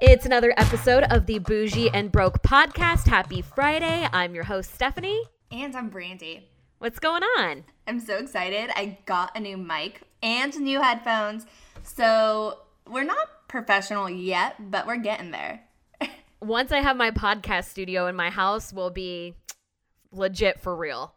It's 0.00 0.26
another 0.26 0.54
episode 0.56 1.02
of 1.10 1.26
the 1.26 1.40
Bougie 1.40 1.90
and 1.90 2.12
Broke 2.12 2.40
podcast. 2.44 3.08
Happy 3.08 3.42
Friday. 3.42 4.06
I'm 4.12 4.32
your 4.32 4.44
host, 4.44 4.72
Stephanie. 4.72 5.24
And 5.50 5.74
I'm 5.74 5.88
Brandy. 5.88 6.48
What's 6.78 7.00
going 7.00 7.24
on? 7.24 7.64
I'm 7.88 7.98
so 7.98 8.16
excited. 8.16 8.70
I 8.76 8.98
got 9.06 9.36
a 9.36 9.40
new 9.40 9.56
mic 9.56 10.02
and 10.22 10.56
new 10.60 10.80
headphones. 10.80 11.46
So 11.82 12.60
we're 12.86 13.02
not 13.02 13.48
professional 13.48 14.08
yet, 14.08 14.70
but 14.70 14.86
we're 14.86 14.98
getting 14.98 15.32
there. 15.32 15.64
Once 16.40 16.70
I 16.70 16.78
have 16.78 16.96
my 16.96 17.10
podcast 17.10 17.64
studio 17.64 18.06
in 18.06 18.14
my 18.14 18.30
house, 18.30 18.72
we'll 18.72 18.90
be 18.90 19.34
legit 20.12 20.60
for 20.60 20.76
real. 20.76 21.12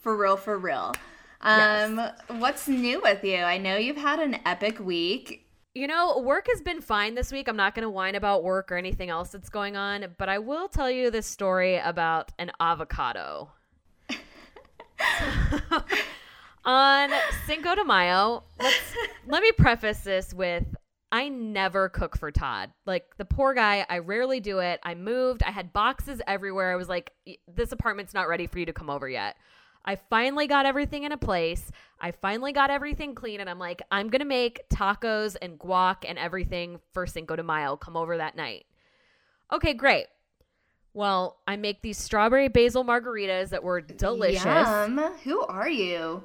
for 0.00 0.16
real, 0.16 0.38
for 0.38 0.56
real. 0.56 0.94
Um, 1.42 1.98
yes. 1.98 2.14
what's 2.28 2.66
new 2.66 3.02
with 3.02 3.22
you? 3.24 3.36
I 3.36 3.58
know 3.58 3.76
you've 3.76 3.98
had 3.98 4.20
an 4.20 4.38
epic 4.46 4.80
week. 4.80 5.49
You 5.72 5.86
know, 5.86 6.18
work 6.18 6.48
has 6.50 6.60
been 6.60 6.80
fine 6.80 7.14
this 7.14 7.30
week. 7.30 7.46
I'm 7.46 7.56
not 7.56 7.76
going 7.76 7.84
to 7.84 7.90
whine 7.90 8.16
about 8.16 8.42
work 8.42 8.72
or 8.72 8.76
anything 8.76 9.08
else 9.08 9.28
that's 9.30 9.48
going 9.48 9.76
on, 9.76 10.16
but 10.18 10.28
I 10.28 10.40
will 10.40 10.66
tell 10.66 10.90
you 10.90 11.12
this 11.12 11.26
story 11.26 11.76
about 11.76 12.32
an 12.40 12.50
avocado. 12.58 13.52
on 16.64 17.10
Cinco 17.46 17.76
de 17.76 17.84
Mayo, 17.84 18.42
let 19.28 19.42
me 19.44 19.52
preface 19.52 20.00
this 20.00 20.34
with 20.34 20.64
I 21.12 21.28
never 21.28 21.88
cook 21.88 22.18
for 22.18 22.32
Todd. 22.32 22.72
Like 22.84 23.16
the 23.16 23.24
poor 23.24 23.54
guy, 23.54 23.86
I 23.88 23.98
rarely 23.98 24.40
do 24.40 24.58
it. 24.58 24.80
I 24.82 24.96
moved, 24.96 25.44
I 25.44 25.52
had 25.52 25.72
boxes 25.72 26.20
everywhere. 26.26 26.72
I 26.72 26.76
was 26.76 26.88
like, 26.88 27.12
this 27.46 27.70
apartment's 27.70 28.12
not 28.12 28.28
ready 28.28 28.48
for 28.48 28.58
you 28.58 28.66
to 28.66 28.72
come 28.72 28.90
over 28.90 29.08
yet. 29.08 29.36
I 29.84 29.96
finally 29.96 30.46
got 30.46 30.66
everything 30.66 31.04
in 31.04 31.12
a 31.12 31.16
place. 31.16 31.70
I 32.00 32.12
finally 32.12 32.52
got 32.52 32.70
everything 32.70 33.14
clean, 33.14 33.40
and 33.40 33.48
I'm 33.48 33.58
like, 33.58 33.82
I'm 33.90 34.08
gonna 34.08 34.24
make 34.24 34.68
tacos 34.68 35.36
and 35.40 35.58
guac 35.58 36.04
and 36.06 36.18
everything 36.18 36.80
for 36.92 37.06
Cinco 37.06 37.36
de 37.36 37.42
Mayo. 37.42 37.76
Come 37.76 37.96
over 37.96 38.16
that 38.16 38.36
night. 38.36 38.66
Okay, 39.52 39.74
great. 39.74 40.06
Well, 40.92 41.38
I 41.46 41.56
make 41.56 41.82
these 41.82 41.98
strawberry 41.98 42.48
basil 42.48 42.84
margaritas 42.84 43.50
that 43.50 43.62
were 43.62 43.80
delicious. 43.80 44.44
Yum. 44.44 44.98
Who 45.24 45.40
are 45.42 45.68
you? 45.68 46.24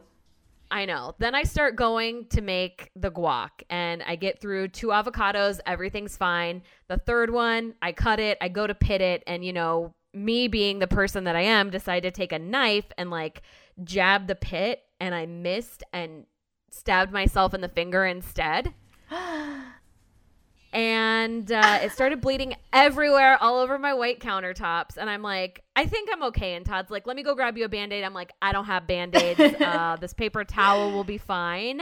I 0.72 0.86
know. 0.86 1.14
Then 1.19 1.36
I 1.36 1.44
start 1.44 1.75
going 1.75 2.25
to 2.30 2.42
make 2.42 2.90
the 2.95 3.12
guac 3.12 3.50
and 3.69 4.02
I 4.03 4.16
get 4.16 4.42
through 4.42 4.69
two 4.69 4.88
avocados, 4.88 5.59
everything's 5.66 6.17
fine. 6.17 6.64
The 6.88 6.97
third 6.97 7.31
one, 7.31 7.75
I 7.81 7.92
cut 7.92 8.19
it, 8.19 8.38
I 8.42 8.50
go 8.50 8.66
to 8.66 8.73
pit 8.73 9.02
it, 9.02 9.23
and 9.28 9.45
you 9.45 9.53
know, 9.53 9.94
me 10.16 10.47
being 10.47 10.80
the 10.80 10.88
person 10.88 11.25
that 11.25 11.35
I 11.35 11.41
am, 11.41 11.69
decided 11.69 12.13
to 12.13 12.17
take 12.17 12.31
a 12.31 12.39
knife 12.39 12.85
and 12.97 13.11
like 13.11 13.41
jab 13.83 14.27
the 14.27 14.35
pit 14.35 14.83
and 14.99 15.13
I 15.13 15.25
missed 15.25 15.83
and 15.91 16.25
stabbed 16.72 17.11
myself 17.11 17.53
in 17.53 17.61
the 17.61 17.69
finger 17.69 18.05
instead. 18.05 18.73
and 20.73 21.52
uh, 21.52 21.80
it 21.81 21.91
started 21.91 22.22
bleeding 22.22 22.55
everywhere, 22.73 23.38
all 23.41 23.59
over 23.59 23.77
my 23.77 23.94
white 23.94 24.19
countertops. 24.19 24.97
And 24.97 25.09
I'm 25.09 25.22
like, 25.22 25.63
I 25.75 25.85
think 25.85 26.09
I'm 26.11 26.23
okay. 26.23 26.55
And 26.55 26.66
Todd's 26.66 26.91
like, 26.91 27.07
let 27.07 27.16
me 27.16 27.23
go 27.23 27.35
grab 27.35 27.57
you 27.57 27.66
a 27.66 27.69
band 27.69 27.94
aid. 27.94 28.03
I'm 28.03 28.13
like, 28.13 28.33
I 28.41 28.52
don't 28.52 28.66
have 28.66 28.88
band 28.88 29.16
aids. 29.16 29.39
Uh, 29.66 29.95
this 29.95 30.13
paper 30.13 30.44
towel 30.44 30.91
will 30.91 31.03
be 31.03 31.17
fine. 31.17 31.81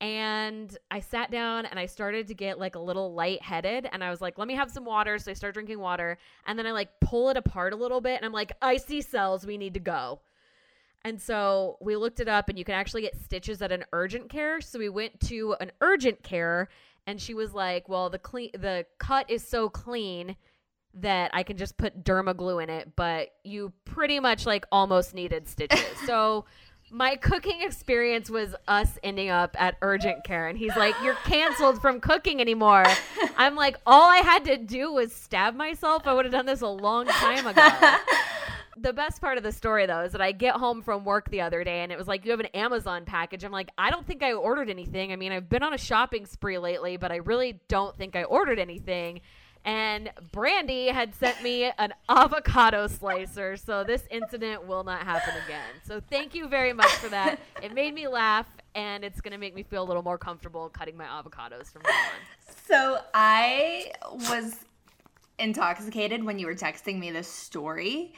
And 0.00 0.76
I 0.90 1.00
sat 1.00 1.30
down 1.30 1.66
and 1.66 1.78
I 1.78 1.86
started 1.86 2.28
to 2.28 2.34
get 2.34 2.58
like 2.58 2.76
a 2.76 2.80
little 2.80 3.14
lightheaded. 3.14 3.88
And 3.90 4.04
I 4.04 4.10
was 4.10 4.20
like, 4.20 4.38
let 4.38 4.46
me 4.46 4.54
have 4.54 4.70
some 4.70 4.84
water. 4.84 5.18
So 5.18 5.30
I 5.30 5.34
start 5.34 5.54
drinking 5.54 5.80
water. 5.80 6.18
And 6.46 6.58
then 6.58 6.66
I 6.66 6.72
like 6.72 7.00
pull 7.00 7.30
it 7.30 7.36
apart 7.36 7.72
a 7.72 7.76
little 7.76 8.00
bit. 8.00 8.16
And 8.16 8.24
I'm 8.24 8.32
like, 8.32 8.52
I 8.62 8.76
see 8.76 9.00
cells. 9.00 9.44
We 9.44 9.58
need 9.58 9.74
to 9.74 9.80
go. 9.80 10.20
And 11.02 11.20
so 11.20 11.78
we 11.80 11.96
looked 11.96 12.20
it 12.20 12.28
up 12.28 12.48
and 12.48 12.58
you 12.58 12.64
can 12.64 12.74
actually 12.74 13.02
get 13.02 13.16
stitches 13.16 13.62
at 13.62 13.72
an 13.72 13.84
urgent 13.92 14.28
care. 14.28 14.60
So 14.60 14.78
we 14.78 14.88
went 14.88 15.18
to 15.20 15.56
an 15.60 15.72
urgent 15.80 16.22
care 16.22 16.68
and 17.06 17.20
she 17.20 17.34
was 17.34 17.54
like, 17.54 17.88
"Well, 17.88 18.10
the 18.10 18.18
clean 18.18 18.50
the 18.52 18.84
cut 18.98 19.30
is 19.30 19.46
so 19.46 19.70
clean 19.70 20.36
that 20.94 21.30
I 21.32 21.42
can 21.42 21.56
just 21.56 21.78
put 21.78 22.04
derma 22.04 22.36
glue 22.36 22.58
in 22.58 22.68
it, 22.68 22.94
but 22.96 23.30
you 23.44 23.72
pretty 23.86 24.20
much 24.20 24.44
like 24.44 24.66
almost 24.70 25.14
needed 25.14 25.48
stitches." 25.48 25.80
so 26.06 26.44
my 26.90 27.16
cooking 27.16 27.60
experience 27.62 28.30
was 28.30 28.54
us 28.66 28.98
ending 29.02 29.28
up 29.28 29.54
at 29.60 29.76
urgent 29.82 30.24
care 30.24 30.48
and 30.48 30.58
he's 30.58 30.74
like 30.76 30.94
you're 31.02 31.16
canceled 31.24 31.80
from 31.80 32.00
cooking 32.00 32.40
anymore 32.40 32.84
i'm 33.36 33.54
like 33.54 33.76
all 33.86 34.08
i 34.08 34.18
had 34.18 34.44
to 34.44 34.56
do 34.56 34.92
was 34.92 35.12
stab 35.12 35.54
myself 35.54 36.06
i 36.06 36.12
would 36.14 36.24
have 36.24 36.32
done 36.32 36.46
this 36.46 36.62
a 36.62 36.66
long 36.66 37.06
time 37.06 37.46
ago 37.46 37.68
the 38.82 38.92
best 38.92 39.20
part 39.20 39.38
of 39.38 39.44
the 39.44 39.52
story 39.52 39.86
though 39.86 40.02
is 40.02 40.12
that 40.12 40.20
I 40.20 40.32
get 40.32 40.54
home 40.56 40.82
from 40.82 41.04
work 41.04 41.30
the 41.30 41.40
other 41.40 41.64
day 41.64 41.80
and 41.80 41.92
it 41.92 41.98
was 41.98 42.06
like 42.06 42.24
you 42.24 42.30
have 42.30 42.40
an 42.40 42.46
Amazon 42.46 43.04
package. 43.04 43.44
I'm 43.44 43.52
like, 43.52 43.70
I 43.76 43.90
don't 43.90 44.06
think 44.06 44.22
I 44.22 44.32
ordered 44.32 44.70
anything. 44.70 45.12
I 45.12 45.16
mean, 45.16 45.32
I've 45.32 45.48
been 45.48 45.62
on 45.62 45.74
a 45.74 45.78
shopping 45.78 46.26
spree 46.26 46.58
lately, 46.58 46.96
but 46.96 47.10
I 47.10 47.16
really 47.16 47.60
don't 47.68 47.96
think 47.96 48.16
I 48.16 48.24
ordered 48.24 48.58
anything. 48.58 49.20
And 49.64 50.10
Brandy 50.32 50.88
had 50.88 51.14
sent 51.14 51.42
me 51.42 51.64
an 51.78 51.92
avocado 52.08 52.86
slicer, 52.86 53.56
so 53.56 53.84
this 53.84 54.04
incident 54.10 54.66
will 54.66 54.84
not 54.84 55.02
happen 55.02 55.34
again. 55.44 55.74
So 55.86 56.00
thank 56.00 56.34
you 56.34 56.48
very 56.48 56.72
much 56.72 56.90
for 56.92 57.08
that. 57.08 57.38
It 57.62 57.74
made 57.74 57.94
me 57.94 58.08
laugh 58.08 58.46
and 58.74 59.04
it's 59.04 59.20
to 59.32 59.38
make 59.38 59.54
me 59.54 59.62
feel 59.62 59.82
a 59.82 59.86
little 59.86 60.02
more 60.02 60.18
comfortable 60.18 60.68
cutting 60.68 60.96
my 60.96 61.04
avocados 61.04 61.66
from 61.66 61.82
now 61.82 61.90
on. 61.90 62.54
So 62.66 63.00
I 63.12 63.92
was 64.30 64.56
intoxicated 65.38 66.22
when 66.24 66.38
you 66.38 66.46
were 66.46 66.54
texting 66.54 66.98
me 66.98 67.10
this 67.10 67.28
story. 67.28 68.14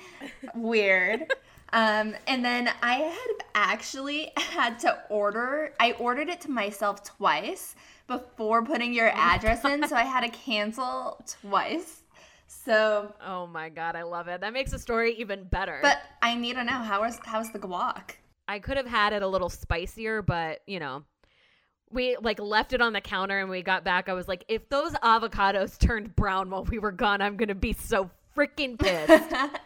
Weird. 0.54 1.32
Um, 1.72 2.14
and 2.26 2.44
then 2.44 2.70
I 2.82 2.94
had 2.94 3.46
actually 3.54 4.32
had 4.36 4.78
to 4.80 4.98
order, 5.08 5.72
I 5.78 5.92
ordered 5.92 6.28
it 6.28 6.40
to 6.42 6.50
myself 6.50 7.04
twice 7.04 7.76
before 8.10 8.64
putting 8.64 8.92
your 8.92 9.08
oh 9.08 9.14
address 9.14 9.64
in. 9.64 9.86
So 9.86 9.94
I 9.94 10.02
had 10.02 10.20
to 10.22 10.28
cancel 10.44 11.24
twice. 11.40 12.02
So 12.48 13.14
Oh 13.24 13.46
my 13.46 13.68
god, 13.68 13.94
I 13.94 14.02
love 14.02 14.26
it. 14.26 14.40
That 14.40 14.52
makes 14.52 14.72
the 14.72 14.78
story 14.78 15.14
even 15.18 15.44
better. 15.44 15.78
But 15.80 15.98
I 16.20 16.34
need 16.34 16.54
to 16.54 16.64
know 16.64 16.72
how 16.72 17.02
was 17.02 17.18
how's 17.24 17.50
the 17.52 17.60
guac? 17.60 18.16
I 18.48 18.58
could 18.58 18.76
have 18.76 18.86
had 18.86 19.12
it 19.12 19.22
a 19.22 19.28
little 19.28 19.48
spicier, 19.48 20.22
but 20.22 20.60
you 20.66 20.80
know, 20.80 21.04
we 21.90 22.16
like 22.20 22.40
left 22.40 22.72
it 22.72 22.80
on 22.80 22.92
the 22.92 23.00
counter 23.00 23.38
and 23.38 23.48
we 23.48 23.62
got 23.62 23.84
back. 23.84 24.08
I 24.08 24.12
was 24.12 24.26
like, 24.26 24.44
if 24.48 24.68
those 24.68 24.92
avocados 24.94 25.78
turned 25.78 26.16
brown 26.16 26.50
while 26.50 26.64
we 26.64 26.80
were 26.80 26.92
gone, 26.92 27.22
I'm 27.22 27.36
gonna 27.36 27.54
be 27.54 27.72
so 27.72 28.10
freaking 28.36 28.76
pissed. 28.76 29.32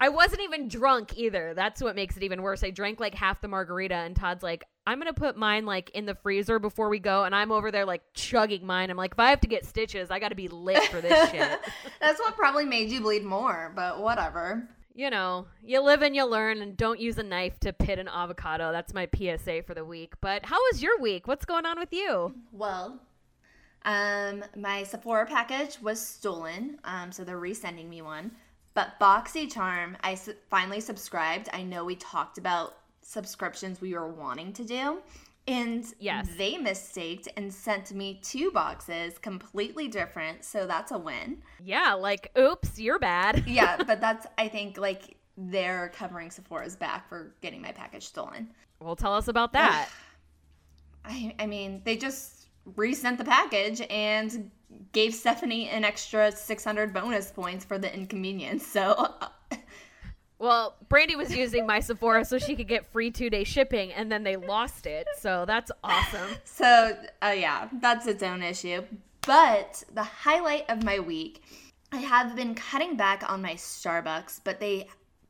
I 0.00 0.08
wasn't 0.08 0.42
even 0.42 0.68
drunk 0.68 1.16
either. 1.16 1.52
That's 1.54 1.82
what 1.82 1.94
makes 1.94 2.16
it 2.16 2.22
even 2.22 2.42
worse. 2.42 2.64
I 2.64 2.70
drank 2.70 2.98
like 2.98 3.14
half 3.14 3.40
the 3.40 3.48
margarita, 3.48 3.94
and 3.94 4.16
Todd's 4.16 4.42
like, 4.42 4.64
I'm 4.86 4.98
gonna 4.98 5.12
put 5.12 5.36
mine 5.36 5.66
like 5.66 5.90
in 5.90 6.06
the 6.06 6.14
freezer 6.14 6.58
before 6.58 6.88
we 6.88 6.98
go, 6.98 7.24
and 7.24 7.34
I'm 7.34 7.52
over 7.52 7.70
there 7.70 7.84
like 7.84 8.02
chugging 8.14 8.66
mine. 8.66 8.90
I'm 8.90 8.96
like, 8.96 9.12
if 9.12 9.20
I 9.20 9.30
have 9.30 9.40
to 9.42 9.48
get 9.48 9.66
stitches, 9.66 10.10
I 10.10 10.18
got 10.18 10.30
to 10.30 10.34
be 10.34 10.48
lit 10.48 10.82
for 10.84 11.00
this 11.00 11.30
shit. 11.30 11.60
That's 12.00 12.18
what 12.18 12.36
probably 12.36 12.64
made 12.64 12.90
you 12.90 13.00
bleed 13.00 13.24
more, 13.24 13.72
but 13.76 14.00
whatever 14.00 14.68
you 14.94 15.08
know, 15.08 15.46
you 15.64 15.80
live 15.80 16.02
and 16.02 16.14
you 16.14 16.26
learn 16.26 16.60
and 16.60 16.76
don't 16.76 17.00
use 17.00 17.16
a 17.16 17.22
knife 17.22 17.58
to 17.60 17.72
pit 17.72 17.98
an 17.98 18.08
avocado. 18.08 18.72
That's 18.72 18.92
my 18.92 19.08
PSA 19.14 19.62
for 19.62 19.72
the 19.72 19.84
week. 19.84 20.14
But 20.20 20.44
how 20.44 20.58
was 20.70 20.82
your 20.82 21.00
week? 21.00 21.28
What's 21.28 21.44
going 21.44 21.64
on 21.64 21.78
with 21.78 21.92
you? 21.92 22.34
Well, 22.52 23.00
um, 23.84 24.44
my 24.56 24.82
Sephora 24.82 25.26
package 25.26 25.80
was 25.80 26.04
stolen, 26.04 26.78
um, 26.84 27.12
so 27.12 27.24
they're 27.24 27.40
resending 27.40 27.88
me 27.88 28.02
one. 28.02 28.32
But 28.74 28.98
BoxyCharm, 29.00 29.96
I 30.02 30.14
su- 30.14 30.34
finally 30.48 30.80
subscribed. 30.80 31.48
I 31.52 31.62
know 31.62 31.84
we 31.84 31.96
talked 31.96 32.38
about 32.38 32.76
subscriptions 33.02 33.80
we 33.80 33.94
were 33.94 34.08
wanting 34.08 34.52
to 34.54 34.64
do. 34.64 34.98
And 35.48 35.84
yes. 35.98 36.28
they 36.38 36.58
mistaked 36.58 37.26
and 37.36 37.52
sent 37.52 37.92
me 37.92 38.20
two 38.22 38.52
boxes 38.52 39.18
completely 39.18 39.88
different. 39.88 40.44
So 40.44 40.66
that's 40.66 40.92
a 40.92 40.98
win. 40.98 41.42
Yeah, 41.64 41.94
like, 41.94 42.30
oops, 42.38 42.78
you're 42.78 42.98
bad. 42.98 43.44
yeah, 43.48 43.82
but 43.82 44.00
that's, 44.00 44.26
I 44.38 44.48
think, 44.48 44.78
like, 44.78 45.16
they're 45.36 45.90
covering 45.94 46.30
Sephora's 46.30 46.76
back 46.76 47.08
for 47.08 47.34
getting 47.40 47.62
my 47.62 47.72
package 47.72 48.06
stolen. 48.06 48.50
Well, 48.80 48.94
tell 48.94 49.14
us 49.14 49.28
about 49.28 49.52
that. 49.54 49.88
I, 51.04 51.34
I 51.38 51.46
mean, 51.46 51.80
they 51.84 51.96
just 51.96 52.39
resent 52.76 53.18
the 53.18 53.24
package 53.24 53.82
and 53.90 54.50
gave 54.92 55.14
Stephanie 55.14 55.68
an 55.68 55.84
extra 55.84 56.30
600 56.32 56.92
bonus 56.92 57.30
points 57.30 57.64
for 57.64 57.78
the 57.78 57.92
inconvenience. 57.92 58.66
So 58.66 59.14
Well, 60.40 60.76
Brandy 60.88 61.16
was 61.16 61.36
using 61.36 61.66
my 61.66 61.80
Sephora 61.80 62.24
so 62.24 62.38
she 62.38 62.56
could 62.56 62.66
get 62.66 62.90
free 62.90 63.10
two 63.10 63.28
day 63.28 63.44
shipping, 63.44 63.92
and 63.92 64.10
then 64.10 64.24
they 64.24 64.36
lost 64.36 64.86
it. 64.86 65.06
So 65.18 65.44
that's 65.46 65.70
awesome. 65.84 66.28
So, 66.44 66.96
uh, 67.22 67.34
yeah, 67.36 67.68
that's 67.80 68.06
its 68.06 68.22
own 68.22 68.42
issue. 68.42 68.82
But 69.26 69.84
the 69.92 70.02
highlight 70.02 70.68
of 70.70 70.82
my 70.82 70.98
week, 70.98 71.42
I 71.92 71.98
have 71.98 72.34
been 72.34 72.54
cutting 72.54 72.96
back 72.96 73.30
on 73.30 73.42
my 73.42 73.54
Starbucks, 73.54 74.40
but 74.42 74.60
they 74.60 74.88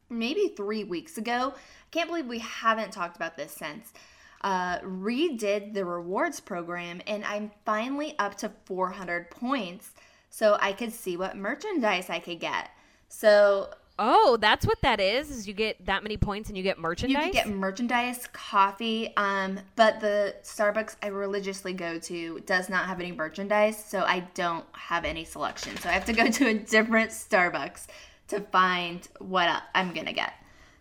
maybe 0.09 0.55
three 0.57 0.85
weeks 0.85 1.19
ago, 1.19 1.55
I 1.57 1.89
can't 1.91 2.09
believe 2.09 2.27
we 2.27 2.39
haven't 2.39 2.93
talked 2.93 3.17
about 3.17 3.37
this 3.37 3.53
since, 3.53 3.93
uh, 4.43 4.79
redid 4.81 5.75
the 5.75 5.85
rewards 5.85 6.41
program, 6.41 7.01
and 7.07 7.25
I'm 7.25 7.51
finally 7.65 8.15
up 8.19 8.37
to 8.39 8.51
400 8.65 9.31
points 9.31 9.93
so 10.31 10.57
I 10.61 10.73
could 10.73 10.93
see 10.93 11.17
what 11.17 11.37
merchandise 11.37 12.09
I 12.09 12.21
could 12.21 12.41
get. 12.41 12.71
So 13.09 13.71
Oh, 14.03 14.39
that's 14.41 14.67
what 14.67 14.81
that 14.81 14.99
is. 14.99 15.31
Is 15.31 15.47
you 15.47 15.53
get 15.53 15.85
that 15.85 16.03
many 16.03 16.17
points 16.17 16.49
and 16.49 16.57
you 16.57 16.63
get 16.63 16.79
merchandise. 16.79 17.27
You 17.27 17.33
can 17.33 17.51
get 17.51 17.55
merchandise, 17.55 18.27
coffee, 18.33 19.15
um, 19.19 19.61
but 19.77 20.01
the 20.01 20.35
Starbucks 20.43 20.97
I 21.03 21.09
religiously 21.09 21.75
go 21.75 21.99
to 21.99 22.41
does 22.47 22.71
not 22.71 22.87
have 22.87 22.99
any 22.99 23.13
merchandise, 23.13 23.85
so 23.85 24.01
I 24.01 24.21
don't 24.33 24.65
have 24.73 25.05
any 25.05 25.27
selection. 25.27 25.77
So 25.77 25.91
I 25.91 25.93
have 25.93 26.07
to 26.07 26.15
go 26.15 26.27
to 26.31 26.47
a 26.47 26.55
different 26.55 27.11
Starbucks 27.11 27.89
to 28.29 28.41
find 28.41 29.07
what 29.19 29.65
I'm 29.75 29.93
gonna 29.93 30.15
get. 30.15 30.33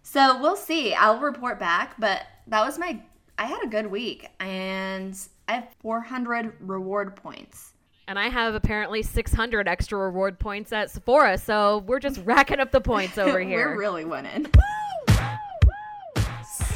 So 0.01 0.39
we'll 0.39 0.55
see. 0.55 0.93
I'll 0.93 1.19
report 1.19 1.59
back, 1.59 1.95
but 1.99 2.21
that 2.47 2.65
was 2.65 2.79
my. 2.79 3.01
I 3.39 3.45
had 3.45 3.63
a 3.63 3.67
good 3.67 3.87
week, 3.87 4.27
and 4.41 5.17
I 5.47 5.53
have 5.53 5.69
400 5.79 6.55
reward 6.59 7.15
points. 7.15 7.71
And 8.05 8.19
I 8.19 8.27
have 8.27 8.53
apparently 8.53 9.01
600 9.01 9.65
extra 9.65 9.97
reward 9.97 10.39
points 10.39 10.73
at 10.73 10.91
Sephora, 10.91 11.37
so 11.37 11.77
we're 11.87 12.01
just 12.01 12.19
racking 12.25 12.59
up 12.59 12.71
the 12.71 12.81
points 12.81 13.17
over 13.17 13.39
here. 13.39 13.69
We're 13.69 13.79
really 13.79 14.03
winning. 14.03 14.47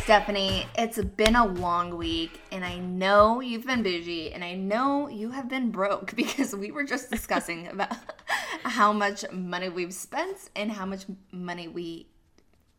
Stephanie, 0.04 0.65
it's 0.77 1.01
been 1.01 1.36
a 1.36 1.45
long 1.45 1.98
week, 1.98 2.39
and 2.54 2.63
I 2.63 2.77
know 2.77 3.42
you've 3.42 3.65
been 3.65 3.83
bougie, 3.83 4.31
and 4.31 4.42
I 4.42 4.54
know 4.54 5.10
you 5.10 5.31
have 5.31 5.50
been 5.50 5.69
broke 5.69 6.15
because 6.15 6.56
we 6.56 6.71
were 6.71 6.86
just 6.86 7.12
discussing 7.12 7.68
about 7.68 7.94
how 8.63 8.94
much 8.94 9.25
money 9.33 9.68
we've 9.68 9.94
spent 9.94 10.50
and 10.56 10.71
how 10.71 10.86
much 10.86 11.04
money 11.33 11.68
we, 11.68 12.07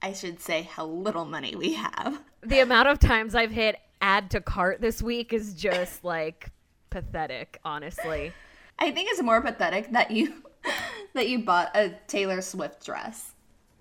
I 0.05 0.13
should 0.13 0.39
say, 0.41 0.63
how 0.63 0.85
little 0.87 1.25
money 1.25 1.57
we 1.57 1.73
have. 1.75 2.21
the 2.43 2.61
amount 2.61 2.89
of 2.89 2.99
times 2.99 3.35
I've 3.35 3.51
hit 3.51 3.77
add 4.03 4.31
to 4.33 4.41
cart 4.41 4.81
this 4.83 5.01
week 5.03 5.33
is 5.33 5.55
just 5.55 6.05
like 6.15 6.51
pathetic, 6.91 7.59
honestly. 7.65 8.33
I 8.79 8.91
think 8.91 9.09
it's 9.11 9.23
more 9.23 9.41
pathetic 9.41 9.91
that 9.93 10.11
you 10.11 10.35
that 11.15 11.29
you 11.29 11.39
bought 11.41 11.71
a 11.75 11.91
Taylor 12.07 12.43
Swift 12.43 12.85
dress. 12.85 13.33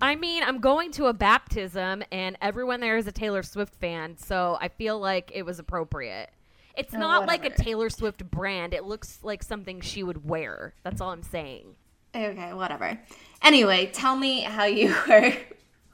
I 0.02 0.16
mean, 0.16 0.44
I'm 0.44 0.60
going 0.60 0.92
to 0.94 1.08
a 1.08 1.14
baptism 1.14 2.04
and 2.12 2.38
everyone 2.42 2.80
there 2.80 2.98
is 2.98 3.08
a 3.08 3.12
Taylor 3.12 3.44
Swift 3.44 3.76
fan, 3.76 4.18
so 4.18 4.58
I 4.62 4.68
feel 4.70 5.00
like 5.00 5.32
it 5.34 5.44
was 5.46 5.60
appropriate. 5.60 6.30
It's 6.76 6.94
Oh, 6.94 7.00
not 7.00 7.28
like 7.28 7.46
a. 7.46 7.50
Taylor 7.50 7.90
Swift 7.90 8.30
brand. 8.32 8.74
It 8.74 8.84
looks 8.86 9.20
like 9.24 9.44
something 9.44 9.82
she 9.82 10.04
would 10.04 10.28
wear. 10.28 10.74
That's 10.84 11.02
all 11.02 11.12
I'm 11.12 11.22
saying. 11.24 11.76
Okay, 12.16 12.54
whatever. 12.54 12.98
Anyway, 13.42 13.92
tell 13.94 14.16
me 14.16 14.42
how 14.42 14.64
you 14.66 14.96
were 15.08 15.34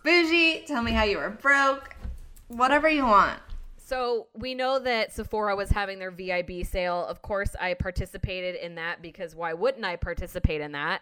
bougie. 0.03 0.63
Tell 0.65 0.81
me 0.81 0.91
how 0.91 1.03
you 1.03 1.17
were 1.17 1.29
broke. 1.29 1.95
Whatever 2.47 2.89
you 2.89 3.05
want. 3.05 3.39
So 3.77 4.27
we 4.35 4.53
know 4.53 4.77
that 4.79 5.13
Sephora 5.13 5.55
was 5.55 5.69
having 5.71 5.97
their 5.97 6.11
VIB 6.11 6.65
sale. 6.65 7.05
Of 7.05 7.21
course, 7.21 7.55
I 7.59 7.73
participated 7.73 8.55
in 8.55 8.75
that 8.75 9.01
because 9.01 9.35
why 9.35 9.53
wouldn't 9.53 9.83
I 9.83 9.95
participate 9.95 10.61
in 10.61 10.73
that? 10.73 11.01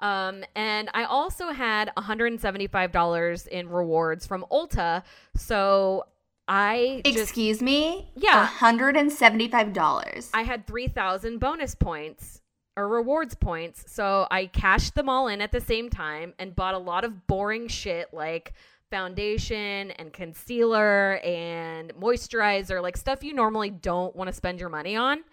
Um, 0.00 0.42
and 0.54 0.88
I 0.94 1.04
also 1.04 1.50
had 1.50 1.92
$175 1.96 3.48
in 3.48 3.68
rewards 3.68 4.26
from 4.26 4.44
Ulta. 4.50 5.02
So 5.36 6.04
I 6.48 7.02
just 7.04 7.18
Excuse 7.18 7.62
me? 7.62 8.10
Yeah. 8.16 8.48
$175. 8.58 10.30
I 10.34 10.42
had 10.42 10.66
3,000 10.66 11.38
bonus 11.38 11.74
points 11.74 12.40
or 12.76 12.88
rewards 12.88 13.34
points. 13.34 13.92
So 13.92 14.26
I 14.30 14.46
cashed 14.46 14.94
them 14.94 15.08
all 15.08 15.26
in 15.28 15.40
at 15.40 15.52
the 15.52 15.60
same 15.60 15.90
time 15.90 16.34
and 16.38 16.56
bought 16.56 16.74
a 16.74 16.78
lot 16.78 17.04
of 17.04 17.26
boring 17.26 17.68
shit 17.68 18.12
like 18.12 18.52
foundation 18.90 19.90
and 19.92 20.12
concealer 20.12 21.18
and 21.24 21.94
moisturizer, 21.94 22.82
like 22.82 22.96
stuff 22.96 23.24
you 23.24 23.32
normally 23.32 23.70
don't 23.70 24.14
want 24.14 24.28
to 24.28 24.32
spend 24.32 24.60
your 24.60 24.68
money 24.68 24.96
on. 24.96 25.24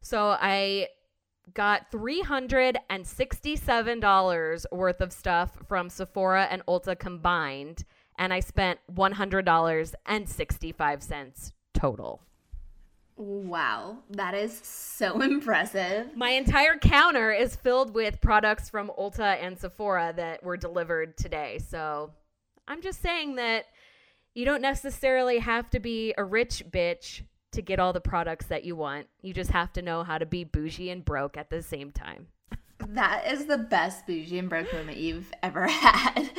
So 0.00 0.36
I 0.40 0.88
got 1.52 1.90
$367 1.90 4.64
worth 4.72 5.00
of 5.00 5.12
stuff 5.12 5.58
from 5.68 5.90
Sephora 5.90 6.46
and 6.50 6.64
Ulta 6.66 6.98
combined, 6.98 7.84
and 8.18 8.32
I 8.32 8.40
spent 8.40 8.80
$100.65 8.94 11.52
total. 11.74 12.22
Wow, 13.16 13.98
that 14.10 14.34
is 14.34 14.58
so 14.58 15.20
impressive. 15.22 16.16
My 16.16 16.30
entire 16.30 16.76
counter 16.76 17.32
is 17.32 17.56
filled 17.56 17.94
with 17.94 18.20
products 18.20 18.68
from 18.68 18.90
Ulta 18.98 19.42
and 19.42 19.58
Sephora 19.58 20.12
that 20.16 20.42
were 20.42 20.56
delivered 20.56 21.16
today. 21.16 21.60
So 21.68 22.10
I'm 22.66 22.82
just 22.82 23.00
saying 23.00 23.36
that 23.36 23.66
you 24.34 24.44
don't 24.44 24.62
necessarily 24.62 25.38
have 25.38 25.70
to 25.70 25.80
be 25.80 26.12
a 26.18 26.24
rich 26.24 26.64
bitch 26.70 27.22
to 27.52 27.62
get 27.62 27.78
all 27.78 27.92
the 27.92 28.00
products 28.00 28.46
that 28.46 28.64
you 28.64 28.74
want. 28.74 29.06
You 29.22 29.32
just 29.32 29.50
have 29.50 29.72
to 29.74 29.82
know 29.82 30.02
how 30.02 30.18
to 30.18 30.26
be 30.26 30.42
bougie 30.42 30.90
and 30.90 31.04
broke 31.04 31.36
at 31.36 31.50
the 31.50 31.62
same 31.62 31.92
time. 31.92 32.26
That 32.88 33.30
is 33.30 33.46
the 33.46 33.58
best 33.58 34.06
bougie 34.06 34.38
and 34.38 34.48
broke 34.48 34.72
moment 34.72 34.98
you've 34.98 35.32
ever 35.42 35.66
had. 35.68 36.30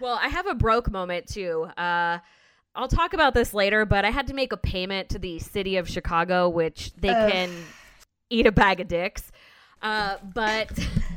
Well, 0.00 0.18
I 0.22 0.28
have 0.28 0.46
a 0.46 0.54
broke 0.54 0.90
moment 0.90 1.26
too. 1.26 1.68
Uh, 1.76 2.18
I'll 2.74 2.88
talk 2.88 3.12
about 3.12 3.34
this 3.34 3.54
later, 3.54 3.84
but 3.84 4.04
I 4.04 4.10
had 4.10 4.26
to 4.28 4.34
make 4.34 4.52
a 4.52 4.56
payment 4.56 5.08
to 5.10 5.18
the 5.18 5.38
city 5.38 5.76
of 5.76 5.88
Chicago, 5.88 6.48
which 6.48 6.92
they 6.94 7.08
Ugh. 7.08 7.30
can 7.30 7.50
eat 8.30 8.46
a 8.46 8.52
bag 8.52 8.80
of 8.80 8.88
dicks. 8.88 9.30
Uh, 9.80 10.16
but 10.34 10.70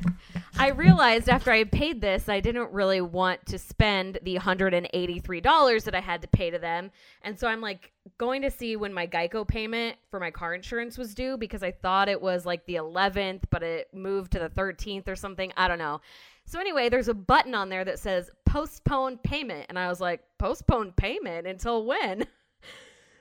I 0.59 0.69
realized 0.69 1.29
after 1.29 1.51
I 1.51 1.63
paid 1.63 2.01
this, 2.01 2.27
I 2.27 2.39
didn't 2.39 2.71
really 2.71 3.01
want 3.01 3.45
to 3.47 3.59
spend 3.59 4.19
the 4.23 4.35
$183 4.35 5.83
that 5.83 5.95
I 5.95 5.99
had 5.99 6.21
to 6.21 6.27
pay 6.27 6.49
to 6.49 6.59
them. 6.59 6.91
And 7.21 7.39
so 7.39 7.47
I'm 7.47 7.61
like 7.61 7.91
going 8.17 8.41
to 8.41 8.51
see 8.51 8.75
when 8.75 8.93
my 8.93 9.07
Geico 9.07 9.47
payment 9.47 9.97
for 10.09 10.19
my 10.19 10.31
car 10.31 10.53
insurance 10.53 10.97
was 10.97 11.13
due 11.13 11.37
because 11.37 11.63
I 11.63 11.71
thought 11.71 12.09
it 12.09 12.21
was 12.21 12.45
like 12.45 12.65
the 12.65 12.75
11th, 12.75 13.43
but 13.49 13.63
it 13.63 13.87
moved 13.93 14.31
to 14.33 14.39
the 14.39 14.49
13th 14.49 15.07
or 15.07 15.15
something. 15.15 15.53
I 15.55 15.67
don't 15.67 15.79
know. 15.79 16.01
So 16.47 16.59
anyway, 16.59 16.89
there's 16.89 17.09
a 17.09 17.13
button 17.13 17.53
on 17.53 17.69
there 17.69 17.83
that 17.85 17.99
says 17.99 18.31
postpone 18.45 19.17
payment. 19.19 19.65
And 19.69 19.77
I 19.77 19.89
was 19.89 19.99
like, 20.01 20.21
postpone 20.39 20.93
payment 20.93 21.45
until 21.47 21.85
when? 21.85 22.25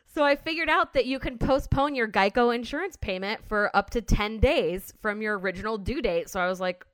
So 0.08 0.25
I 0.25 0.34
figured 0.34 0.70
out 0.70 0.94
that 0.94 1.05
you 1.05 1.19
can 1.19 1.37
postpone 1.37 1.94
your 1.94 2.08
Geico 2.08 2.55
insurance 2.55 2.96
payment 2.96 3.44
for 3.46 3.70
up 3.76 3.90
to 3.90 4.00
10 4.00 4.38
days 4.40 4.94
from 5.02 5.20
your 5.20 5.38
original 5.38 5.76
due 5.76 6.00
date. 6.00 6.31
So 6.31 6.40
I 6.40 6.49
was 6.49 6.58
like, 6.58 6.87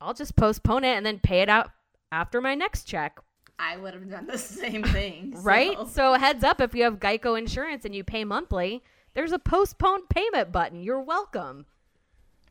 I'll 0.00 0.14
just 0.14 0.34
postpone 0.34 0.82
it 0.82 0.96
and 0.96 1.04
then 1.04 1.18
pay 1.18 1.42
it 1.42 1.50
out 1.50 1.72
after 2.10 2.40
my 2.40 2.54
next 2.54 2.84
check. 2.84 3.18
I 3.58 3.76
would 3.76 3.92
have 3.92 4.08
done 4.08 4.26
the 4.26 4.38
same 4.62 4.82
thing. 4.82 5.34
so- 5.36 5.42
Right? 5.42 5.76
So 5.88 6.14
heads 6.14 6.42
up 6.42 6.58
if 6.62 6.74
you 6.74 6.84
have 6.84 7.00
Geico 7.00 7.38
insurance 7.38 7.84
and 7.84 7.94
you 7.94 8.02
pay 8.02 8.24
monthly, 8.24 8.82
there's 9.12 9.32
a 9.32 9.38
postpone 9.38 10.06
payment 10.06 10.50
button. 10.50 10.80
You're 10.82 11.02
welcome. 11.02 11.66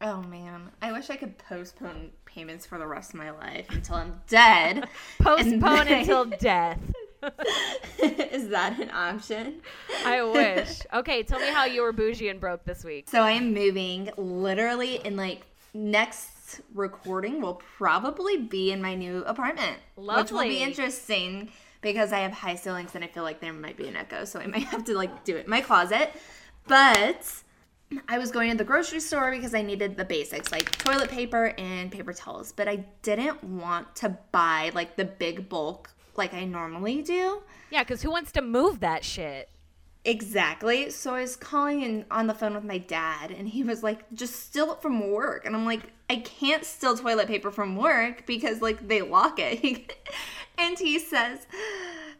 Oh 0.03 0.21
man, 0.21 0.69
I 0.81 0.91
wish 0.91 1.09
I 1.09 1.15
could 1.15 1.38
postpone 1.38 2.11
payments 2.25 2.65
for 2.65 2.77
the 2.77 2.85
rest 2.85 3.13
of 3.13 3.19
my 3.19 3.31
life 3.31 3.67
until 3.69 3.95
I'm 3.95 4.21
dead. 4.27 4.83
Postpone 5.19 5.61
then- 5.61 6.01
until 6.01 6.25
death. 6.25 6.79
is 8.03 8.50
that 8.50 8.77
an 8.81 8.91
option? 8.91 9.61
I 10.05 10.21
wish. 10.23 10.81
Okay, 10.94 11.23
tell 11.23 11.39
me 11.39 11.47
how 11.47 11.63
you 11.63 11.81
were 11.81 11.94
bougie 11.94 12.27
and 12.27 12.38
broke 12.38 12.65
this 12.65 12.83
week. 12.83 13.10
So 13.10 13.22
I 13.22 13.31
am 13.31 13.53
moving 13.53 14.10
literally 14.17 14.98
in 14.98 15.15
like 15.15 15.43
next 15.74 16.60
recording 16.74 17.41
will 17.41 17.62
probably 17.77 18.36
be 18.38 18.74
in 18.74 18.81
my 18.81 18.95
new 18.95 19.24
apartment. 19.24 19.77
Which 19.95 20.33
will 20.33 20.43
be 20.43 20.62
interesting 20.62 21.50
because 21.81 22.12
I 22.12 22.19
have 22.19 22.33
high 22.33 22.55
ceilings 22.55 22.93
and 22.93 23.05
I 23.05 23.07
feel 23.07 23.24
like 23.24 23.39
there 23.39 23.53
might 23.53 23.77
be 23.77 23.88
an 23.88 23.95
echo, 23.95 24.25
so 24.25 24.39
I 24.41 24.48
might 24.48 24.65
have 24.65 24.83
to 24.86 24.95
like 24.95 25.24
do 25.24 25.38
it 25.38 25.45
in 25.45 25.50
my 25.50 25.62
closet. 25.62 26.13
But 26.67 27.42
I 28.07 28.17
was 28.17 28.31
going 28.31 28.51
to 28.51 28.57
the 28.57 28.63
grocery 28.63 29.00
store 29.00 29.31
because 29.31 29.53
I 29.53 29.62
needed 29.62 29.97
the 29.97 30.05
basics 30.05 30.51
like 30.51 30.71
toilet 30.77 31.09
paper 31.09 31.53
and 31.57 31.91
paper 31.91 32.13
towels, 32.13 32.51
but 32.51 32.67
I 32.67 32.85
didn't 33.01 33.43
want 33.43 33.95
to 33.97 34.17
buy 34.31 34.71
like 34.73 34.95
the 34.95 35.05
big 35.05 35.50
bulk 35.50 35.89
like 36.15 36.33
I 36.33 36.45
normally 36.45 37.01
do. 37.01 37.41
Yeah, 37.71 37.83
because 37.83 38.01
who 38.01 38.12
wants 38.12 38.31
to 38.33 38.41
move 38.41 38.79
that 38.81 39.03
shit? 39.03 39.50
Exactly. 40.05 40.89
So 40.89 41.15
I 41.15 41.21
was 41.21 41.38
calling 41.38 41.81
in 41.81 42.05
on 42.12 42.27
the 42.27 42.33
phone 42.33 42.55
with 42.55 42.65
my 42.65 42.77
dad, 42.77 43.31
and 43.31 43.47
he 43.47 43.63
was 43.63 43.83
like, 43.83 44.12
"Just 44.13 44.35
steal 44.35 44.73
it 44.73 44.81
from 44.81 45.09
work." 45.12 45.45
And 45.45 45.55
I'm 45.55 45.65
like, 45.65 45.81
"I 46.09 46.17
can't 46.17 46.65
steal 46.65 46.97
toilet 46.97 47.27
paper 47.27 47.51
from 47.51 47.77
work 47.77 48.25
because 48.25 48.62
like 48.62 48.88
they 48.88 49.01
lock 49.01 49.39
it." 49.39 49.95
and 50.57 50.77
he 50.77 51.00
says, 51.00 51.47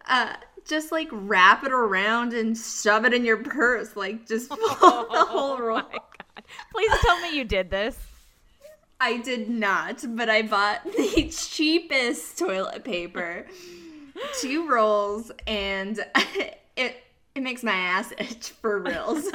uh, 0.08 0.34
"Just 0.66 0.92
like 0.92 1.08
wrap 1.12 1.64
it 1.64 1.72
around 1.72 2.34
and 2.34 2.58
shove 2.58 3.06
it 3.06 3.14
in 3.14 3.26
your 3.26 3.38
purse, 3.38 3.96
like 3.96 4.28
just 4.28 4.50
pull 4.78 5.08
the 5.12 5.26
whole 5.26 5.58
roll." 5.58 5.80
Oh 5.80 5.90
my 5.92 5.98
God. 5.98 6.44
Please 6.72 6.92
tell 7.02 7.20
me 7.22 7.38
you 7.38 7.44
did 7.44 7.70
this. 7.70 7.98
I 9.00 9.18
did 9.18 9.50
not, 9.50 10.04
but 10.16 10.30
I 10.30 10.44
bought 10.44 10.84
the 10.98 11.30
cheapest 11.30 12.38
toilet 12.40 12.84
paper, 12.84 13.46
two 14.40 14.70
rolls, 14.70 15.32
and 15.46 16.00
it 16.78 17.04
it 17.36 17.42
makes 17.44 17.64
my 17.64 17.74
ass 17.74 18.14
itch 18.18 18.52
for 18.52 18.80
reals. 18.80 19.30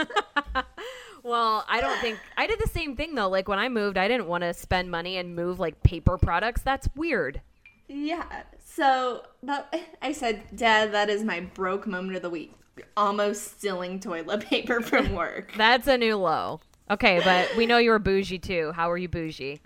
Well, 1.22 1.64
I 1.68 1.82
don't 1.82 1.98
think 2.00 2.18
I 2.36 2.46
did 2.46 2.58
the 2.58 2.68
same 2.68 2.96
thing 2.96 3.14
though. 3.14 3.28
Like 3.28 3.48
when 3.48 3.58
I 3.58 3.68
moved, 3.68 3.98
I 3.98 4.08
didn't 4.08 4.28
want 4.28 4.42
to 4.44 4.54
spend 4.54 4.90
money 4.90 5.18
and 5.18 5.36
move 5.36 5.60
like 5.60 5.82
paper 5.82 6.16
products. 6.16 6.62
That's 6.62 6.88
weird. 6.94 7.42
Yeah. 7.88 8.42
So 8.64 9.22
that 9.42 9.74
I 10.02 10.12
said, 10.12 10.44
Dad, 10.54 10.92
that 10.92 11.10
is 11.10 11.24
my 11.24 11.40
broke 11.40 11.86
moment 11.86 12.16
of 12.16 12.22
the 12.22 12.30
week. 12.30 12.54
Almost 12.96 13.58
stealing 13.58 13.98
toilet 13.98 14.40
paper 14.48 14.80
from 14.80 15.12
work. 15.14 15.52
That's 15.56 15.86
a 15.88 15.98
new 15.98 16.16
low. 16.16 16.60
Okay, 16.90 17.20
but 17.22 17.54
we 17.56 17.66
know 17.66 17.78
you 17.78 17.90
were 17.90 17.98
bougie 17.98 18.38
too. 18.38 18.72
How 18.72 18.90
are 18.90 18.96
you 18.96 19.08
bougie? 19.08 19.60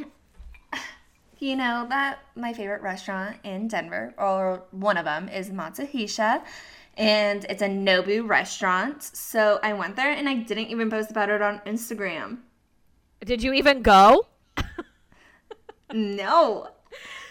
you 1.38 1.54
know 1.54 1.86
that 1.88 2.18
my 2.34 2.52
favorite 2.52 2.82
restaurant 2.82 3.36
in 3.44 3.68
Denver, 3.68 4.12
or 4.18 4.64
one 4.72 4.96
of 4.96 5.04
them, 5.04 5.28
is 5.28 5.50
Matsuhisa. 5.50 6.42
And 6.96 7.46
it's 7.48 7.62
a 7.62 7.68
Nobu 7.68 8.28
restaurant. 8.28 9.02
So 9.02 9.60
I 9.62 9.72
went 9.72 9.96
there 9.96 10.10
and 10.10 10.28
I 10.28 10.34
didn't 10.34 10.66
even 10.66 10.90
post 10.90 11.10
about 11.10 11.30
it 11.30 11.40
on 11.40 11.60
Instagram. 11.60 12.38
Did 13.24 13.42
you 13.42 13.52
even 13.52 13.82
go? 13.82 14.26
no. 15.92 16.68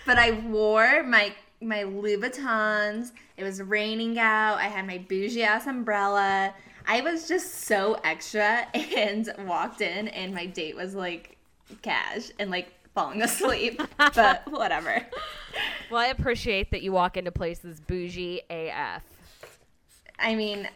But 0.05 0.17
I 0.17 0.31
wore 0.31 1.03
my 1.03 1.33
my 1.61 1.83
Louis 1.83 2.17
Louboutins. 2.17 3.11
It 3.37 3.43
was 3.43 3.61
raining 3.61 4.17
out. 4.17 4.55
I 4.55 4.63
had 4.63 4.87
my 4.87 4.97
bougie 4.97 5.43
ass 5.43 5.67
umbrella. 5.67 6.53
I 6.87 7.01
was 7.01 7.27
just 7.27 7.65
so 7.65 7.99
extra 8.03 8.67
and 8.73 9.31
walked 9.45 9.81
in 9.81 10.07
and 10.09 10.33
my 10.33 10.47
date 10.47 10.75
was 10.75 10.95
like 10.95 11.37
cash 11.81 12.31
and 12.39 12.49
like 12.49 12.73
falling 12.93 13.21
asleep. 13.21 13.81
but 13.97 14.43
whatever. 14.51 15.05
Well, 15.89 16.01
I 16.01 16.07
appreciate 16.07 16.71
that 16.71 16.81
you 16.81 16.91
walk 16.91 17.17
into 17.17 17.31
places 17.31 17.79
bougie 17.79 18.41
AF. 18.49 19.03
I 20.19 20.35
mean, 20.35 20.67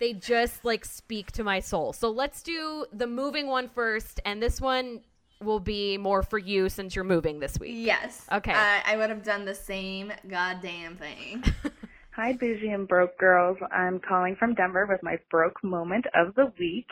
they 0.00 0.12
just 0.12 0.64
like 0.64 0.84
speak 0.84 1.32
to 1.32 1.44
my 1.44 1.60
soul. 1.60 1.92
So 1.92 2.10
let's 2.10 2.42
do 2.42 2.86
the 2.92 3.06
moving 3.06 3.46
one 3.46 3.68
first 3.68 4.20
and 4.24 4.42
this 4.42 4.60
one 4.60 5.00
will 5.42 5.60
be 5.60 5.98
more 5.98 6.22
for 6.22 6.38
you 6.38 6.68
since 6.68 6.94
you're 6.94 7.04
moving 7.04 7.40
this 7.40 7.58
week. 7.58 7.74
Yes. 7.74 8.26
Okay. 8.32 8.52
Uh, 8.52 8.80
I 8.86 8.96
would 8.96 9.10
have 9.10 9.24
done 9.24 9.44
the 9.44 9.54
same 9.54 10.12
goddamn 10.28 10.96
thing. 10.96 11.44
Hi, 12.12 12.32
Bougie 12.32 12.68
and 12.68 12.86
Broke 12.86 13.18
Girls. 13.18 13.58
I'm 13.72 13.98
calling 13.98 14.36
from 14.36 14.54
Denver 14.54 14.86
with 14.86 15.02
my 15.02 15.18
broke 15.30 15.62
moment 15.64 16.06
of 16.14 16.34
the 16.36 16.52
week. 16.58 16.86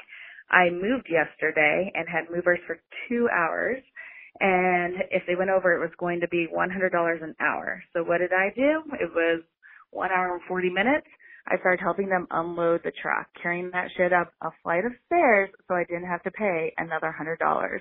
I 0.52 0.70
moved 0.70 1.08
yesterday 1.10 1.90
and 1.94 2.06
had 2.08 2.30
movers 2.30 2.58
for 2.66 2.78
two 3.08 3.28
hours. 3.34 3.82
And 4.40 4.94
if 5.10 5.22
they 5.26 5.34
went 5.34 5.50
over, 5.50 5.72
it 5.72 5.80
was 5.80 5.94
going 5.98 6.20
to 6.20 6.28
be 6.28 6.46
$100 6.46 7.22
an 7.22 7.34
hour. 7.40 7.82
So 7.92 8.02
what 8.02 8.18
did 8.18 8.32
I 8.32 8.52
do? 8.54 8.82
It 9.00 9.10
was 9.14 9.42
one 9.90 10.10
hour 10.10 10.34
and 10.34 10.42
40 10.46 10.70
minutes. 10.70 11.06
I 11.46 11.58
started 11.58 11.82
helping 11.82 12.08
them 12.08 12.26
unload 12.30 12.82
the 12.84 12.92
truck, 13.02 13.26
carrying 13.42 13.70
that 13.72 13.88
shit 13.96 14.12
up 14.12 14.32
a 14.42 14.50
flight 14.62 14.84
of 14.84 14.92
stairs 15.06 15.50
so 15.66 15.74
I 15.74 15.84
didn't 15.84 16.06
have 16.06 16.22
to 16.22 16.30
pay 16.30 16.72
another 16.78 17.14
$100. 17.18 17.80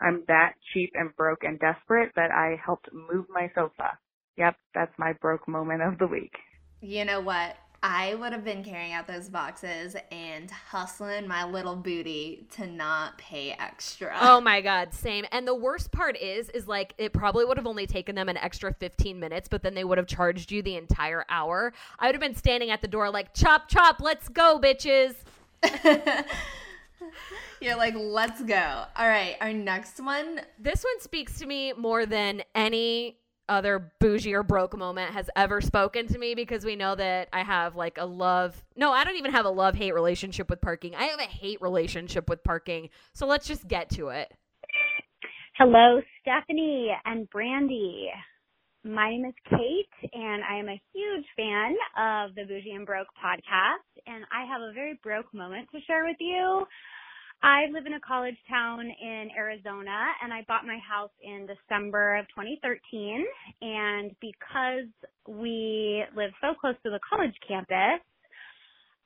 I'm 0.00 0.24
that 0.28 0.54
cheap 0.72 0.92
and 0.94 1.14
broke 1.16 1.42
and 1.42 1.58
desperate 1.58 2.12
that 2.16 2.30
I 2.30 2.56
helped 2.64 2.88
move 2.92 3.26
my 3.30 3.50
sofa. 3.54 3.98
Yep, 4.36 4.56
that's 4.74 4.92
my 4.98 5.12
broke 5.14 5.48
moment 5.48 5.82
of 5.82 5.98
the 5.98 6.06
week. 6.06 6.32
You 6.80 7.04
know 7.04 7.20
what? 7.20 7.56
I 7.88 8.16
would 8.16 8.32
have 8.32 8.42
been 8.42 8.64
carrying 8.64 8.94
out 8.94 9.06
those 9.06 9.28
boxes 9.28 9.94
and 10.10 10.50
hustling 10.50 11.28
my 11.28 11.44
little 11.44 11.76
booty 11.76 12.48
to 12.56 12.66
not 12.66 13.16
pay 13.16 13.52
extra. 13.52 14.12
Oh 14.20 14.40
my 14.40 14.60
god, 14.60 14.92
same. 14.92 15.24
And 15.30 15.46
the 15.46 15.54
worst 15.54 15.92
part 15.92 16.16
is 16.16 16.50
is 16.50 16.66
like 16.66 16.94
it 16.98 17.12
probably 17.12 17.44
would 17.44 17.56
have 17.56 17.66
only 17.66 17.86
taken 17.86 18.16
them 18.16 18.28
an 18.28 18.38
extra 18.38 18.74
15 18.74 19.20
minutes, 19.20 19.48
but 19.48 19.62
then 19.62 19.74
they 19.74 19.84
would 19.84 19.98
have 19.98 20.08
charged 20.08 20.50
you 20.50 20.62
the 20.62 20.74
entire 20.74 21.24
hour. 21.28 21.72
I 22.00 22.06
would 22.06 22.16
have 22.16 22.20
been 22.20 22.34
standing 22.34 22.70
at 22.70 22.82
the 22.82 22.88
door 22.88 23.08
like, 23.08 23.34
"Chop 23.34 23.68
chop, 23.68 24.00
let's 24.00 24.28
go, 24.28 24.58
bitches." 24.60 25.14
You're 27.60 27.76
like, 27.76 27.94
"Let's 27.96 28.42
go." 28.42 28.84
All 28.96 29.08
right, 29.08 29.36
our 29.40 29.52
next 29.52 30.02
one. 30.02 30.40
This 30.58 30.82
one 30.82 31.00
speaks 31.00 31.38
to 31.38 31.46
me 31.46 31.72
more 31.72 32.04
than 32.04 32.42
any 32.52 33.20
other 33.48 33.92
bougie 34.00 34.34
or 34.34 34.42
broke 34.42 34.76
moment 34.76 35.12
has 35.12 35.30
ever 35.36 35.60
spoken 35.60 36.06
to 36.08 36.18
me 36.18 36.34
because 36.34 36.64
we 36.64 36.76
know 36.76 36.94
that 36.94 37.28
I 37.32 37.42
have 37.42 37.76
like 37.76 37.98
a 37.98 38.06
love. 38.06 38.64
No, 38.76 38.92
I 38.92 39.04
don't 39.04 39.16
even 39.16 39.32
have 39.32 39.44
a 39.46 39.50
love 39.50 39.74
hate 39.74 39.94
relationship 39.94 40.50
with 40.50 40.60
parking. 40.60 40.94
I 40.94 41.04
have 41.04 41.20
a 41.20 41.24
hate 41.24 41.60
relationship 41.60 42.28
with 42.28 42.42
parking. 42.44 42.90
So 43.12 43.26
let's 43.26 43.46
just 43.46 43.68
get 43.68 43.90
to 43.90 44.08
it. 44.08 44.32
Hello, 45.58 46.00
Stephanie 46.20 46.90
and 47.04 47.28
Brandy. 47.30 48.10
My 48.84 49.10
name 49.10 49.24
is 49.24 49.34
Kate, 49.50 50.10
and 50.12 50.44
I 50.44 50.58
am 50.58 50.68
a 50.68 50.80
huge 50.94 51.24
fan 51.34 51.74
of 51.98 52.34
the 52.36 52.44
Bougie 52.44 52.72
and 52.72 52.86
Broke 52.86 53.08
podcast. 53.18 53.82
And 54.06 54.24
I 54.30 54.46
have 54.46 54.60
a 54.60 54.72
very 54.72 54.98
broke 55.02 55.32
moment 55.34 55.68
to 55.72 55.80
share 55.86 56.04
with 56.04 56.18
you. 56.20 56.66
I 57.42 57.66
live 57.72 57.86
in 57.86 57.94
a 57.94 58.00
college 58.00 58.36
town 58.48 58.80
in 58.80 59.28
Arizona 59.36 60.12
and 60.22 60.32
I 60.32 60.44
bought 60.48 60.66
my 60.66 60.78
house 60.78 61.10
in 61.22 61.46
December 61.46 62.16
of 62.16 62.26
2013. 62.28 63.24
And 63.62 64.16
because 64.20 64.88
we 65.28 66.04
live 66.16 66.32
so 66.40 66.54
close 66.60 66.74
to 66.84 66.90
the 66.90 67.00
college 67.08 67.34
campus, 67.46 68.00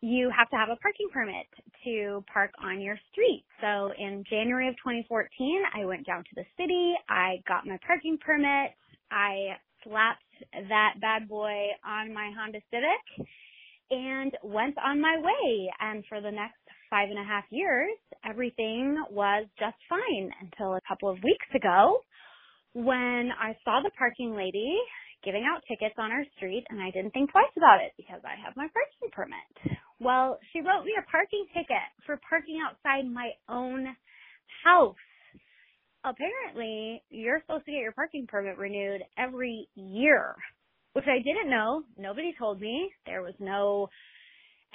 you 0.00 0.30
have 0.36 0.48
to 0.50 0.56
have 0.56 0.70
a 0.70 0.76
parking 0.76 1.08
permit 1.12 1.46
to 1.84 2.24
park 2.32 2.52
on 2.62 2.80
your 2.80 2.98
street. 3.12 3.44
So 3.60 3.92
in 3.98 4.24
January 4.30 4.68
of 4.68 4.74
2014, 4.76 5.62
I 5.74 5.84
went 5.84 6.06
down 6.06 6.24
to 6.24 6.34
the 6.36 6.44
city. 6.56 6.94
I 7.08 7.42
got 7.46 7.66
my 7.66 7.78
parking 7.86 8.16
permit. 8.24 8.72
I 9.10 9.56
slapped 9.84 10.22
that 10.68 10.94
bad 11.00 11.28
boy 11.28 11.68
on 11.84 12.14
my 12.14 12.32
Honda 12.36 12.60
Civic 12.70 13.28
and 13.90 14.32
went 14.42 14.76
on 14.78 15.00
my 15.00 15.18
way. 15.18 15.70
And 15.80 16.04
for 16.08 16.20
the 16.20 16.30
next 16.30 16.59
five 16.90 17.08
and 17.08 17.18
a 17.18 17.24
half 17.24 17.44
years, 17.50 17.96
everything 18.24 19.02
was 19.10 19.46
just 19.58 19.76
fine 19.88 20.30
until 20.42 20.74
a 20.74 20.80
couple 20.86 21.08
of 21.08 21.16
weeks 21.22 21.46
ago 21.54 22.00
when 22.74 23.30
I 23.38 23.56
saw 23.64 23.80
the 23.82 23.90
parking 23.96 24.34
lady 24.36 24.76
giving 25.24 25.44
out 25.44 25.62
tickets 25.68 25.94
on 25.98 26.10
our 26.10 26.24
street 26.36 26.64
and 26.70 26.80
I 26.80 26.90
didn't 26.90 27.12
think 27.12 27.30
twice 27.30 27.52
about 27.56 27.80
it 27.82 27.92
because 27.96 28.20
I 28.24 28.40
have 28.44 28.56
my 28.56 28.68
parking 28.72 29.10
permit. 29.12 29.78
Well, 30.00 30.38
she 30.52 30.60
wrote 30.60 30.84
me 30.84 30.92
a 30.98 31.10
parking 31.10 31.46
ticket 31.54 31.88
for 32.06 32.18
parking 32.28 32.58
outside 32.64 33.04
my 33.06 33.30
own 33.48 33.86
house. 34.64 34.96
Apparently, 36.04 37.02
you're 37.10 37.40
supposed 37.40 37.66
to 37.66 37.72
get 37.72 37.80
your 37.84 37.92
parking 37.92 38.26
permit 38.26 38.56
renewed 38.56 39.02
every 39.18 39.68
year, 39.74 40.34
which 40.94 41.04
I 41.06 41.18
didn't 41.18 41.50
know. 41.50 41.82
Nobody 41.98 42.34
told 42.38 42.60
me. 42.60 42.90
There 43.04 43.20
was 43.20 43.34
no 43.38 43.90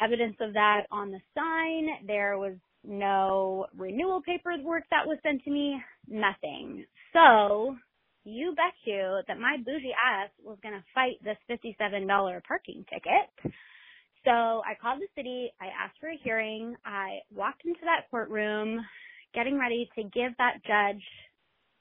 evidence 0.01 0.35
of 0.41 0.53
that 0.53 0.81
on 0.91 1.11
the 1.11 1.19
sign. 1.35 2.05
There 2.07 2.37
was 2.37 2.55
no 2.83 3.65
renewal 3.75 4.21
paperwork 4.21 4.83
that 4.91 5.07
was 5.07 5.17
sent 5.23 5.43
to 5.43 5.51
me, 5.51 5.81
nothing. 6.07 6.85
So 7.13 7.75
you 8.23 8.53
bet 8.55 8.73
you 8.85 9.21
that 9.27 9.39
my 9.39 9.57
bougie 9.63 9.93
ass 9.93 10.29
was 10.43 10.57
going 10.61 10.75
to 10.75 10.83
fight 10.93 11.23
this 11.23 11.37
$57 11.49 12.41
parking 12.47 12.85
ticket. 12.89 13.53
So 14.23 14.31
I 14.31 14.73
called 14.81 15.01
the 15.01 15.07
city. 15.15 15.51
I 15.61 15.65
asked 15.67 15.97
for 15.99 16.09
a 16.09 16.19
hearing. 16.23 16.75
I 16.85 17.19
walked 17.33 17.63
into 17.65 17.81
that 17.83 18.09
courtroom 18.09 18.79
getting 19.33 19.59
ready 19.59 19.89
to 19.95 20.03
give 20.03 20.31
that 20.37 20.63
judge 20.65 21.03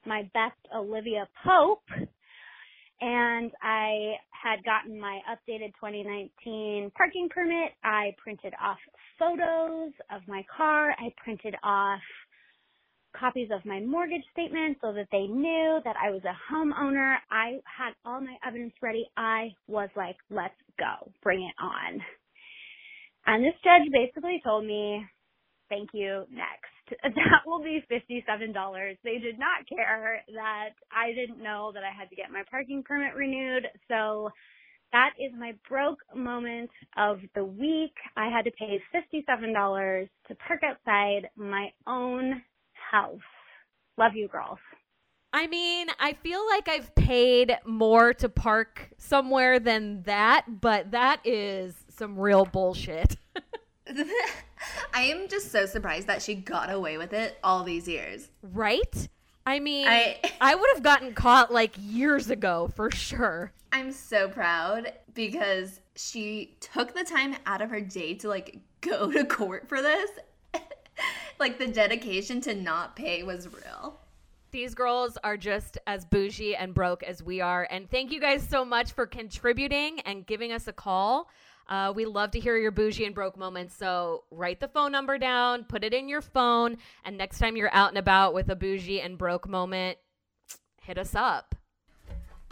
my 0.07 0.23
best 0.35 0.59
Olivia 0.75 1.27
Pope 1.45 1.85
and 3.01 3.51
I 3.63 4.15
had 4.31 4.65
gotten 4.65 5.01
my 5.01 5.21
updated 5.31 5.73
2019 5.81 6.93
parking 6.97 7.29
permit. 7.31 7.73
I 7.85 8.15
printed 8.23 8.55
off 8.63 8.79
photos 9.19 9.93
of 10.15 10.23
my 10.29 10.45
car. 10.57 10.91
I 10.93 11.13
printed 11.23 11.55
off 11.63 12.01
copies 13.19 13.49
of 13.53 13.65
my 13.65 13.81
mortgage 13.81 14.25
statement 14.33 14.79
so 14.81 14.93
that 14.93 15.09
they 15.13 15.27
knew 15.27 15.81
that 15.85 15.97
I 16.03 16.11
was 16.11 16.23
a 16.25 16.53
homeowner. 16.53 17.17
I 17.31 17.61
had 17.65 17.95
all 18.05 18.21
my 18.21 18.37
evidence 18.47 18.75
ready. 18.83 19.07
I 19.17 19.51
was 19.69 19.89
like, 19.97 20.17
let's 20.31 20.55
go. 20.79 21.11
Bring 21.23 21.43
it 21.43 21.55
on. 21.63 22.01
And 23.27 23.45
this 23.45 23.55
judge 23.65 23.91
basically 23.93 24.41
told 24.45 24.67
me, 24.67 25.05
thank 25.69 25.91
you, 25.93 26.25
next. 26.31 26.71
That 27.03 27.47
will 27.47 27.63
be 27.63 27.83
$57. 27.91 28.97
They 29.03 29.19
did 29.19 29.39
not 29.39 29.67
care 29.69 30.21
that 30.35 30.71
I 30.93 31.13
didn't 31.13 31.43
know 31.43 31.71
that 31.73 31.83
I 31.83 31.91
had 31.99 32.11
to 32.11 32.17
get 32.17 32.31
my 32.31 32.43
parking 32.51 32.83
permit 32.83 33.15
renewed. 33.15 33.67
So 33.89 34.31
that 34.93 35.11
is 35.19 35.33
my 35.39 35.53
broke 35.69 36.01
moment 36.15 36.71
of 36.97 37.21
the 37.35 37.45
week. 37.45 37.95
I 38.17 38.29
had 38.29 38.45
to 38.45 38.51
pay 38.51 38.81
$57 38.95 40.09
to 40.29 40.35
park 40.35 40.61
outside 40.63 41.29
my 41.37 41.73
own 41.87 42.43
house. 42.91 43.19
Love 43.97 44.13
you, 44.15 44.29
girls. 44.29 44.59
I 45.33 45.49
mean, 45.49 45.89
I 45.99 46.13
feel 46.13 46.47
like 46.49 46.69
I've 46.69 46.95
paid 46.95 47.57
more 47.67 48.13
to 48.15 48.29
park 48.29 48.91
somewhere 48.99 49.59
than 49.59 50.03
that, 50.03 50.61
but 50.61 50.93
that 50.93 51.21
is 51.25 51.75
some 51.89 52.19
real 52.19 52.45
bullshit. 52.45 53.17
I 54.95 55.03
am 55.03 55.29
just 55.29 55.51
so 55.51 55.67
surprised 55.67 56.07
that 56.07 56.23
she 56.23 56.35
got 56.35 56.71
away 56.71 56.97
with 56.99 57.13
it 57.13 57.39
all 57.43 57.65
these 57.65 57.89
years. 57.89 58.29
right? 58.43 59.09
I 59.47 59.61
mean, 59.61 59.87
I- 59.87 60.19
I, 60.41 60.55
would 60.55 60.71
have 60.73 60.83
gotten 60.83 61.13
caught 61.13 61.53
like 61.53 61.75
years 61.79 62.31
ago 62.31 62.71
for 62.75 62.91
sure. 62.91 63.53
I'm 63.73 63.93
so 63.93 64.29
proud 64.29 64.93
because 65.13 65.81
she 65.97 66.57
took 66.61 66.95
the 66.95 67.05
time 67.05 67.37
out 67.45 67.61
of 67.61 67.69
her 67.71 67.81
day 67.81 68.15
to 68.15 68.29
like 68.29 68.59
go 68.81 69.11
to 69.13 69.25
court 69.25 69.69
for 69.69 69.83
this. 69.83 70.11
like 71.39 71.59
the 71.59 71.67
dedication 71.67 72.41
to 72.43 72.55
not 72.55 72.97
pay 72.97 73.23
was 73.23 73.49
real. 73.49 74.01
These 74.51 74.75
girls 74.75 75.19
are 75.25 75.37
just 75.37 75.79
as 75.87 76.05
bougie 76.05 76.55
and 76.55 76.73
broke 76.73 77.03
as 77.03 77.23
we 77.23 77.41
are. 77.41 77.67
And 77.71 77.91
thank 77.91 78.13
you 78.13 78.21
guys 78.21 78.47
so 78.49 78.65
much 78.65 78.93
for 78.93 79.05
contributing 79.05 79.99
and 80.07 80.25
giving 80.25 80.53
us 80.53 80.69
a 80.69 80.73
call. 80.73 81.29
Uh, 81.69 81.93
we 81.95 82.05
love 82.05 82.31
to 82.33 82.41
hear 82.41 82.57
your 82.57 82.71
bougie 82.71 83.05
and 83.05 83.15
broke 83.15 83.37
moments. 83.37 83.75
So 83.77 84.25
write 84.31 84.61
the 84.61 84.69
phone 84.69 84.93
number 84.93 85.19
down, 85.19 85.65
put 85.65 85.85
it 85.85 85.95
in 85.95 86.09
your 86.09 86.21
phone, 86.21 86.77
and 87.05 87.17
next 87.17 87.39
time 87.39 87.57
you're 87.57 87.75
out 87.75 87.89
and 87.91 87.99
about 87.99 88.35
with 88.35 88.49
a 88.49 88.57
bougie 88.57 89.01
and 89.01 89.17
broke 89.19 89.49
moment, 89.49 89.99
hit 90.83 90.99
us 90.99 91.15
up. 91.15 91.55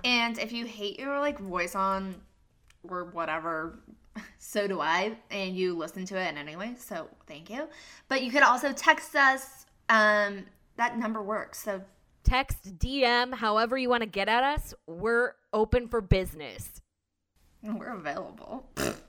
And 0.04 0.38
if 0.38 0.52
you 0.52 0.66
hate 0.66 0.99
your 0.99 1.21
like 1.21 1.38
voice 1.38 1.75
on 1.75 2.16
or 2.83 3.04
whatever, 3.04 3.78
so 4.38 4.66
do 4.66 4.81
I, 4.81 5.16
and 5.31 5.57
you 5.57 5.76
listen 5.76 6.04
to 6.07 6.16
it 6.16 6.37
anyway, 6.37 6.75
so 6.78 7.09
thank 7.26 7.50
you. 7.50 7.69
But 8.09 8.23
you 8.23 8.31
could 8.31 8.42
also 8.42 8.73
text 8.73 9.14
us. 9.14 9.66
Um, 9.88 10.45
that 10.76 10.99
number 10.99 11.23
works. 11.23 11.62
So 11.62 11.83
Text, 12.25 12.78
DM, 12.78 13.35
however 13.35 13.76
you 13.76 13.88
want 13.88 14.02
to 14.02 14.07
get 14.09 14.28
at 14.28 14.45
us. 14.45 14.75
We're 14.87 15.33
open 15.52 15.88
for 15.88 16.00
business. 16.00 16.81
we're 17.62 17.95
available. 17.95 18.66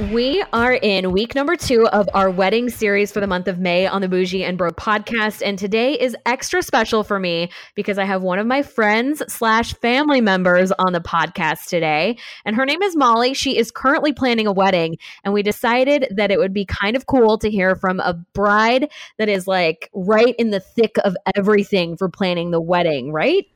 We 0.00 0.42
are 0.54 0.72
in 0.72 1.12
week 1.12 1.34
number 1.34 1.54
two 1.54 1.86
of 1.88 2.08
our 2.14 2.30
wedding 2.30 2.70
series 2.70 3.12
for 3.12 3.20
the 3.20 3.26
month 3.26 3.46
of 3.46 3.58
May 3.58 3.86
on 3.86 4.00
the 4.00 4.08
Bougie 4.08 4.42
and 4.42 4.56
Broke 4.56 4.78
podcast. 4.78 5.42
And 5.44 5.58
today 5.58 5.92
is 5.92 6.16
extra 6.24 6.62
special 6.62 7.04
for 7.04 7.20
me 7.20 7.50
because 7.74 7.98
I 7.98 8.04
have 8.04 8.22
one 8.22 8.38
of 8.38 8.46
my 8.46 8.62
friends 8.62 9.22
slash 9.28 9.74
family 9.74 10.22
members 10.22 10.72
on 10.72 10.94
the 10.94 11.00
podcast 11.00 11.66
today. 11.66 12.16
And 12.46 12.56
her 12.56 12.64
name 12.64 12.80
is 12.80 12.96
Molly. 12.96 13.34
She 13.34 13.58
is 13.58 13.70
currently 13.70 14.14
planning 14.14 14.46
a 14.46 14.52
wedding. 14.52 14.96
And 15.24 15.34
we 15.34 15.42
decided 15.42 16.06
that 16.16 16.30
it 16.30 16.38
would 16.38 16.54
be 16.54 16.64
kind 16.64 16.96
of 16.96 17.04
cool 17.04 17.36
to 17.38 17.50
hear 17.50 17.76
from 17.76 18.00
a 18.00 18.14
bride 18.32 18.90
that 19.18 19.28
is 19.28 19.46
like 19.46 19.90
right 19.92 20.34
in 20.38 20.50
the 20.50 20.60
thick 20.60 20.96
of 21.04 21.14
everything 21.36 21.98
for 21.98 22.08
planning 22.08 22.50
the 22.50 22.62
wedding, 22.62 23.12
right? 23.12 23.46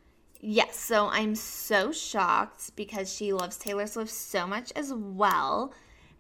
Yes, 0.41 0.77
so 0.77 1.09
I'm 1.09 1.35
so 1.35 1.93
shocked 1.93 2.77
because 2.77 3.13
she 3.13 3.33
loves 3.33 3.57
Taylor 3.57 3.87
Swift 3.87 4.13
so 4.13 4.47
much 4.47 4.71
as 4.77 4.93
well. 4.95 5.73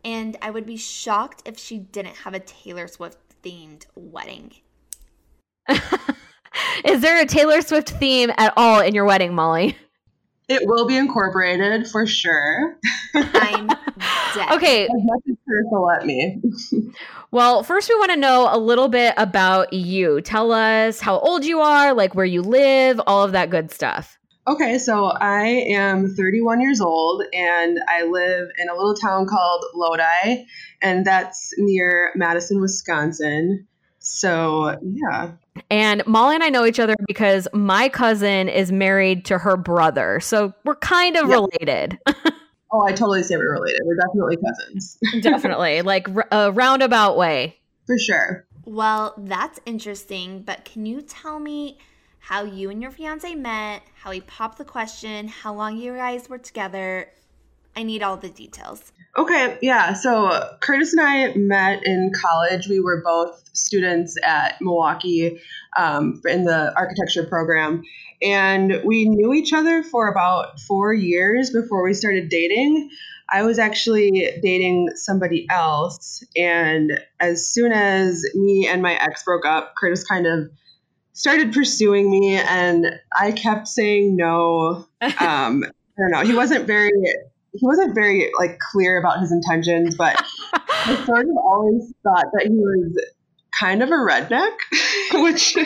And 0.07 0.37
I 0.41 0.51
would 0.51 0.67
be 0.67 0.77
shocked 0.77 1.43
if 1.47 1.59
she 1.59 1.79
didn't 1.79 2.15
have 2.19 2.33
a 2.33 2.39
Taylor 2.39 2.87
Swift 2.87 3.19
themed 3.43 3.87
wedding. 3.97 4.53
is 6.85 7.01
there 7.01 7.21
a 7.21 7.27
Taylor 7.27 7.61
Swift 7.61 7.91
theme 7.91 8.31
at 8.39 8.53
all 8.57 8.81
in 8.81 8.95
your 8.95 9.05
wedding, 9.05 9.35
Molly? 9.35 9.77
It 10.49 10.63
will 10.65 10.87
be 10.87 10.97
incorporated 10.97 11.89
for 11.89 12.07
sure. 12.07 12.79
I'm 13.15 13.67
dead. 14.35 14.53
Okay, 14.53 14.85
As 14.85 14.91
much 14.95 15.23
as 15.29 15.37
Chris 15.45 15.67
let 15.73 16.07
me. 16.07 16.41
Well, 17.33 17.65
first, 17.65 17.89
we 17.89 17.97
want 17.97 18.13
to 18.13 18.17
know 18.17 18.49
a 18.51 18.57
little 18.57 18.89
bit 18.89 19.13
about 19.17 19.73
you. 19.73 20.21
Tell 20.21 20.53
us 20.53 21.01
how 21.01 21.19
old 21.19 21.45
you 21.45 21.59
are, 21.61 21.93
like 21.93 22.15
where 22.15 22.25
you 22.25 22.41
live, 22.41 23.01
all 23.07 23.25
of 23.25 23.33
that 23.33 23.51
good 23.51 23.73
stuff. 23.73 24.17
Okay, 24.49 24.79
so 24.79 25.07
I 25.07 25.45
am 25.71 26.15
31 26.15 26.61
years 26.61 26.81
old 26.81 27.23
and 27.33 27.81
I 27.89 28.05
live 28.05 28.49
in 28.59 28.69
a 28.69 28.75
little 28.75 28.95
town 28.95 29.27
called 29.27 29.65
Lodi, 29.75 30.45
and 30.81 31.05
that's 31.05 31.53
near 31.59 32.13
Madison, 32.15 32.61
Wisconsin. 32.61 33.67
So, 33.99 34.79
yeah. 34.83 35.33
And 35.69 36.07
Molly 36.07 36.37
and 36.37 36.45
I 36.45 36.49
know 36.51 36.65
each 36.65 36.79
other 36.79 36.95
because 37.09 37.49
my 37.53 37.89
cousin 37.89 38.49
is 38.49 38.71
married 38.71 39.25
to 39.25 39.39
her 39.39 39.57
brother. 39.57 40.21
So 40.21 40.53
we're 40.65 40.77
kind 40.77 41.17
of 41.17 41.29
Yep. 41.29 41.41
related. 41.41 41.99
Oh, 42.73 42.83
I 42.85 42.91
totally 42.91 43.23
say 43.23 43.37
we're 43.37 43.53
related. 43.53 43.83
We're 43.85 43.95
definitely 43.95 44.37
cousins. 44.39 44.99
Definitely, 45.23 45.83
like 45.83 46.09
a 46.33 46.51
roundabout 46.51 47.17
way. 47.17 47.57
for 47.87 47.97
sure. 47.97 48.45
Well, 48.65 49.15
that's 49.17 49.61
interesting, 49.65 50.43
but 50.43 50.65
can 50.65 50.85
you 50.85 51.01
tell 51.01 51.39
me 51.39 51.79
how 52.27 52.43
you 52.43 52.71
and 52.71 52.83
your 52.83 52.91
fiance 52.91 53.37
met, 53.37 53.83
how 53.95 54.11
he 54.11 54.21
popped 54.21 54.59
the 54.59 54.65
question, 54.65 55.29
how 55.29 55.55
long 55.55 55.77
you 55.77 55.95
guys 55.95 56.29
were 56.29 56.39
together? 56.39 57.09
I 57.77 57.85
need 57.85 58.03
all 58.03 58.17
the 58.17 58.29
details. 58.29 58.91
Okay, 59.17 59.57
yeah. 59.63 59.93
So 59.93 60.57
Curtis 60.61 60.93
and 60.93 61.03
I 61.03 61.35
met 61.37 61.87
in 61.87 62.11
college. 62.21 62.67
We 62.67 62.81
were 62.81 63.01
both 63.05 63.49
students 63.53 64.17
at 64.25 64.57
Milwaukee 64.61 65.41
um, 65.77 66.21
in 66.25 66.43
the 66.43 66.77
architecture 66.77 67.25
program. 67.29 67.85
And 68.21 68.83
we 68.85 69.09
knew 69.09 69.33
each 69.33 69.53
other 69.53 69.85
for 69.85 70.09
about 70.09 70.59
four 70.59 70.93
years 70.93 71.51
before 71.51 71.85
we 71.85 71.95
started 71.95 72.29
dating. 72.29 72.91
I 73.31 73.45
was 73.45 73.61
actually 73.61 74.41
dating 74.43 74.89
somebody 74.97 75.47
else. 75.49 76.25
And 76.37 77.01
as 77.21 77.49
soon 77.49 77.71
as 77.71 78.25
me 78.35 78.67
and 78.67 78.83
my 78.83 78.95
ex 78.95 79.23
broke 79.23 79.47
up, 79.47 79.75
Curtis 79.79 80.03
kind 80.03 80.27
of 80.27 80.51
started 81.17 81.53
pursuing 81.53 82.09
me. 82.11 82.37
And 82.37 82.87
I 83.19 83.33
kept 83.33 83.67
saying 83.67 84.17
no. 84.17 84.87
Um, 85.03 85.65
I 85.99 86.03
don't 86.03 86.11
know. 86.11 86.21
He 86.21 86.35
wasn't 86.35 86.67
very 86.67 86.91
he 87.53 87.61
wasn't 87.63 87.95
very 87.95 88.31
like 88.39 88.59
clear 88.59 88.99
about 88.99 89.21
his 89.21 89.33
intentions, 89.33 89.97
but 89.97 90.23
I 90.53 91.03
sort 91.07 91.25
of 91.25 91.37
always 91.43 91.93
thought 92.03 92.27
that 92.33 92.43
he 92.47 92.51
was 92.51 93.03
kind 93.59 93.83
of 93.83 93.89
a 93.89 93.93
redneck, 93.93 94.53
which 95.15 95.57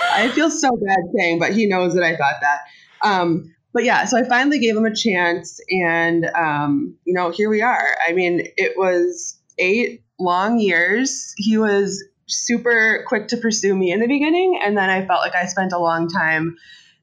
I 0.00 0.28
feel 0.28 0.50
so 0.50 0.76
bad 0.76 0.98
saying, 1.16 1.38
but 1.38 1.52
he 1.52 1.66
knows 1.66 1.94
that 1.94 2.04
I 2.04 2.16
thought 2.16 2.36
that. 2.42 2.60
Um, 3.02 3.54
but 3.72 3.84
yeah, 3.84 4.04
so 4.04 4.18
I 4.18 4.24
finally 4.28 4.58
gave 4.58 4.76
him 4.76 4.84
a 4.84 4.94
chance, 4.94 5.58
and 5.70 6.26
um, 6.34 6.96
you 7.04 7.14
know, 7.14 7.30
here 7.30 7.48
we 7.48 7.62
are. 7.62 7.96
I 8.06 8.12
mean, 8.12 8.42
it 8.56 8.76
was 8.76 9.38
eight 9.58 10.02
long 10.18 10.58
years. 10.58 11.32
He 11.36 11.56
was 11.56 12.04
super 12.28 13.04
quick 13.06 13.28
to 13.28 13.36
pursue 13.36 13.74
me 13.74 13.92
in 13.92 14.00
the 14.00 14.06
beginning, 14.06 14.60
and 14.62 14.76
then 14.76 14.90
I 14.90 15.06
felt 15.06 15.20
like 15.20 15.34
I 15.34 15.46
spent 15.46 15.72
a 15.72 15.78
long 15.78 16.08
time 16.08 16.56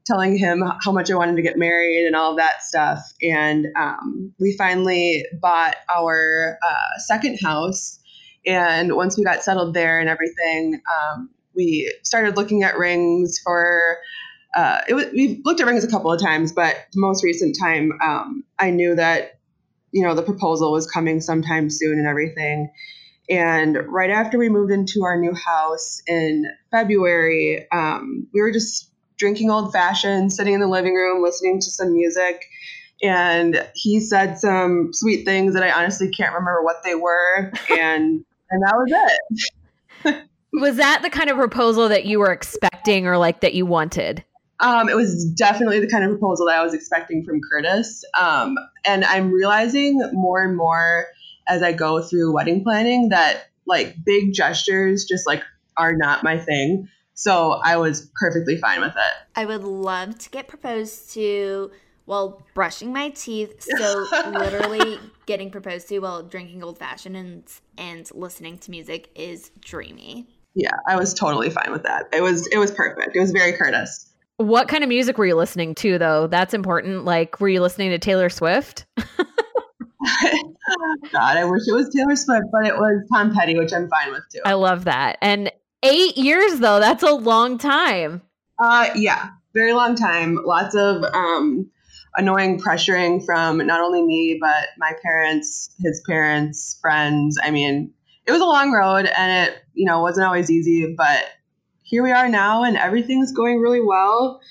telling 0.05 0.38
him 0.38 0.63
how 0.83 0.91
much 0.91 1.09
I 1.09 1.15
wanted 1.15 1.35
to 1.35 1.41
get 1.41 1.57
married 1.57 2.05
and 2.05 2.15
all 2.15 2.31
of 2.31 2.38
that 2.38 2.61
stuff. 2.61 2.99
And 3.21 3.67
um, 3.75 4.33
we 4.39 4.55
finally 4.55 5.25
bought 5.41 5.75
our 5.93 6.57
uh, 6.63 6.99
second 6.99 7.39
house. 7.43 7.99
And 8.45 8.95
once 8.95 9.17
we 9.17 9.23
got 9.23 9.41
settled 9.41 9.73
there 9.73 9.99
and 9.99 10.07
everything, 10.07 10.79
um, 10.95 11.29
we 11.55 11.91
started 12.03 12.38
looking 12.38 12.63
at 12.63 12.77
rings 12.77 13.39
for. 13.43 13.97
Uh, 14.55 14.79
was, 14.89 15.07
we've 15.11 15.41
looked 15.43 15.59
at 15.59 15.67
rings 15.67 15.83
a 15.83 15.89
couple 15.89 16.11
of 16.11 16.21
times, 16.21 16.53
but 16.53 16.75
the 16.93 17.01
most 17.01 17.25
recent 17.25 17.57
time, 17.59 17.91
um, 18.01 18.41
I 18.57 18.69
knew 18.69 18.95
that 18.95 19.39
you 19.91 20.03
know 20.03 20.13
the 20.13 20.21
proposal 20.21 20.71
was 20.71 20.89
coming 20.89 21.19
sometime 21.19 21.69
soon 21.69 21.97
and 21.97 22.07
everything. 22.07 22.71
And 23.29 23.77
right 23.88 24.09
after 24.09 24.38
we 24.38 24.49
moved 24.49 24.71
into 24.71 25.03
our 25.03 25.19
new 25.19 25.33
house 25.33 26.01
in 26.07 26.45
February, 26.71 27.67
um, 27.71 28.27
we 28.33 28.41
were 28.41 28.51
just 28.51 28.91
drinking 29.17 29.49
old 29.49 29.71
fashioned, 29.71 30.31
sitting 30.31 30.53
in 30.53 30.59
the 30.59 30.67
living 30.67 30.93
room, 30.93 31.23
listening 31.23 31.59
to 31.59 31.71
some 31.71 31.93
music. 31.93 32.45
And 33.01 33.67
he 33.73 33.99
said 33.99 34.38
some 34.38 34.89
sweet 34.93 35.25
things 35.25 35.53
that 35.53 35.63
I 35.63 35.71
honestly 35.71 36.09
can't 36.09 36.33
remember 36.33 36.63
what 36.63 36.83
they 36.83 36.95
were. 36.95 37.51
And 37.69 38.23
and 38.51 38.61
that 38.61 38.75
was 38.75 39.09
it. 40.05 40.23
Was 40.53 40.77
that 40.77 41.01
the 41.01 41.09
kind 41.09 41.29
of 41.29 41.35
proposal 41.35 41.89
that 41.89 42.05
you 42.05 42.19
were 42.19 42.31
expecting 42.31 43.07
or 43.07 43.17
like 43.17 43.41
that 43.41 43.55
you 43.55 43.65
wanted? 43.65 44.23
Um, 44.61 44.88
it 44.88 44.95
was 44.95 45.25
definitely 45.31 45.81
the 45.81 45.89
kind 45.89 46.05
of 46.05 46.11
proposal 46.11 46.45
that 46.45 46.55
I 46.55 46.63
was 46.63 46.73
expecting 46.73 47.25
from 47.25 47.41
Curtis. 47.51 48.05
Um, 48.17 48.55
and 48.85 49.03
I'm 49.03 49.31
realizing 49.31 50.01
more 50.13 50.41
and 50.41 50.55
more 50.55 51.07
as 51.47 51.62
I 51.62 51.73
go 51.73 52.01
through 52.01 52.34
wedding 52.34 52.63
planning 52.63 53.10
that 53.10 53.45
like 53.65 53.95
big 54.03 54.34
gestures 54.34 55.05
just 55.05 55.27
like 55.27 55.43
are 55.77 55.95
not 55.95 56.23
my 56.23 56.38
thing. 56.38 56.89
So 57.13 57.60
I 57.63 57.77
was 57.77 58.12
perfectly 58.19 58.58
fine 58.58 58.81
with 58.81 58.93
it. 58.95 59.13
I 59.36 59.45
would 59.45 59.63
love 59.63 60.17
to 60.19 60.29
get 60.29 60.47
proposed 60.47 61.12
to 61.13 61.71
while 62.05 62.45
brushing 62.53 62.93
my 62.93 63.10
teeth. 63.10 63.65
So 63.77 64.05
literally 64.31 64.99
getting 65.25 65.49
proposed 65.49 65.88
to 65.89 65.99
while 65.99 66.23
drinking 66.23 66.63
old 66.63 66.77
fashioned 66.77 67.17
and 67.17 67.43
and 67.77 68.10
listening 68.13 68.58
to 68.60 68.71
music 68.71 69.10
is 69.15 69.51
dreamy. 69.62 70.27
Yeah, 70.55 70.71
I 70.88 70.95
was 70.97 71.13
totally 71.13 71.49
fine 71.49 71.71
with 71.71 71.84
that. 71.84 72.08
It 72.13 72.21
was 72.21 72.47
it 72.47 72.58
was 72.58 72.71
perfect. 72.71 73.15
It 73.15 73.19
was 73.19 73.31
very 73.31 73.53
Curtis. 73.53 74.12
What 74.38 74.67
kind 74.67 74.84
of 74.84 74.89
music 74.89 75.17
were 75.17 75.25
you 75.25 75.36
listening 75.36 75.75
to, 75.75 75.97
though? 75.97 76.27
That's 76.27 76.53
important. 76.53 77.05
Like, 77.05 77.39
were 77.39 77.47
you 77.47 77.62
listening 77.62 77.91
to 77.91 77.99
Taylor 77.99 78.29
Swift? 78.29 78.86
God, 81.12 81.38
I 81.38 81.45
wish 81.45 81.63
it 81.67 81.73
was 81.73 81.89
Taylor 81.93 82.15
Swift, 82.15 82.45
but 82.51 82.65
it 82.65 82.75
was 82.75 83.08
Tom 83.13 83.34
Petty, 83.34 83.58
which 83.58 83.73
I'm 83.73 83.89
fine 83.89 84.12
with 84.12 84.23
too. 84.32 84.41
I 84.45 84.54
love 84.54 84.86
that. 84.86 85.17
And 85.21 85.51
Eight 85.86 86.17
years 86.17 86.60
though, 86.60 86.80
that's 86.80 87.04
a 87.04 87.12
long 87.12 87.60
time. 87.60 88.23
Uh, 88.58 88.89
yeah, 88.95 89.30
very 89.54 89.73
long 89.73 89.95
time. 89.95 90.39
Lots 90.43 90.73
of 90.73 91.04
um, 91.04 91.69
annoying 92.17 92.60
pressuring 92.60 93.23
from 93.23 93.58
not 93.58 93.82
only 93.82 94.01
me 94.01 94.39
but 94.41 94.69
my 94.80 94.93
parents, 95.04 95.69
his 95.80 96.01
parents, 96.08 96.80
friends. 96.82 97.38
I 97.43 97.51
mean, 97.51 97.93
it 98.25 98.32
was 98.32 98.41
a 98.41 98.45
long 98.45 98.71
road, 98.71 99.06
and 99.06 99.47
it 99.47 99.58
you 99.75 99.86
know 99.86 100.01
wasn't 100.01 100.25
always 100.25 100.49
easy, 100.49 100.95
but 100.97 101.25
here 101.84 102.01
we 102.01 102.12
are 102.12 102.30
now, 102.30 102.63
and 102.63 102.78
everything's 102.78 103.32
going 103.32 103.60
really 103.60 103.82
well. 103.82 104.41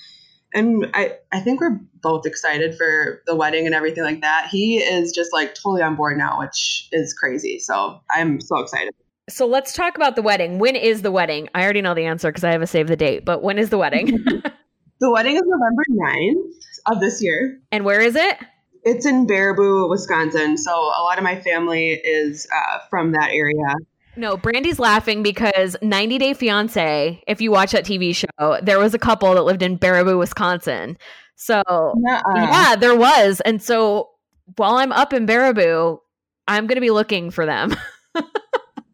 And 0.55 0.89
I, 0.93 1.17
I 1.33 1.41
think 1.41 1.59
we're 1.59 1.79
both 2.01 2.25
excited 2.25 2.77
for 2.77 3.21
the 3.27 3.35
wedding 3.35 3.65
and 3.65 3.75
everything 3.75 4.03
like 4.03 4.21
that. 4.21 4.47
He 4.49 4.77
is 4.77 5.11
just 5.11 5.33
like 5.33 5.53
totally 5.53 5.81
on 5.81 5.95
board 5.95 6.17
now, 6.17 6.39
which 6.39 6.87
is 6.93 7.13
crazy. 7.13 7.59
So 7.59 7.99
I'm 8.09 8.39
so 8.39 8.59
excited. 8.59 8.93
So 9.27 9.45
let's 9.45 9.73
talk 9.73 9.97
about 9.97 10.15
the 10.15 10.21
wedding. 10.21 10.57
When 10.57 10.75
is 10.75 11.01
the 11.01 11.11
wedding? 11.11 11.49
I 11.53 11.63
already 11.63 11.81
know 11.81 11.93
the 11.93 12.05
answer 12.05 12.29
because 12.29 12.45
I 12.45 12.51
have 12.51 12.61
a 12.61 12.67
save 12.67 12.87
the 12.87 12.95
date, 12.95 13.25
but 13.25 13.43
when 13.43 13.57
is 13.57 13.69
the 13.69 13.77
wedding? 13.77 14.05
the 15.01 15.11
wedding 15.11 15.35
is 15.35 15.43
November 15.45 15.83
9th 15.91 16.95
of 16.95 16.99
this 17.01 17.21
year. 17.21 17.59
And 17.71 17.83
where 17.83 17.99
is 17.99 18.15
it? 18.15 18.37
It's 18.83 19.05
in 19.05 19.27
Baraboo, 19.27 19.89
Wisconsin. 19.89 20.57
So 20.57 20.71
a 20.71 21.01
lot 21.01 21.17
of 21.17 21.23
my 21.23 21.41
family 21.41 21.89
is 21.89 22.47
uh, 22.55 22.79
from 22.89 23.11
that 23.13 23.31
area. 23.31 23.75
No, 24.17 24.37
Brandy's 24.37 24.79
laughing 24.79 25.23
because 25.23 25.75
90 25.81 26.17
Day 26.17 26.33
Fiance, 26.33 27.21
if 27.27 27.41
you 27.41 27.51
watch 27.51 27.71
that 27.71 27.85
TV 27.85 28.15
show, 28.15 28.59
there 28.61 28.79
was 28.79 28.93
a 28.93 28.99
couple 28.99 29.33
that 29.33 29.43
lived 29.43 29.61
in 29.61 29.77
Baraboo, 29.77 30.17
Wisconsin. 30.19 30.97
So, 31.35 31.61
Nuh-uh. 31.67 32.21
yeah, 32.35 32.75
there 32.77 32.95
was. 32.95 33.41
And 33.41 33.61
so 33.61 34.09
while 34.55 34.75
I'm 34.75 34.91
up 34.91 35.11
in 35.11 35.25
Baraboo, 35.27 35.99
I'm 36.47 36.67
going 36.67 36.75
to 36.75 36.81
be 36.81 36.91
looking 36.91 37.29
for 37.29 37.45
them. 37.45 37.75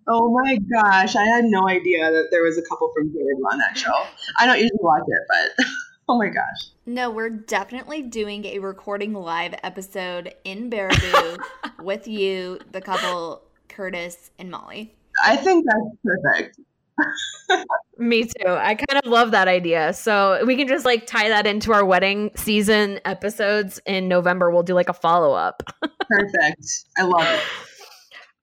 oh 0.07 0.31
my 0.43 0.57
gosh. 0.73 1.15
I 1.15 1.25
had 1.25 1.45
no 1.45 1.67
idea 1.67 2.11
that 2.11 2.29
there 2.31 2.43
was 2.43 2.57
a 2.57 2.63
couple 2.63 2.91
from 2.95 3.09
Baraboo 3.09 3.51
on 3.51 3.59
that 3.59 3.77
show. 3.77 3.93
I 4.39 4.45
don't 4.45 4.57
usually 4.57 4.79
watch 4.81 5.03
it, 5.05 5.23
but 5.27 5.65
oh 6.09 6.17
my 6.17 6.29
gosh. 6.29 6.69
No, 6.87 7.11
we're 7.11 7.29
definitely 7.29 8.01
doing 8.01 8.45
a 8.45 8.59
recording 8.59 9.13
live 9.13 9.53
episode 9.61 10.33
in 10.43 10.71
Baraboo 10.71 11.37
with 11.83 12.07
you, 12.07 12.59
the 12.71 12.81
couple, 12.81 13.43
Curtis 13.67 14.31
and 14.39 14.49
Molly. 14.49 14.95
I 15.23 15.35
think 15.35 15.65
that's 15.65 15.97
perfect. 16.03 16.59
Me 17.97 18.23
too. 18.23 18.47
I 18.47 18.75
kind 18.75 19.03
of 19.03 19.09
love 19.09 19.31
that 19.31 19.47
idea. 19.47 19.93
So 19.93 20.43
we 20.45 20.55
can 20.55 20.67
just 20.67 20.85
like 20.85 21.05
tie 21.05 21.29
that 21.29 21.45
into 21.45 21.73
our 21.73 21.85
wedding 21.85 22.31
season 22.35 22.99
episodes 23.05 23.79
in 23.85 24.07
November. 24.07 24.49
We'll 24.49 24.63
do 24.63 24.73
like 24.73 24.89
a 24.89 24.93
follow 24.93 25.33
up. 25.33 25.63
Perfect. 25.81 26.85
I 26.97 27.03
love 27.03 27.25
it. 27.27 27.41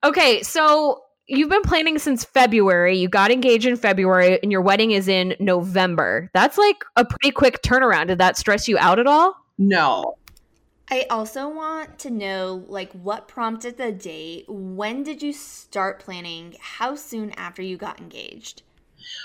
Okay, 0.03 0.41
so 0.43 1.01
you've 1.27 1.49
been 1.49 1.61
planning 1.61 1.99
since 1.99 2.23
February. 2.23 2.97
You 2.97 3.09
got 3.09 3.31
engaged 3.31 3.65
in 3.65 3.75
February 3.75 4.39
and 4.41 4.51
your 4.51 4.61
wedding 4.61 4.91
is 4.91 5.07
in 5.07 5.35
November. 5.39 6.29
That's 6.33 6.57
like 6.57 6.83
a 6.95 7.03
pretty 7.03 7.31
quick 7.31 7.61
turnaround. 7.61 8.07
Did 8.07 8.19
that 8.19 8.37
stress 8.37 8.67
you 8.67 8.77
out 8.77 8.97
at 8.99 9.07
all? 9.07 9.35
No. 9.57 10.15
I 10.91 11.05
also 11.09 11.47
want 11.47 11.99
to 11.99 12.09
know 12.09 12.65
like 12.67 12.91
what 12.93 13.27
prompted 13.27 13.77
the 13.77 13.91
date? 13.91 14.45
When 14.47 15.03
did 15.03 15.21
you 15.21 15.33
start 15.33 15.99
planning? 15.99 16.55
How 16.59 16.95
soon 16.95 17.31
after 17.31 17.61
you 17.61 17.77
got 17.77 17.99
engaged? 17.99 18.63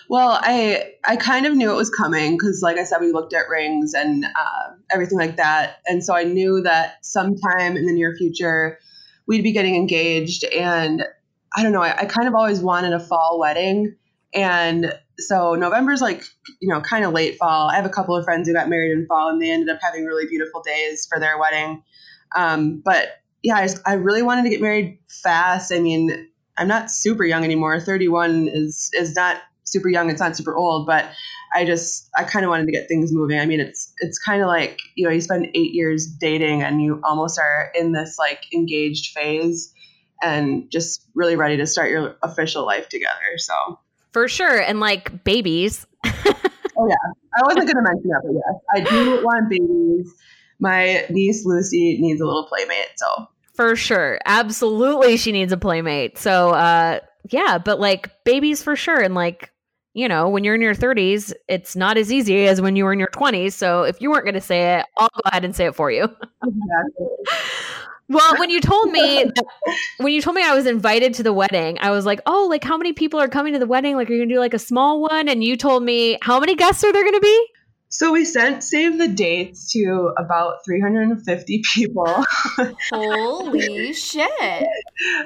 Well, 0.09 0.39
I 0.41 0.93
I 1.05 1.17
kind 1.17 1.47
of 1.47 1.55
knew 1.55 1.71
it 1.71 1.77
was 1.77 1.91
coming 1.91 2.37
because, 2.37 2.61
like 2.63 2.77
I 2.77 2.85
said, 2.85 3.01
we 3.01 3.13
looked 3.13 3.35
at 3.35 3.49
rings 3.49 3.95
and 3.95 4.25
uh, 4.25 4.75
everything 4.93 5.19
like 5.19 5.37
that, 5.37 5.79
and 5.87 6.05
so 6.05 6.15
I 6.15 6.25
knew 6.25 6.63
that 6.63 7.05
sometime 7.05 7.77
in 7.77 7.87
the 7.87 7.93
near 7.93 8.15
future 8.17 8.79
we'd 9.27 9.43
be 9.43 9.53
getting 9.53 9.75
engaged. 9.75 10.45
And 10.45 11.05
I 11.57 11.63
don't 11.63 11.73
know, 11.73 11.83
I, 11.83 11.97
I 12.01 12.05
kind 12.05 12.29
of 12.29 12.35
always 12.35 12.61
wanted 12.61 12.93
a 12.93 13.01
fall 13.01 13.39
wedding, 13.41 13.97
and 14.35 14.93
so 15.19 15.55
November's 15.55 16.01
like, 16.01 16.25
you 16.61 16.69
know, 16.69 16.81
kind 16.81 17.05
of 17.05 17.13
late 17.13 17.37
fall. 17.39 17.71
I 17.71 17.77
have 17.77 17.87
a 17.87 17.91
couple 17.91 18.17
of 18.17 18.25
friends 18.25 18.49
who 18.49 18.55
got 18.55 18.69
married 18.69 18.93
in 18.93 19.07
fall 19.07 19.29
and 19.29 19.41
they 19.41 19.51
ended 19.51 19.69
up 19.69 19.79
having 19.81 20.05
really 20.05 20.27
beautiful 20.27 20.63
days 20.63 21.07
for 21.09 21.21
their 21.21 21.39
wedding. 21.39 21.83
Um, 22.37 22.83
but 22.85 23.21
yeah, 23.43 23.57
I, 23.57 23.63
just, 23.67 23.81
I 23.87 23.95
really 23.95 24.23
wanted 24.23 24.43
to 24.43 24.51
get 24.51 24.61
married 24.61 24.99
fast. 25.09 25.73
I 25.73 25.79
mean, 25.79 26.29
I'm 26.57 26.69
not 26.69 26.91
super 26.91 27.25
young 27.25 27.45
anymore. 27.45 27.81
31 27.81 28.49
is 28.49 28.91
is 28.95 29.15
not 29.15 29.43
super 29.65 29.89
young. 29.89 30.11
It's 30.11 30.21
not 30.21 30.37
super 30.37 30.57
old, 30.57 30.87
but 30.87 31.11
I 31.55 31.65
just 31.65 32.09
I 32.17 32.25
kind 32.25 32.45
of 32.45 32.51
wanted 32.51 32.67
to 32.67 32.73
get 32.73 32.89
things 32.89 33.13
moving. 33.13 33.39
I 33.39 33.47
mean, 33.47 33.61
it's 33.61 33.93
it's 33.99 34.19
kind 34.19 34.41
of 34.43 34.49
like 34.49 34.79
you 34.95 35.07
know 35.07 35.13
you 35.13 35.21
spend 35.21 35.47
eight 35.55 35.75
years 35.75 36.07
dating 36.07 36.63
and 36.63 36.83
you 36.83 37.01
almost 37.05 37.39
are 37.39 37.73
in 37.75 37.93
this 37.93 38.17
like 38.19 38.41
engaged 38.53 39.13
phase 39.13 39.73
and 40.23 40.71
just 40.71 41.07
really 41.15 41.37
ready 41.37 41.57
to 41.57 41.67
start 41.67 41.91
your 41.91 42.17
official 42.23 42.65
life 42.65 42.89
together. 42.89 43.39
So 43.39 43.79
for 44.15 44.29
sure. 44.29 44.61
And 44.61 44.81
like 44.81 45.25
babies. 45.25 45.87
oh, 46.05 46.89
yeah. 46.89 46.95
I 47.37 47.43
wasn't 47.43 47.67
going 47.67 47.77
to 47.77 47.83
mention 47.83 48.09
that, 48.09 48.23
but 48.25 48.33
yes, 48.33 48.63
I 48.73 48.91
do 48.91 49.25
want 49.25 49.51
babies. 49.51 50.15
My 50.61 51.05
niece 51.11 51.45
Lucy 51.45 51.99
needs 52.01 52.21
a 52.21 52.25
little 52.25 52.47
playmate. 52.47 52.93
So, 52.97 53.27
for 53.55 53.77
sure. 53.77 54.21
Absolutely. 54.25 55.17
She 55.17 55.33
needs 55.33 55.53
a 55.53 55.57
playmate. 55.57 56.17
So, 56.17 56.51
uh, 56.51 57.01
yeah, 57.31 57.59
but 57.59 57.81
like 57.81 58.25
babies 58.25 58.63
for 58.63 58.77
sure. 58.77 59.01
And 59.01 59.15
like, 59.15 59.51
you 59.95 60.09
know, 60.09 60.29
when 60.29 60.45
you're 60.45 60.55
in 60.55 60.61
your 60.61 60.75
30s, 60.75 61.33
it's 61.49 61.75
not 61.75 61.99
as 61.99 62.13
easy 62.13 62.47
as 62.47 62.61
when 62.61 62.77
you 62.77 62.85
were 62.85 62.93
in 62.93 62.99
your 62.99 63.09
20s. 63.09 63.53
So 63.53 63.83
if 63.83 64.01
you 64.01 64.11
weren't 64.11 64.25
going 64.25 64.35
to 64.35 64.41
say 64.41 64.79
it, 64.79 64.87
I'll 64.97 65.09
go 65.15 65.23
ahead 65.27 65.45
and 65.45 65.55
say 65.55 65.67
it 65.67 65.75
for 65.75 65.91
you. 65.91 66.05
Exactly. 66.05 67.07
Well, 68.09 68.37
when 68.39 68.51
you 68.51 68.61
told 68.61 68.91
me 68.91 69.25
when 69.99 70.13
you 70.13 70.21
told 70.21 70.37
me 70.37 70.43
I 70.43 70.55
was 70.55 70.67
invited 70.67 71.15
to 71.15 71.23
the 71.23 71.33
wedding, 71.33 71.79
I 71.81 71.91
was 71.91 72.05
like, 72.05 72.21
"Oh, 72.27 72.47
like 72.49 72.65
how 72.65 72.77
many 72.77 72.93
people 72.93 73.21
are 73.21 73.29
coming 73.29 73.53
to 73.55 73.59
the 73.59 73.67
wedding? 73.67 73.97
Like 73.97 74.11
are 74.11 74.13
you 74.13 74.21
going 74.21 74.29
to 74.29 74.35
do 74.35 74.41
like 74.41 74.55
a 74.55 74.59
small 74.59 75.01
one?" 75.01 75.29
And 75.29 75.43
you 75.43 75.57
told 75.57 75.83
me 75.83 76.19
how 76.23 76.39
many 76.39 76.55
guests 76.55 76.85
are 76.85 76.93
there 76.93 77.03
going 77.03 77.15
to 77.15 77.21
be? 77.21 77.47
So 77.89 78.11
we 78.11 78.25
sent 78.25 78.65
save 78.65 78.99
the 78.99 79.07
dates 79.07 79.71
to 79.73 80.13
about 80.19 80.65
350 80.65 81.63
people. 81.75 82.25
Holy 82.91 83.93
shit. 83.93 84.67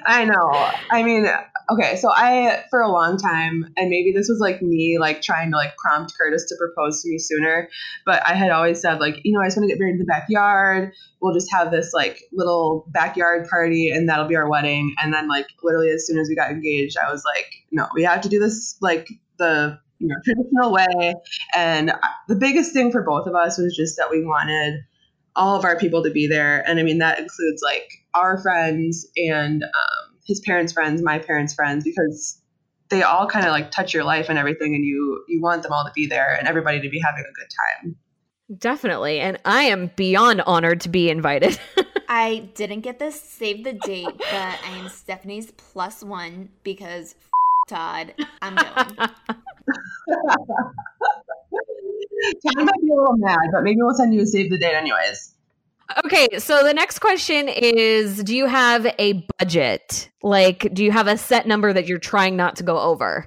I 0.06 0.26
know. 0.26 0.70
I 0.90 1.02
mean, 1.02 1.26
okay, 1.70 1.96
so 1.96 2.10
I 2.10 2.64
for 2.70 2.80
a 2.80 2.90
long 2.90 3.18
time 3.18 3.72
and 3.76 3.90
maybe 3.90 4.12
this 4.12 4.28
was 4.28 4.38
like 4.40 4.62
me 4.62 4.98
like 4.98 5.22
trying 5.22 5.50
to 5.50 5.56
like 5.56 5.76
prompt 5.76 6.14
Curtis 6.18 6.46
to 6.48 6.56
propose 6.56 7.02
to 7.02 7.10
me 7.10 7.18
sooner, 7.18 7.68
but 8.06 8.26
I 8.26 8.34
had 8.34 8.50
always 8.50 8.80
said 8.80 9.00
like, 9.00 9.20
you 9.24 9.32
know, 9.32 9.40
I 9.40 9.46
just 9.46 9.56
want 9.56 9.68
to 9.68 9.74
get 9.74 9.78
married 9.78 9.94
in 9.94 9.98
the 9.98 10.04
backyard. 10.04 10.92
We'll 11.20 11.34
just 11.34 11.50
have 11.52 11.70
this 11.70 11.92
like 11.92 12.22
little 12.32 12.86
backyard 12.88 13.48
party 13.48 13.90
and 13.90 14.08
that'll 14.08 14.28
be 14.28 14.36
our 14.36 14.48
wedding. 14.48 14.94
And 14.98 15.12
then 15.12 15.28
like 15.28 15.46
literally 15.62 15.90
as 15.90 16.06
soon 16.06 16.18
as 16.18 16.28
we 16.28 16.34
got 16.34 16.50
engaged, 16.50 16.96
I 16.98 17.10
was 17.10 17.22
like, 17.24 17.46
no, 17.70 17.86
we 17.94 18.02
have 18.04 18.22
to 18.22 18.28
do 18.28 18.38
this 18.38 18.76
like 18.80 19.08
the 19.38 19.78
you 19.98 20.08
know 20.08 20.16
traditional 20.24 20.72
way. 20.72 21.14
And 21.54 21.92
the 22.28 22.36
biggest 22.36 22.72
thing 22.72 22.90
for 22.92 23.02
both 23.02 23.26
of 23.26 23.34
us 23.34 23.58
was 23.58 23.76
just 23.76 23.96
that 23.96 24.10
we 24.10 24.24
wanted 24.24 24.80
all 25.36 25.56
of 25.56 25.64
our 25.64 25.78
people 25.78 26.02
to 26.02 26.10
be 26.10 26.26
there, 26.26 26.68
and 26.68 26.80
I 26.80 26.82
mean 26.82 26.98
that 26.98 27.20
includes 27.20 27.62
like 27.62 27.88
our 28.12 28.42
friends 28.42 29.06
and 29.16 29.62
um, 29.62 30.07
his 30.28 30.40
parents' 30.40 30.72
friends, 30.72 31.02
my 31.02 31.18
parents' 31.18 31.54
friends, 31.54 31.82
because 31.82 32.40
they 32.90 33.02
all 33.02 33.26
kind 33.26 33.46
of 33.46 33.50
like 33.52 33.70
touch 33.70 33.92
your 33.92 34.04
life 34.04 34.28
and 34.28 34.38
everything, 34.38 34.74
and 34.74 34.84
you 34.84 35.24
you 35.26 35.40
want 35.40 35.62
them 35.62 35.72
all 35.72 35.84
to 35.84 35.92
be 35.94 36.06
there 36.06 36.36
and 36.38 36.46
everybody 36.46 36.80
to 36.80 36.88
be 36.88 37.00
having 37.00 37.24
a 37.28 37.32
good 37.32 37.48
time. 37.82 37.96
Definitely. 38.56 39.20
And 39.20 39.38
I 39.44 39.64
am 39.64 39.90
beyond 39.96 40.40
honored 40.42 40.80
to 40.82 40.88
be 40.88 41.10
invited. 41.10 41.58
I 42.08 42.50
didn't 42.54 42.80
get 42.80 42.98
this 42.98 43.20
save 43.20 43.64
the 43.64 43.74
date, 43.74 44.16
but 44.16 44.58
I 44.64 44.78
am 44.78 44.88
Stephanie's 44.88 45.50
plus 45.52 46.02
one 46.02 46.48
because 46.62 47.14
f- 47.14 47.28
Todd, 47.68 48.14
I'm 48.40 48.54
going. 48.54 48.96
Todd 48.96 49.12
might 52.56 52.80
be 52.80 52.90
a 52.90 52.94
little 52.94 53.18
mad, 53.18 53.50
but 53.52 53.62
maybe 53.62 53.76
we'll 53.82 53.94
send 53.94 54.14
you 54.14 54.22
a 54.22 54.26
save 54.26 54.50
the 54.50 54.56
date 54.56 54.74
anyways. 54.74 55.34
Okay, 56.04 56.28
so 56.38 56.62
the 56.62 56.74
next 56.74 56.98
question 56.98 57.48
is 57.48 58.22
Do 58.22 58.36
you 58.36 58.46
have 58.46 58.86
a 58.98 59.26
budget? 59.38 60.10
Like, 60.22 60.72
do 60.74 60.84
you 60.84 60.92
have 60.92 61.06
a 61.06 61.16
set 61.16 61.46
number 61.46 61.72
that 61.72 61.86
you're 61.86 61.98
trying 61.98 62.36
not 62.36 62.56
to 62.56 62.62
go 62.62 62.78
over? 62.78 63.26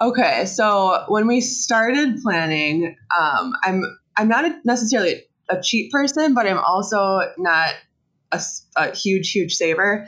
Okay, 0.00 0.44
so 0.44 1.04
when 1.08 1.26
we 1.26 1.40
started 1.40 2.20
planning, 2.22 2.96
um, 3.18 3.52
I'm 3.62 3.82
I'm 4.16 4.28
not 4.28 4.64
necessarily 4.64 5.22
a 5.48 5.60
cheap 5.60 5.92
person, 5.92 6.34
but 6.34 6.46
I'm 6.46 6.58
also 6.58 7.20
not 7.38 7.74
a, 8.32 8.42
a 8.76 8.94
huge 8.94 9.30
huge 9.30 9.54
saver. 9.54 10.06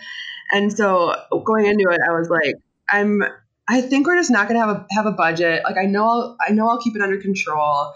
And 0.51 0.73
so 0.73 1.15
going 1.45 1.67
into 1.67 1.89
it, 1.91 2.01
I 2.07 2.13
was 2.13 2.29
like, 2.29 2.55
I'm 2.91 3.23
I 3.69 3.83
think 3.83 4.07
we're 4.07 4.17
just 4.17 4.31
not 4.31 4.49
to 4.49 4.55
have 4.57 4.69
a 4.69 4.87
have 4.91 5.07
a 5.07 5.13
budget. 5.13 5.63
Like 5.65 5.77
I 5.77 5.85
know 5.85 6.09
I'll, 6.09 6.37
I 6.47 6.53
know 6.53 6.69
I'll 6.69 6.81
keep 6.81 6.97
it 6.97 7.03
under 7.03 7.19
control. 7.19 7.93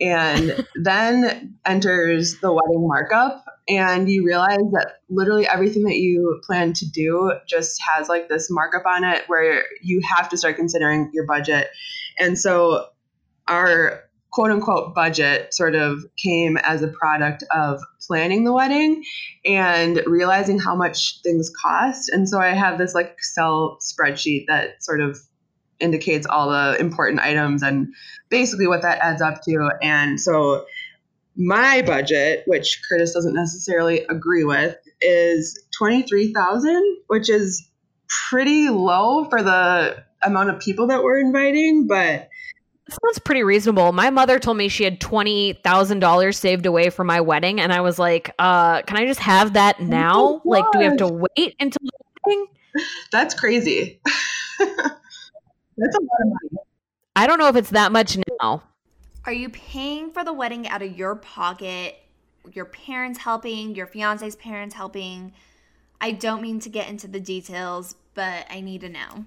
And 0.00 0.66
then 0.76 1.58
enters 1.66 2.36
the 2.40 2.52
wedding 2.52 2.88
markup 2.88 3.44
and 3.68 4.10
you 4.10 4.24
realize 4.24 4.58
that 4.72 4.94
literally 5.08 5.46
everything 5.46 5.84
that 5.84 5.96
you 5.96 6.40
plan 6.44 6.72
to 6.72 6.90
do 6.90 7.32
just 7.46 7.80
has 7.94 8.08
like 8.08 8.28
this 8.28 8.48
markup 8.50 8.86
on 8.86 9.04
it 9.04 9.24
where 9.28 9.64
you 9.82 10.00
have 10.16 10.28
to 10.30 10.36
start 10.36 10.56
considering 10.56 11.10
your 11.12 11.26
budget. 11.26 11.68
And 12.18 12.38
so 12.38 12.86
our 13.46 14.04
quote 14.32 14.50
unquote 14.50 14.94
budget 14.94 15.52
sort 15.52 15.74
of 15.74 16.04
came 16.16 16.56
as 16.58 16.82
a 16.82 16.88
product 16.88 17.44
of 17.54 17.80
planning 18.06 18.44
the 18.44 18.52
wedding 18.52 19.04
and 19.44 20.02
realizing 20.06 20.58
how 20.58 20.74
much 20.74 21.20
things 21.22 21.50
cost. 21.62 22.10
And 22.10 22.28
so 22.28 22.38
I 22.38 22.50
have 22.50 22.78
this 22.78 22.94
like 22.94 23.12
Excel 23.12 23.78
spreadsheet 23.80 24.46
that 24.48 24.82
sort 24.82 25.00
of 25.00 25.18
indicates 25.80 26.26
all 26.26 26.50
the 26.50 26.76
important 26.78 27.20
items 27.20 27.62
and 27.62 27.92
basically 28.28 28.66
what 28.66 28.82
that 28.82 28.98
adds 29.00 29.22
up 29.22 29.42
to. 29.42 29.70
And 29.82 30.20
so 30.20 30.64
my 31.36 31.82
budget, 31.82 32.42
which 32.46 32.80
Curtis 32.88 33.12
doesn't 33.14 33.34
necessarily 33.34 34.04
agree 34.08 34.44
with, 34.44 34.76
is 35.00 35.62
23,000, 35.78 36.98
which 37.06 37.30
is 37.30 37.68
pretty 38.28 38.68
low 38.68 39.24
for 39.26 39.42
the 39.42 40.04
amount 40.22 40.50
of 40.50 40.60
people 40.60 40.86
that 40.88 41.02
we're 41.02 41.18
inviting, 41.18 41.86
but 41.86 42.28
sounds 42.90 43.18
pretty 43.20 43.42
reasonable. 43.42 43.92
My 43.92 44.10
mother 44.10 44.38
told 44.38 44.56
me 44.56 44.68
she 44.68 44.84
had 44.84 45.00
twenty 45.00 45.54
thousand 45.64 46.00
dollars 46.00 46.38
saved 46.38 46.66
away 46.66 46.90
for 46.90 47.04
my 47.04 47.20
wedding, 47.20 47.60
and 47.60 47.72
I 47.72 47.80
was 47.80 47.98
like, 47.98 48.34
uh, 48.38 48.82
"Can 48.82 48.96
I 48.96 49.06
just 49.06 49.20
have 49.20 49.54
that 49.54 49.80
now? 49.80 50.20
Oh 50.20 50.42
like, 50.44 50.64
do 50.72 50.78
we 50.78 50.84
have 50.84 50.96
to 50.98 51.06
wait 51.08 51.56
until 51.60 51.80
the 51.82 51.90
wedding?" 52.26 52.46
That's 53.12 53.34
crazy. 53.34 54.00
That's 55.80 55.96
a 55.96 56.00
lot 56.00 56.20
of 56.22 56.28
money. 56.28 56.64
I 57.16 57.26
don't 57.26 57.38
know 57.38 57.48
if 57.48 57.56
it's 57.56 57.70
that 57.70 57.92
much 57.92 58.18
now. 58.40 58.62
Are 59.24 59.32
you 59.32 59.48
paying 59.48 60.10
for 60.10 60.24
the 60.24 60.32
wedding 60.32 60.68
out 60.68 60.82
of 60.82 60.96
your 60.96 61.16
pocket? 61.16 61.96
Your 62.52 62.64
parents 62.64 63.18
helping? 63.18 63.74
Your 63.74 63.86
fiance's 63.86 64.36
parents 64.36 64.74
helping? 64.74 65.32
I 66.00 66.12
don't 66.12 66.40
mean 66.40 66.60
to 66.60 66.68
get 66.68 66.88
into 66.88 67.08
the 67.08 67.20
details, 67.20 67.94
but 68.14 68.46
I 68.50 68.60
need 68.60 68.80
to 68.82 68.88
know. 68.88 69.26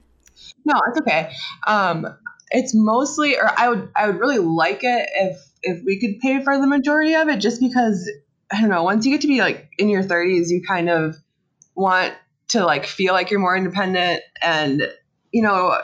No, 0.66 0.74
it's 0.88 1.00
okay. 1.02 1.32
Um, 1.68 2.08
it's 2.50 2.74
mostly, 2.74 3.36
or 3.38 3.50
I 3.56 3.70
would, 3.70 3.90
I 3.96 4.08
would 4.08 4.20
really 4.20 4.40
like 4.40 4.84
it 4.84 5.10
if 5.14 5.38
if 5.62 5.84
we 5.86 6.00
could 6.00 6.20
pay 6.20 6.44
for 6.44 6.58
the 6.58 6.68
majority 6.68 7.14
of 7.16 7.30
it, 7.30 7.38
just 7.38 7.62
because 7.62 8.10
I 8.52 8.62
don't 8.62 8.70
know. 8.70 8.84
Once 8.84 9.06
you 9.06 9.12
get 9.12 9.22
to 9.22 9.28
be 9.28 9.40
like 9.40 9.70
in 9.78 9.90
your 9.90 10.04
30s, 10.04 10.50
you 10.50 10.62
kind 10.68 10.90
of 10.90 11.16
want 11.76 12.14
to 12.50 12.66
like 12.66 12.86
feel 12.86 13.14
like 13.14 13.32
you're 13.32 13.40
more 13.40 13.56
independent, 13.56 14.22
and 14.42 14.92
you 15.32 15.42
know, 15.42 15.78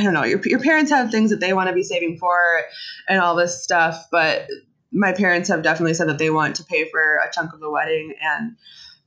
I 0.00 0.02
don't 0.02 0.14
know. 0.14 0.24
Your 0.24 0.40
your 0.44 0.60
parents 0.60 0.90
have 0.90 1.10
things 1.10 1.30
that 1.30 1.40
they 1.40 1.52
want 1.52 1.68
to 1.68 1.74
be 1.74 1.82
saving 1.82 2.16
for, 2.16 2.62
and 3.08 3.20
all 3.20 3.36
this 3.36 3.62
stuff, 3.62 4.06
but 4.10 4.48
my 4.90 5.12
parents 5.12 5.48
have 5.50 5.62
definitely 5.62 5.94
said 5.94 6.08
that 6.08 6.18
they 6.18 6.30
want 6.30 6.56
to 6.56 6.64
pay 6.64 6.88
for 6.90 7.16
a 7.16 7.30
chunk 7.32 7.52
of 7.52 7.60
the 7.60 7.70
wedding, 7.70 8.14
and 8.22 8.56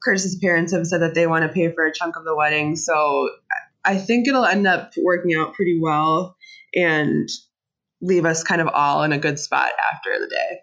Curtis's 0.04 0.36
parents 0.36 0.72
have 0.72 0.86
said 0.86 1.02
that 1.02 1.16
they 1.16 1.26
want 1.26 1.44
to 1.44 1.50
pay 1.50 1.74
for 1.74 1.86
a 1.86 1.94
chunk 1.94 2.16
of 2.16 2.26
the 2.26 2.36
wedding. 2.36 2.76
So 2.76 3.30
I 3.84 3.98
think 3.98 4.28
it'll 4.28 4.46
end 4.46 4.68
up 4.68 4.94
working 5.02 5.34
out 5.34 5.56
pretty 5.56 5.80
well 5.82 6.38
and 6.76 7.28
leave 8.02 8.26
us 8.26 8.44
kind 8.44 8.62
of 8.62 8.68
all 8.68 9.02
in 9.04 9.14
a 9.14 9.18
good 9.18 9.40
spot 9.40 9.72
after 9.92 10.20
the 10.20 10.28
day. 10.28 10.60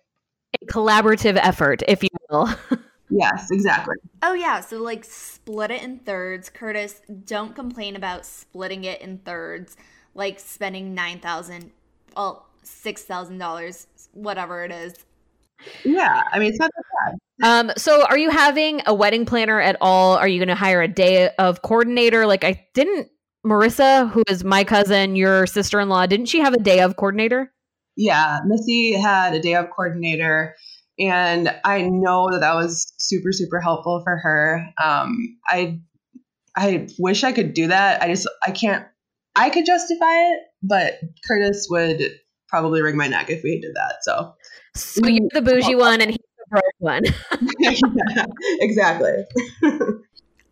A 0.62 0.66
collaborative 0.66 1.38
effort, 1.42 1.82
if 1.88 2.02
you 2.02 2.08
will. 2.28 2.48
yes, 3.10 3.50
exactly. 3.50 3.96
Oh, 4.22 4.34
yeah. 4.34 4.60
So, 4.60 4.78
like, 4.78 5.04
split 5.04 5.70
it 5.70 5.82
in 5.82 5.98
thirds. 5.98 6.50
Curtis, 6.50 7.00
don't 7.24 7.54
complain 7.54 7.96
about 7.96 8.26
splitting 8.26 8.84
it 8.84 9.00
in 9.00 9.18
thirds, 9.18 9.76
like 10.14 10.40
spending 10.40 10.94
9000 10.94 11.70
well, 12.16 12.46
$6,000, 12.64 13.86
whatever 14.12 14.64
it 14.64 14.72
is. 14.72 14.94
Yeah, 15.84 16.22
I 16.32 16.38
mean, 16.38 16.50
it's 16.50 16.58
not 16.58 16.70
that 16.74 16.84
bad. 17.06 17.18
Um, 17.42 17.72
so 17.76 18.04
are 18.06 18.18
you 18.18 18.30
having 18.30 18.82
a 18.86 18.94
wedding 18.94 19.24
planner 19.24 19.60
at 19.60 19.76
all? 19.80 20.16
Are 20.16 20.28
you 20.28 20.38
going 20.38 20.48
to 20.48 20.54
hire 20.54 20.82
a 20.82 20.88
day 20.88 21.30
of 21.38 21.62
coordinator? 21.62 22.26
Like 22.26 22.44
I 22.44 22.66
didn't 22.74 23.08
Marissa, 23.46 24.10
who 24.10 24.22
is 24.28 24.44
my 24.44 24.64
cousin, 24.64 25.16
your 25.16 25.46
sister-in-law, 25.46 26.06
didn't 26.06 26.26
she 26.26 26.40
have 26.40 26.52
a 26.52 26.58
day 26.58 26.80
of 26.80 26.96
coordinator? 26.96 27.52
Yeah, 27.96 28.40
Missy 28.46 28.92
had 28.92 29.34
a 29.34 29.40
day 29.40 29.54
of 29.54 29.70
coordinator 29.70 30.56
and 31.00 31.54
I 31.64 31.82
know 31.82 32.28
that 32.30 32.40
that 32.40 32.54
was 32.54 32.92
super 32.98 33.32
super 33.32 33.60
helpful 33.60 34.02
for 34.04 34.18
her. 34.18 34.66
Um, 34.82 35.38
I 35.48 35.80
I 36.56 36.88
wish 36.98 37.24
I 37.24 37.32
could 37.32 37.54
do 37.54 37.68
that. 37.68 38.02
I 38.02 38.08
just 38.08 38.28
I 38.46 38.50
can't 38.50 38.86
I 39.40 39.48
could 39.48 39.64
justify 39.64 40.04
it, 40.04 40.40
but 40.62 41.00
Curtis 41.26 41.66
would 41.70 42.02
probably 42.46 42.82
wring 42.82 42.98
my 42.98 43.08
neck 43.08 43.30
if 43.30 43.42
we 43.42 43.58
did 43.58 43.74
that. 43.74 43.94
So, 44.02 44.34
so 44.74 45.06
you're 45.06 45.28
the 45.32 45.40
bougie 45.40 45.74
one 45.76 46.02
and 46.02 46.10
he's 46.10 46.18
the 46.18 46.44
broke 46.50 46.62
one. 46.78 47.04
yeah, 47.58 48.26
exactly. 48.60 49.24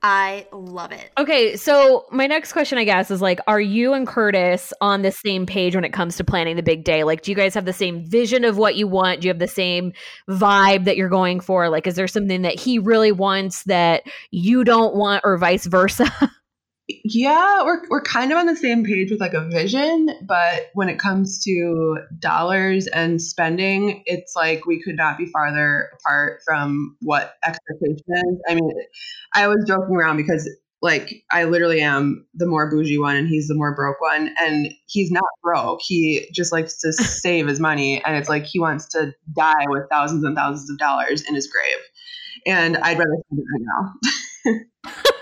I 0.02 0.46
love 0.52 0.92
it. 0.92 1.10
Okay, 1.18 1.56
so 1.56 2.06
my 2.10 2.26
next 2.26 2.54
question, 2.54 2.78
I 2.78 2.84
guess, 2.84 3.10
is 3.10 3.20
like, 3.20 3.40
are 3.46 3.60
you 3.60 3.92
and 3.92 4.06
Curtis 4.06 4.72
on 4.80 5.02
the 5.02 5.10
same 5.10 5.44
page 5.44 5.74
when 5.74 5.84
it 5.84 5.92
comes 5.92 6.16
to 6.16 6.24
planning 6.24 6.56
the 6.56 6.62
big 6.62 6.84
day? 6.84 7.04
Like, 7.04 7.20
do 7.20 7.30
you 7.30 7.36
guys 7.36 7.52
have 7.54 7.66
the 7.66 7.74
same 7.74 8.06
vision 8.06 8.44
of 8.44 8.56
what 8.56 8.76
you 8.76 8.86
want? 8.86 9.20
Do 9.20 9.26
you 9.26 9.30
have 9.34 9.40
the 9.40 9.48
same 9.48 9.92
vibe 10.30 10.84
that 10.84 10.96
you're 10.96 11.10
going 11.10 11.40
for? 11.40 11.68
Like, 11.68 11.86
is 11.86 11.96
there 11.96 12.08
something 12.08 12.42
that 12.42 12.58
he 12.58 12.78
really 12.78 13.12
wants 13.12 13.64
that 13.64 14.04
you 14.30 14.64
don't 14.64 14.94
want, 14.94 15.22
or 15.24 15.36
vice 15.36 15.66
versa? 15.66 16.08
Yeah, 16.88 17.64
we're 17.64 17.82
we're 17.90 18.02
kind 18.02 18.32
of 18.32 18.38
on 18.38 18.46
the 18.46 18.56
same 18.56 18.82
page 18.82 19.10
with 19.10 19.20
like 19.20 19.34
a 19.34 19.46
vision, 19.46 20.08
but 20.26 20.70
when 20.72 20.88
it 20.88 20.98
comes 20.98 21.38
to 21.44 21.98
dollars 22.18 22.86
and 22.86 23.20
spending, 23.20 24.02
it's 24.06 24.34
like 24.34 24.64
we 24.64 24.82
could 24.82 24.96
not 24.96 25.18
be 25.18 25.26
farther 25.26 25.90
apart 25.92 26.40
from 26.46 26.96
what 27.02 27.34
expectation 27.44 27.98
is. 28.08 28.38
I 28.48 28.54
mean, 28.54 28.72
I 29.34 29.48
was 29.48 29.64
joking 29.66 29.96
around 29.96 30.16
because 30.16 30.48
like 30.80 31.24
I 31.30 31.44
literally 31.44 31.82
am 31.82 32.26
the 32.34 32.46
more 32.46 32.70
bougie 32.70 32.98
one 32.98 33.16
and 33.16 33.28
he's 33.28 33.48
the 33.48 33.54
more 33.54 33.74
broke 33.74 34.00
one 34.00 34.34
and 34.40 34.72
he's 34.86 35.10
not 35.10 35.24
broke. 35.42 35.80
He 35.82 36.28
just 36.32 36.52
likes 36.52 36.78
to 36.80 36.92
save 36.94 37.48
his 37.48 37.60
money 37.60 38.02
and 38.02 38.16
it's 38.16 38.30
like 38.30 38.44
he 38.44 38.60
wants 38.60 38.88
to 38.90 39.12
die 39.36 39.64
with 39.66 39.84
thousands 39.90 40.24
and 40.24 40.36
thousands 40.36 40.70
of 40.70 40.78
dollars 40.78 41.22
in 41.28 41.34
his 41.34 41.48
grave. 41.48 41.84
And 42.46 42.78
I'd 42.78 42.98
rather 42.98 43.16
spend 43.26 43.42
it 43.42 43.46
right 43.52 44.60
now. 44.94 45.10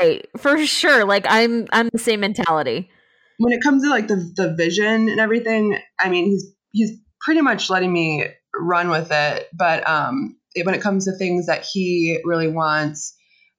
right 0.00 0.26
for 0.38 0.64
sure 0.66 1.04
like 1.04 1.26
i'm 1.28 1.66
i'm 1.72 1.88
the 1.92 1.98
same 1.98 2.20
mentality. 2.20 2.90
When 3.38 3.52
it 3.52 3.62
comes 3.62 3.82
to 3.82 3.90
like 3.90 4.08
the 4.08 4.16
the 4.36 4.54
vision 4.54 5.08
and 5.08 5.20
everything 5.20 5.78
i 5.98 6.08
mean 6.08 6.26
he's 6.26 6.52
he's 6.70 6.92
pretty 7.20 7.40
much 7.40 7.70
letting 7.70 7.92
me 7.92 8.26
run 8.54 8.88
with 8.88 9.10
it 9.10 9.48
but 9.52 9.88
um 9.88 10.36
it, 10.54 10.66
when 10.66 10.74
it 10.74 10.82
comes 10.82 11.06
to 11.06 11.12
things 11.12 11.46
that 11.46 11.64
he 11.64 12.18
really 12.24 12.48
wants 12.48 13.16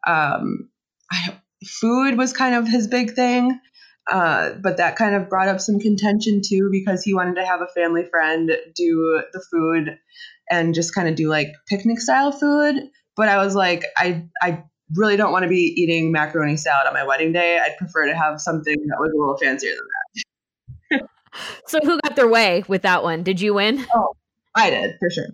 um 0.07 0.69
I, 1.11 1.37
food 1.65 2.17
was 2.17 2.33
kind 2.33 2.55
of 2.55 2.67
his 2.67 2.87
big 2.87 3.13
thing 3.13 3.59
uh, 4.11 4.55
but 4.61 4.77
that 4.77 4.97
kind 4.97 5.15
of 5.15 5.29
brought 5.29 5.47
up 5.47 5.61
some 5.61 5.79
contention 5.79 6.41
too 6.45 6.67
because 6.69 7.03
he 7.03 7.13
wanted 7.13 7.35
to 7.35 7.45
have 7.45 7.61
a 7.61 7.67
family 7.67 8.03
friend 8.11 8.51
do 8.75 9.23
the 9.31 9.41
food 9.49 9.97
and 10.49 10.73
just 10.73 10.93
kind 10.93 11.07
of 11.07 11.15
do 11.15 11.29
like 11.29 11.47
picnic 11.69 12.01
style 12.01 12.31
food 12.31 12.75
but 13.15 13.29
i 13.29 13.37
was 13.37 13.55
like 13.55 13.85
i 13.97 14.25
i 14.41 14.61
really 14.95 15.17
don't 15.17 15.31
want 15.31 15.43
to 15.43 15.49
be 15.49 15.73
eating 15.75 16.11
macaroni 16.11 16.57
salad 16.57 16.87
on 16.87 16.93
my 16.93 17.03
wedding 17.03 17.31
day. 17.31 17.59
I'd 17.59 17.77
prefer 17.77 18.05
to 18.07 18.15
have 18.15 18.39
something 18.41 18.75
that 18.75 18.97
was 18.99 19.11
a 19.13 19.17
little 19.17 19.37
fancier 19.37 19.71
than 19.71 20.99
that. 20.99 21.09
so 21.67 21.79
who 21.83 21.99
got 22.01 22.15
their 22.15 22.27
way 22.27 22.63
with 22.67 22.81
that 22.83 23.03
one? 23.03 23.23
Did 23.23 23.41
you 23.41 23.55
win? 23.55 23.85
Oh, 23.95 24.09
I 24.55 24.69
did 24.69 24.95
for 24.99 25.09
sure. 25.09 25.27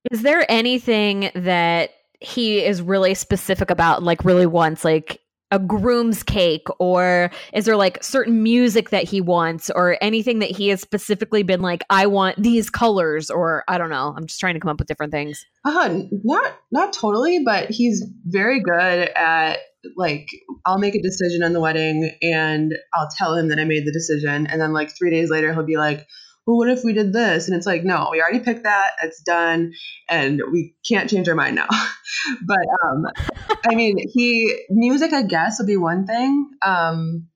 is 0.10 0.22
there 0.22 0.50
anything 0.50 1.30
that 1.34 1.90
he 2.20 2.64
is 2.64 2.80
really 2.80 3.14
specific 3.14 3.70
about, 3.70 4.02
like 4.02 4.24
really 4.24 4.46
wants, 4.46 4.84
like 4.84 5.20
a 5.52 5.58
groom's 5.58 6.22
cake 6.22 6.66
or 6.80 7.30
is 7.52 7.66
there 7.66 7.76
like 7.76 8.02
certain 8.02 8.42
music 8.42 8.88
that 8.88 9.04
he 9.04 9.20
wants 9.20 9.70
or 9.70 9.98
anything 10.00 10.38
that 10.38 10.50
he 10.50 10.68
has 10.68 10.80
specifically 10.80 11.42
been 11.42 11.60
like 11.60 11.84
i 11.90 12.06
want 12.06 12.42
these 12.42 12.70
colors 12.70 13.30
or 13.30 13.62
i 13.68 13.76
don't 13.76 13.90
know 13.90 14.14
i'm 14.16 14.26
just 14.26 14.40
trying 14.40 14.54
to 14.54 14.60
come 14.60 14.70
up 14.70 14.78
with 14.78 14.88
different 14.88 15.12
things 15.12 15.44
uh 15.66 16.00
not 16.24 16.54
not 16.72 16.92
totally 16.92 17.44
but 17.44 17.70
he's 17.70 18.04
very 18.24 18.60
good 18.60 19.10
at 19.14 19.58
like 19.96 20.26
i'll 20.64 20.78
make 20.78 20.94
a 20.94 21.02
decision 21.02 21.42
on 21.42 21.52
the 21.52 21.60
wedding 21.60 22.10
and 22.22 22.74
i'll 22.94 23.08
tell 23.18 23.36
him 23.36 23.48
that 23.48 23.58
i 23.58 23.64
made 23.64 23.86
the 23.86 23.92
decision 23.92 24.46
and 24.46 24.60
then 24.60 24.72
like 24.72 24.96
three 24.96 25.10
days 25.10 25.28
later 25.28 25.52
he'll 25.52 25.66
be 25.66 25.76
like 25.76 26.08
well, 26.46 26.56
what 26.56 26.68
if 26.68 26.82
we 26.82 26.92
did 26.92 27.12
this? 27.12 27.46
And 27.46 27.56
it's 27.56 27.66
like, 27.66 27.84
no, 27.84 28.08
we 28.10 28.20
already 28.20 28.40
picked 28.40 28.64
that. 28.64 28.92
It's 29.02 29.22
done. 29.22 29.72
And 30.08 30.42
we 30.50 30.74
can't 30.86 31.08
change 31.08 31.28
our 31.28 31.36
mind 31.36 31.54
now. 31.54 31.68
but 32.46 32.58
um, 32.84 33.06
I 33.66 33.74
mean, 33.74 33.96
he, 34.12 34.64
music, 34.70 35.12
I 35.12 35.22
guess, 35.22 35.58
would 35.58 35.66
be 35.66 35.76
one 35.76 36.06
thing. 36.06 36.50
Um, 36.64 37.28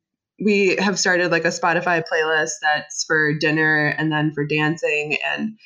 we 0.44 0.76
have 0.76 0.98
started 0.98 1.30
like 1.30 1.44
a 1.44 1.48
Spotify 1.48 2.02
playlist 2.10 2.52
that's 2.62 3.04
for 3.04 3.32
dinner 3.38 3.94
and 3.98 4.12
then 4.12 4.32
for 4.34 4.46
dancing. 4.46 5.16
And 5.24 5.58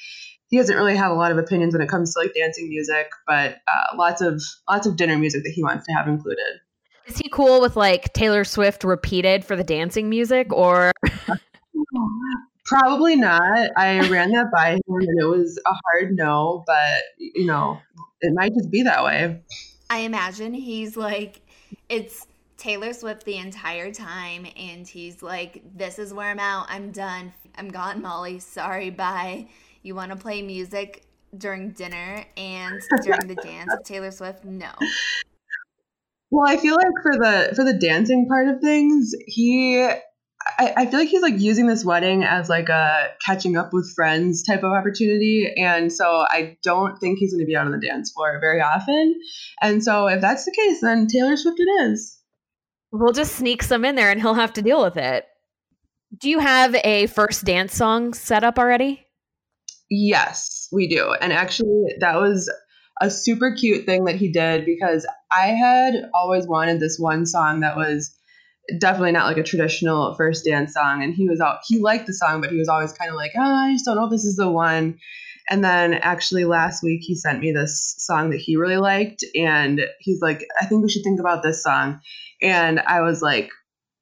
he 0.49 0.59
doesn't 0.59 0.77
really 0.77 0.97
have 0.97 1.11
a 1.11 1.15
lot 1.15 1.33
of 1.33 1.39
opinions 1.39 1.75
when 1.75 1.83
it 1.83 1.89
comes 1.89 2.15
to 2.15 2.21
like 2.21 2.35
dancing 2.35 2.69
music, 2.69 3.09
but 3.27 3.59
uh, 3.69 3.97
lots 3.97 4.21
of 4.21 4.43
lots 4.69 4.87
of 4.87 4.97
dinner 4.97 5.17
music 5.17 5.43
that 5.45 5.51
he 5.51 5.63
wants 5.63 5.87
to 5.87 5.93
have 5.93 6.09
included. 6.09 6.61
Is 7.07 7.19
he 7.19 7.29
cool 7.29 7.61
with 7.61 7.77
like 7.77 8.13
Taylor 8.13 8.45
Swift 8.45 8.85
repeated 8.85 9.45
for 9.45 9.57
the 9.57 9.65
dancing 9.65 10.09
music 10.09 10.53
or? 10.53 10.93
Probably 12.65 13.17
not. 13.17 13.71
I 13.77 14.09
ran 14.09 14.31
that 14.31 14.53
by 14.55 14.75
him 14.75 14.81
and 14.87 15.21
it 15.21 15.25
was 15.25 15.59
a 15.67 15.73
hard 15.73 16.13
no, 16.13 16.63
but 16.67 17.03
you 17.19 17.47
know, 17.47 17.81
it 18.21 18.33
might 18.35 18.53
just 18.55 18.71
be 18.71 18.83
that 18.83 19.03
way. 19.03 19.43
I 19.91 19.99
imagine 19.99 20.55
he's 20.55 20.97
like, 20.97 21.43
it's 21.89 22.27
Taylor 22.57 22.93
Swift 22.93 23.25
the 23.25 23.37
entire 23.37 23.93
time, 23.93 24.47
and 24.57 24.87
he's 24.87 25.23
like, 25.23 25.63
This 25.77 25.99
is 25.99 26.15
where 26.15 26.31
I'm 26.31 26.39
out. 26.39 26.67
I'm 26.69 26.93
done. 26.93 27.33
I'm 27.59 27.69
gone, 27.69 28.01
Molly. 28.01 28.39
Sorry, 28.39 28.91
bye. 28.91 29.49
You 29.83 29.97
want 29.97 30.13
to 30.13 30.17
play 30.17 30.43
music 30.43 31.05
during 31.37 31.71
dinner 31.71 32.25
and 32.37 32.81
during 33.03 33.27
the 33.27 33.35
dance 33.35 33.73
of 33.73 33.83
Taylor 33.85 34.13
Swift? 34.13 34.45
No. 34.45 34.71
Well, 36.31 36.49
I 36.49 36.57
feel 36.57 36.77
like 36.77 37.03
for 37.03 37.17
the 37.17 37.53
for 37.57 37.65
the 37.65 37.75
dancing 37.75 38.29
part 38.29 38.47
of 38.47 38.61
things, 38.61 39.13
he 39.27 39.91
I, 40.59 40.73
I 40.77 40.87
feel 40.87 41.01
like 41.01 41.09
he's 41.09 41.23
like 41.23 41.39
using 41.39 41.67
this 41.67 41.85
wedding 41.85 42.25
as 42.25 42.49
like 42.49 42.69
a 42.69 43.09
catching 43.25 43.57
up 43.57 43.73
with 43.73 43.93
friends 43.95 44.43
type 44.43 44.63
of 44.63 44.73
opportunity. 44.73 45.53
And 45.57 45.93
so 45.93 46.25
I 46.29 46.57
don't 46.63 46.99
think 46.99 47.19
he's 47.19 47.33
gonna 47.33 47.45
be 47.45 47.57
out 47.57 47.67
on 47.67 47.73
the 47.73 47.87
dance 47.87 48.11
floor 48.11 48.39
very 48.41 48.61
often. 48.61 49.21
And 49.61 49.85
so 49.85 50.07
if 50.07 50.21
that's 50.21 50.45
the 50.45 50.53
case, 50.53 50.81
then 50.81 51.07
Taylor 51.07 51.37
Swift 51.37 51.61
it 51.61 51.91
is. 51.91 52.19
We'll 52.93 53.13
just 53.13 53.37
sneak 53.37 53.63
some 53.63 53.85
in 53.85 53.95
there 53.95 54.11
and 54.11 54.21
he'll 54.21 54.35
have 54.35 54.53
to 54.55 54.63
deal 54.63 54.83
with 54.83 54.97
it. 54.97 55.27
Do 56.17 56.29
you 56.29 56.41
have 56.41 56.75
a 56.75 57.07
first 57.07 57.45
dance 57.45 57.75
song 57.75 58.15
set 58.15 58.43
up 58.43 58.59
already? 58.59 59.07
Yes, 59.91 60.69
we 60.73 60.89
do. 60.89 61.15
And 61.21 61.33
actually, 61.33 61.85
that 62.01 62.21
was 62.21 62.51
a 63.01 63.11
super 63.11 63.55
cute 63.55 63.87
thing 63.87 64.05
that 64.05 64.17
he 64.17 64.31
did 64.31 64.65
because 64.65 65.07
I 65.33 65.49
had 65.49 65.95
always 66.15 66.47
wanted 66.47 66.81
this 66.81 66.99
one 66.99 67.27
song 67.27 67.61
that 67.61 67.77
was 67.77 68.15
definitely 68.79 69.13
not 69.13 69.27
like 69.27 69.39
a 69.39 69.43
traditional 69.43 70.15
first 70.15 70.45
dance 70.45 70.75
song. 70.75 71.03
And 71.03 71.15
he 71.15 71.29
was 71.29 71.41
out, 71.41 71.61
he 71.67 71.79
liked 71.79 72.07
the 72.07 72.15
song, 72.15 72.41
but 72.41 72.51
he 72.51 72.57
was 72.57 72.69
always 72.69 72.93
kind 72.93 73.11
of 73.11 73.17
like, 73.17 73.33
oh, 73.37 73.41
I 73.41 73.73
just 73.73 73.85
don't 73.85 73.97
know 73.97 74.05
if 74.05 74.11
this 74.11 74.25
is 74.25 74.37
the 74.37 74.51
one. 74.51 74.99
And 75.49 75.65
then 75.65 75.95
actually 75.95 76.45
last 76.45 76.83
week 76.83 77.01
he 77.03 77.17
sent 77.17 77.41
me 77.41 77.53
this 77.53 77.95
song 77.99 78.31
that 78.31 78.39
he 78.39 78.57
really 78.57 78.77
liked. 78.77 79.25
And 79.35 79.81
he's 79.99 80.21
like, 80.21 80.45
I 80.61 80.67
think 80.67 80.83
we 80.83 80.89
should 80.89 81.03
think 81.03 81.19
about 81.19 81.43
this 81.43 81.63
song. 81.63 82.01
And 82.41 82.81
I 82.81 83.01
was 83.01 83.21
like, 83.21 83.51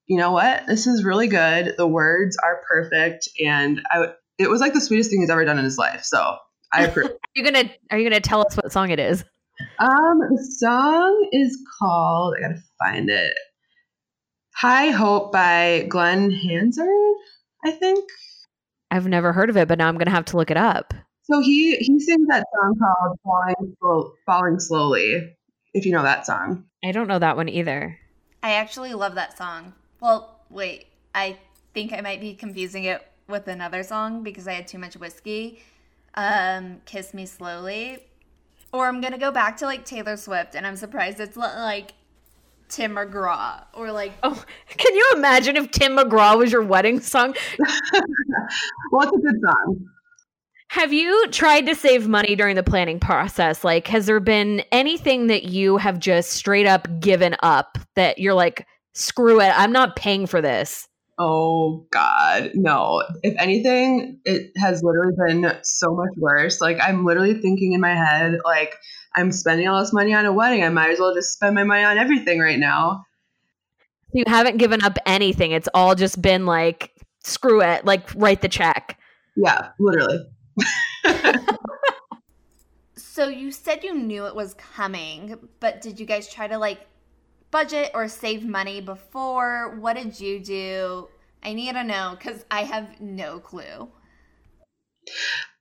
you 0.07 0.17
know 0.17 0.33
what? 0.33 0.67
This 0.67 0.87
is 0.87 1.05
really 1.05 1.29
good. 1.29 1.75
The 1.77 1.87
words 1.87 2.37
are 2.43 2.63
perfect. 2.69 3.29
And 3.45 3.81
I, 3.91 4.13
it 4.39 4.51
was 4.51 4.61
like 4.61 4.73
the 4.73 4.81
sweetest 4.81 5.11
thing 5.11 5.21
he's 5.21 5.31
ever 5.31 5.45
done 5.45 5.59
in 5.59 5.65
his 5.65 5.79
life. 5.79 6.03
So 6.05 6.37
I 6.73 6.85
approve. 6.85 7.07
are 7.07 7.19
you 7.35 7.45
gonna 7.45 7.71
Are 7.91 7.99
you 7.99 8.09
gonna 8.09 8.21
tell 8.21 8.41
us 8.47 8.57
what 8.57 8.71
song 8.73 8.91
it 8.91 8.99
is? 8.99 9.25
Um, 9.79 10.21
the 10.31 10.57
song 10.59 11.29
is 11.33 11.59
called. 11.79 12.35
I 12.39 12.43
gotta 12.43 12.63
find 12.79 13.11
it. 13.11 13.35
High 14.59 14.91
Hope 14.91 15.31
by 15.31 15.87
Glen 15.89 16.33
Hansard. 16.33 16.89
I 17.65 17.71
think. 17.71 18.11
I've 18.91 19.07
never 19.07 19.33
heard 19.33 19.51
of 19.51 19.57
it, 19.57 19.69
but 19.69 19.79
now 19.79 19.87
I'm 19.87 19.97
gonna 19.97 20.11
have 20.11 20.25
to 20.27 20.37
look 20.37 20.51
it 20.51 20.57
up. 20.57 20.93
So 21.23 21.39
he 21.39 21.77
he 21.77 22.01
sings 22.01 22.27
that 22.27 22.45
song 22.53 22.75
called 22.77 23.19
"Falling 23.23 23.77
Slow, 23.79 24.15
Falling 24.27 24.59
Slowly." 24.59 25.37
If 25.75 25.87
you 25.87 25.93
know 25.93 26.03
that 26.03 26.27
song. 26.27 26.65
I 26.85 26.91
don't 26.91 27.07
know 27.07 27.21
that 27.21 27.37
one 27.37 27.49
either. 27.49 28.01
I 28.43 28.55
actually 28.55 28.95
love 28.95 29.15
that 29.15 29.39
song. 29.39 29.75
Well, 30.01 30.41
wait, 30.51 30.87
I 31.15 31.39
think 31.73 31.93
I 31.93 32.01
might 32.01 32.21
be 32.21 32.35
confusing 32.35 32.83
it 32.83 33.07
with 33.29 33.47
another 33.47 33.85
song 33.85 34.25
because 34.25 34.49
I 34.49 34.55
had 34.55 34.67
too 34.67 34.79
much 34.79 34.97
whiskey. 34.97 35.63
Um, 36.15 36.81
Kiss 36.85 37.15
Me 37.15 37.27
Slowly. 37.27 37.99
Or 38.73 38.89
I'm 38.89 39.01
gonna 39.01 39.19
go 39.19 39.31
back 39.31 39.57
to 39.59 39.67
like 39.67 39.85
Taylor 39.85 40.17
Swift, 40.17 40.57
and 40.57 40.67
I'm 40.67 40.75
surprised 40.75 41.21
it's 41.21 41.37
like 41.37 41.93
Tim 42.69 42.95
McGraw 42.95 43.63
or 43.75 43.93
like. 43.93 44.13
Oh, 44.23 44.45
can 44.69 44.95
you 44.95 45.13
imagine 45.17 45.57
if 45.57 45.71
Tim 45.71 45.97
McGraw 45.97 46.39
was 46.39 46.53
your 46.53 46.63
wedding 46.63 47.01
song? 47.01 47.35
well, 48.93 49.09
it's 49.09 49.17
a 49.17 49.21
good 49.21 49.41
song. 49.45 49.89
Have 50.71 50.93
you 50.93 51.29
tried 51.31 51.63
to 51.63 51.75
save 51.75 52.09
money 52.09 52.37
during 52.37 52.55
the 52.55 52.63
planning 52.63 53.01
process? 53.01 53.65
Like, 53.65 53.87
has 53.87 54.05
there 54.07 54.21
been 54.21 54.63
anything 54.71 55.29
that 55.29 55.45
you 55.45 55.79
have 55.79 55.99
just 55.99 56.31
straight 56.31 56.67
up 56.67 56.87
given 57.01 57.37
up 57.43 57.79
that 57.97 58.19
you're 58.19 58.35
like, 58.35 58.67
screw 58.93 59.41
it, 59.41 59.53
I'm 59.57 59.73
not 59.73 59.97
paying 59.97 60.27
for 60.27 60.43
this? 60.43 60.88
Oh 61.19 61.87
God, 61.91 62.53
no. 62.55 63.03
If 63.25 63.35
anything, 63.39 64.21
it 64.25 64.53
has 64.57 64.85
literally 64.85 65.15
been 65.27 65.53
so 65.65 65.93
much 65.95 66.13
worse. 66.17 66.61
Like 66.61 66.79
I'm 66.81 67.05
literally 67.05 67.35
thinking 67.35 67.73
in 67.73 67.81
my 67.81 67.95
head, 67.95 68.39
like 68.45 68.77
I'm 69.17 69.33
spending 69.33 69.67
all 69.67 69.81
this 69.81 69.93
money 69.93 70.15
on 70.15 70.27
a 70.27 70.33
wedding. 70.33 70.63
I 70.63 70.69
might 70.69 70.91
as 70.91 71.01
well 71.01 71.13
just 71.15 71.33
spend 71.33 71.57
my 71.57 71.65
money 71.65 71.83
on 71.83 71.99
everything 71.99 72.39
right 72.39 72.59
now. 72.59 73.05
You 74.13 74.23
haven't 74.29 74.59
given 74.59 74.83
up 74.83 74.97
anything. 75.07 75.51
It's 75.51 75.69
all 75.75 75.97
just 75.97 76.23
been 76.23 76.47
like, 76.47 76.93
screw 77.25 77.63
it, 77.63 77.85
like 77.85 78.09
write 78.15 78.41
the 78.41 78.49
check. 78.49 78.99
Yeah, 79.37 79.71
literally. 79.81 80.25
so 82.97 83.29
you 83.29 83.51
said 83.51 83.83
you 83.83 83.93
knew 83.93 84.27
it 84.27 84.35
was 84.37 84.55
coming, 84.55 85.37
but 85.59 85.81
did 85.81 85.99
you 85.99 86.07
guys 86.07 86.33
try 86.33 86.47
to 86.47 86.59
like 86.59 86.87
budget 87.51 87.91
or 87.95 88.09
save 88.09 88.45
money 88.45 88.81
before? 88.81 89.77
What 89.79 89.97
did 89.97 90.19
you 90.21 90.41
do? 90.41 91.09
I 91.43 91.53
need 91.53 91.73
to 91.73 91.85
know 91.85 92.17
because 92.19 92.45
I 92.51 92.65
have 92.65 93.01
no 93.01 93.39
clue. 93.39 93.89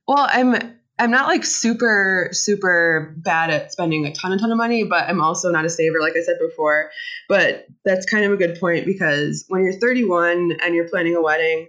Well, 0.06 0.26
I'm 0.30 0.78
I'm 0.98 1.10
not 1.10 1.28
like 1.28 1.44
super 1.44 2.28
super 2.32 3.14
bad 3.18 3.50
at 3.50 3.72
spending 3.72 4.04
a 4.06 4.12
ton 4.12 4.32
a 4.32 4.38
ton 4.38 4.50
of 4.50 4.58
money, 4.58 4.84
but 4.84 5.08
I'm 5.08 5.20
also 5.20 5.50
not 5.50 5.64
a 5.64 5.68
saver 5.68 6.00
like 6.00 6.14
I 6.16 6.22
said 6.22 6.38
before. 6.40 6.90
But 7.28 7.66
that's 7.84 8.06
kind 8.06 8.24
of 8.24 8.32
a 8.32 8.36
good 8.36 8.58
point 8.58 8.84
because 8.84 9.44
when 9.48 9.62
you're 9.62 9.78
31 9.78 10.58
and 10.62 10.74
you're 10.74 10.88
planning 10.88 11.14
a 11.14 11.22
wedding, 11.22 11.68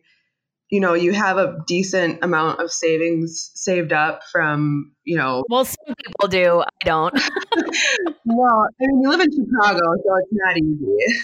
you 0.70 0.80
know, 0.80 0.94
you 0.94 1.14
have 1.14 1.38
a 1.38 1.58
decent 1.68 2.24
amount 2.24 2.62
of 2.62 2.72
savings 2.72 3.52
saved 3.56 3.92
up 3.92 4.22
from, 4.32 4.92
you 5.04 5.18
know. 5.18 5.44
Well, 5.50 5.66
some 5.66 5.96
people 6.06 6.28
do. 6.28 6.62
I 6.62 6.86
don't. 6.86 7.14
well, 8.26 8.68
I 8.82 8.86
mean, 8.88 9.02
you 9.02 9.10
live 9.10 9.22
in 9.22 9.32
Chicago, 9.32 9.80
so 9.80 10.16
it's 10.18 10.30
not 10.32 10.58
easy. 10.58 11.20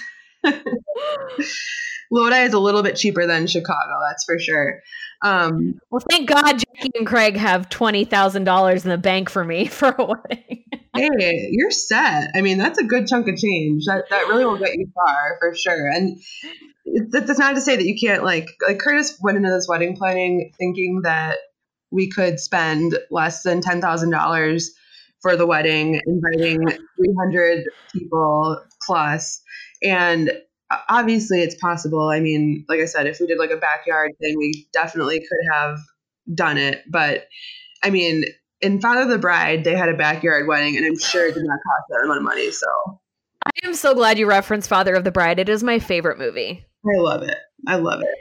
Lodi 2.11 2.37
is 2.43 2.53
a 2.53 2.59
little 2.59 2.83
bit 2.83 2.95
cheaper 2.95 3.25
than 3.25 3.47
Chicago, 3.47 3.99
that's 4.07 4.23
for 4.25 4.39
sure. 4.39 4.81
Um, 5.21 5.79
well, 5.89 6.03
thank 6.09 6.29
God 6.29 6.59
Jackie 6.59 6.91
and 6.95 7.07
Craig 7.07 7.35
have 7.37 7.69
twenty 7.69 8.05
thousand 8.05 8.43
dollars 8.43 8.83
in 8.83 8.91
the 8.91 8.97
bank 8.97 9.29
for 9.29 9.43
me 9.43 9.65
for 9.67 9.95
a 9.97 10.05
wedding. 10.05 10.63
hey, 10.95 11.49
you're 11.51 11.71
set. 11.71 12.31
I 12.35 12.41
mean, 12.41 12.57
that's 12.57 12.79
a 12.79 12.83
good 12.83 13.07
chunk 13.07 13.27
of 13.27 13.37
change. 13.37 13.85
That 13.85 14.05
that 14.09 14.27
really 14.27 14.45
will 14.45 14.57
get 14.57 14.75
you 14.75 14.87
far 14.93 15.37
for 15.39 15.55
sure. 15.55 15.87
And 15.87 16.19
that's 17.09 17.39
not 17.39 17.55
to 17.55 17.61
say 17.61 17.75
that 17.75 17.85
you 17.85 17.97
can't 17.99 18.23
like 18.23 18.49
like 18.67 18.79
Curtis 18.79 19.17
went 19.21 19.37
into 19.37 19.49
this 19.49 19.67
wedding 19.67 19.95
planning 19.95 20.51
thinking 20.57 21.01
that 21.03 21.37
we 21.91 22.09
could 22.09 22.39
spend 22.39 22.97
less 23.09 23.43
than 23.43 23.61
ten 23.61 23.81
thousand 23.81 24.11
dollars 24.11 24.71
for 25.21 25.35
the 25.35 25.47
wedding, 25.47 25.99
inviting 26.05 26.59
three 26.67 27.15
hundred 27.17 27.63
people 27.91 28.61
plus, 28.85 29.41
and 29.85 30.31
uh, 30.71 30.77
obviously 30.89 31.41
it's 31.41 31.55
possible. 31.55 32.09
I 32.09 32.19
mean, 32.19 32.65
like 32.67 32.79
I 32.79 32.85
said, 32.85 33.07
if 33.07 33.19
we 33.19 33.27
did 33.27 33.37
like 33.37 33.51
a 33.51 33.57
backyard 33.57 34.11
thing, 34.19 34.37
we 34.37 34.67
definitely 34.73 35.19
could 35.19 35.53
have 35.53 35.79
done 36.33 36.57
it. 36.57 36.83
But 36.89 37.27
I 37.83 37.91
mean, 37.91 38.25
in 38.61 38.81
Father 38.81 39.01
of 39.01 39.09
the 39.09 39.19
Bride, 39.19 39.63
they 39.63 39.75
had 39.75 39.89
a 39.89 39.97
backyard 39.97 40.47
wedding, 40.47 40.75
and 40.75 40.85
I'm 40.85 40.97
sure 40.97 41.27
it 41.27 41.35
did 41.35 41.43
not 41.43 41.59
cost 41.67 41.85
that 41.89 42.03
amount 42.03 42.17
of 42.17 42.23
money. 42.23 42.51
So 42.51 42.67
I 43.45 43.51
am 43.67 43.75
so 43.75 43.93
glad 43.93 44.17
you 44.17 44.25
referenced 44.25 44.69
Father 44.69 44.95
of 44.95 45.03
the 45.03 45.11
Bride. 45.11 45.39
It 45.39 45.49
is 45.49 45.63
my 45.63 45.79
favorite 45.79 46.17
movie. 46.17 46.65
I 46.85 46.99
love 46.99 47.21
it. 47.21 47.37
I 47.67 47.75
love 47.75 48.01
it. 48.01 48.15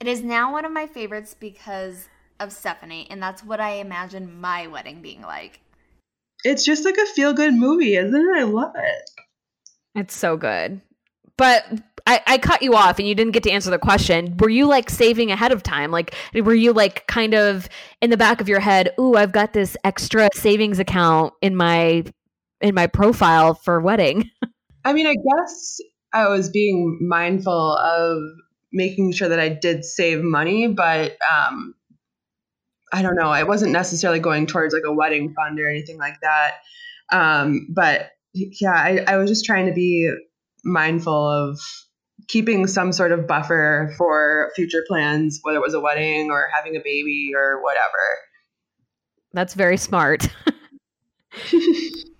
It 0.00 0.06
is 0.06 0.22
now 0.22 0.52
one 0.52 0.64
of 0.64 0.72
my 0.72 0.86
favorites 0.86 1.34
because 1.38 2.08
of 2.38 2.52
Stephanie, 2.52 3.06
and 3.10 3.22
that's 3.22 3.44
what 3.44 3.60
I 3.60 3.74
imagine 3.74 4.40
my 4.40 4.66
wedding 4.66 5.02
being 5.02 5.22
like. 5.22 5.60
It's 6.44 6.64
just 6.64 6.84
like 6.84 6.96
a 6.96 7.06
feel 7.06 7.34
good 7.34 7.52
movie, 7.52 7.96
isn't 7.96 8.14
it? 8.14 8.38
I 8.38 8.44
love 8.44 8.72
it. 8.76 9.10
It's 9.94 10.16
so 10.16 10.36
good. 10.36 10.80
But 11.40 11.64
I, 12.06 12.20
I 12.26 12.36
cut 12.36 12.60
you 12.60 12.74
off 12.74 12.98
and 12.98 13.08
you 13.08 13.14
didn't 13.14 13.32
get 13.32 13.42
to 13.44 13.50
answer 13.50 13.70
the 13.70 13.78
question. 13.78 14.36
Were 14.36 14.50
you 14.50 14.66
like 14.66 14.90
saving 14.90 15.30
ahead 15.30 15.52
of 15.52 15.62
time? 15.62 15.90
Like, 15.90 16.14
were 16.34 16.54
you 16.54 16.74
like 16.74 17.06
kind 17.06 17.32
of 17.32 17.66
in 18.02 18.10
the 18.10 18.18
back 18.18 18.42
of 18.42 18.48
your 18.48 18.60
head, 18.60 18.92
ooh, 19.00 19.14
I've 19.14 19.32
got 19.32 19.54
this 19.54 19.74
extra 19.82 20.28
savings 20.34 20.78
account 20.78 21.32
in 21.40 21.56
my 21.56 22.04
in 22.60 22.74
my 22.74 22.86
profile 22.86 23.54
for 23.54 23.80
wedding? 23.80 24.30
I 24.84 24.92
mean, 24.92 25.06
I 25.06 25.14
guess 25.14 25.80
I 26.12 26.28
was 26.28 26.50
being 26.50 26.98
mindful 27.00 27.74
of 27.78 28.20
making 28.70 29.12
sure 29.12 29.30
that 29.30 29.40
I 29.40 29.48
did 29.48 29.82
save 29.82 30.20
money, 30.22 30.66
but 30.66 31.16
um, 31.22 31.74
I 32.92 33.00
don't 33.00 33.16
know. 33.16 33.30
I 33.30 33.44
wasn't 33.44 33.72
necessarily 33.72 34.20
going 34.20 34.44
towards 34.44 34.74
like 34.74 34.82
a 34.84 34.92
wedding 34.92 35.32
fund 35.32 35.58
or 35.58 35.70
anything 35.70 35.96
like 35.96 36.20
that. 36.20 36.56
Um, 37.10 37.66
but 37.70 38.10
yeah, 38.34 38.74
I, 38.74 39.04
I 39.06 39.16
was 39.16 39.30
just 39.30 39.46
trying 39.46 39.68
to 39.68 39.72
be 39.72 40.14
mindful 40.64 41.30
of 41.30 41.58
keeping 42.28 42.66
some 42.66 42.92
sort 42.92 43.12
of 43.12 43.26
buffer 43.26 43.92
for 43.96 44.52
future 44.54 44.84
plans, 44.86 45.40
whether 45.42 45.58
it 45.58 45.62
was 45.62 45.74
a 45.74 45.80
wedding 45.80 46.30
or 46.30 46.48
having 46.54 46.76
a 46.76 46.80
baby 46.80 47.32
or 47.34 47.62
whatever. 47.62 48.18
That's 49.32 49.54
very 49.54 49.76
smart. 49.76 50.28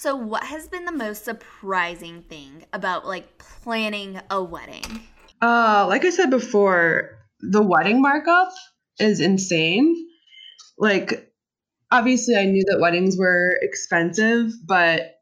So, 0.00 0.16
what 0.16 0.44
has 0.44 0.66
been 0.66 0.86
the 0.86 0.92
most 0.92 1.26
surprising 1.26 2.22
thing 2.22 2.64
about 2.72 3.06
like 3.06 3.36
planning 3.36 4.18
a 4.30 4.42
wedding? 4.42 5.02
Uh, 5.42 5.84
like 5.90 6.06
I 6.06 6.08
said 6.08 6.30
before, 6.30 7.18
the 7.40 7.60
wedding 7.60 8.00
markup 8.00 8.50
is 8.98 9.20
insane. 9.20 9.94
Like, 10.78 11.30
obviously, 11.90 12.34
I 12.34 12.46
knew 12.46 12.64
that 12.68 12.80
weddings 12.80 13.18
were 13.18 13.58
expensive, 13.60 14.52
but 14.64 15.16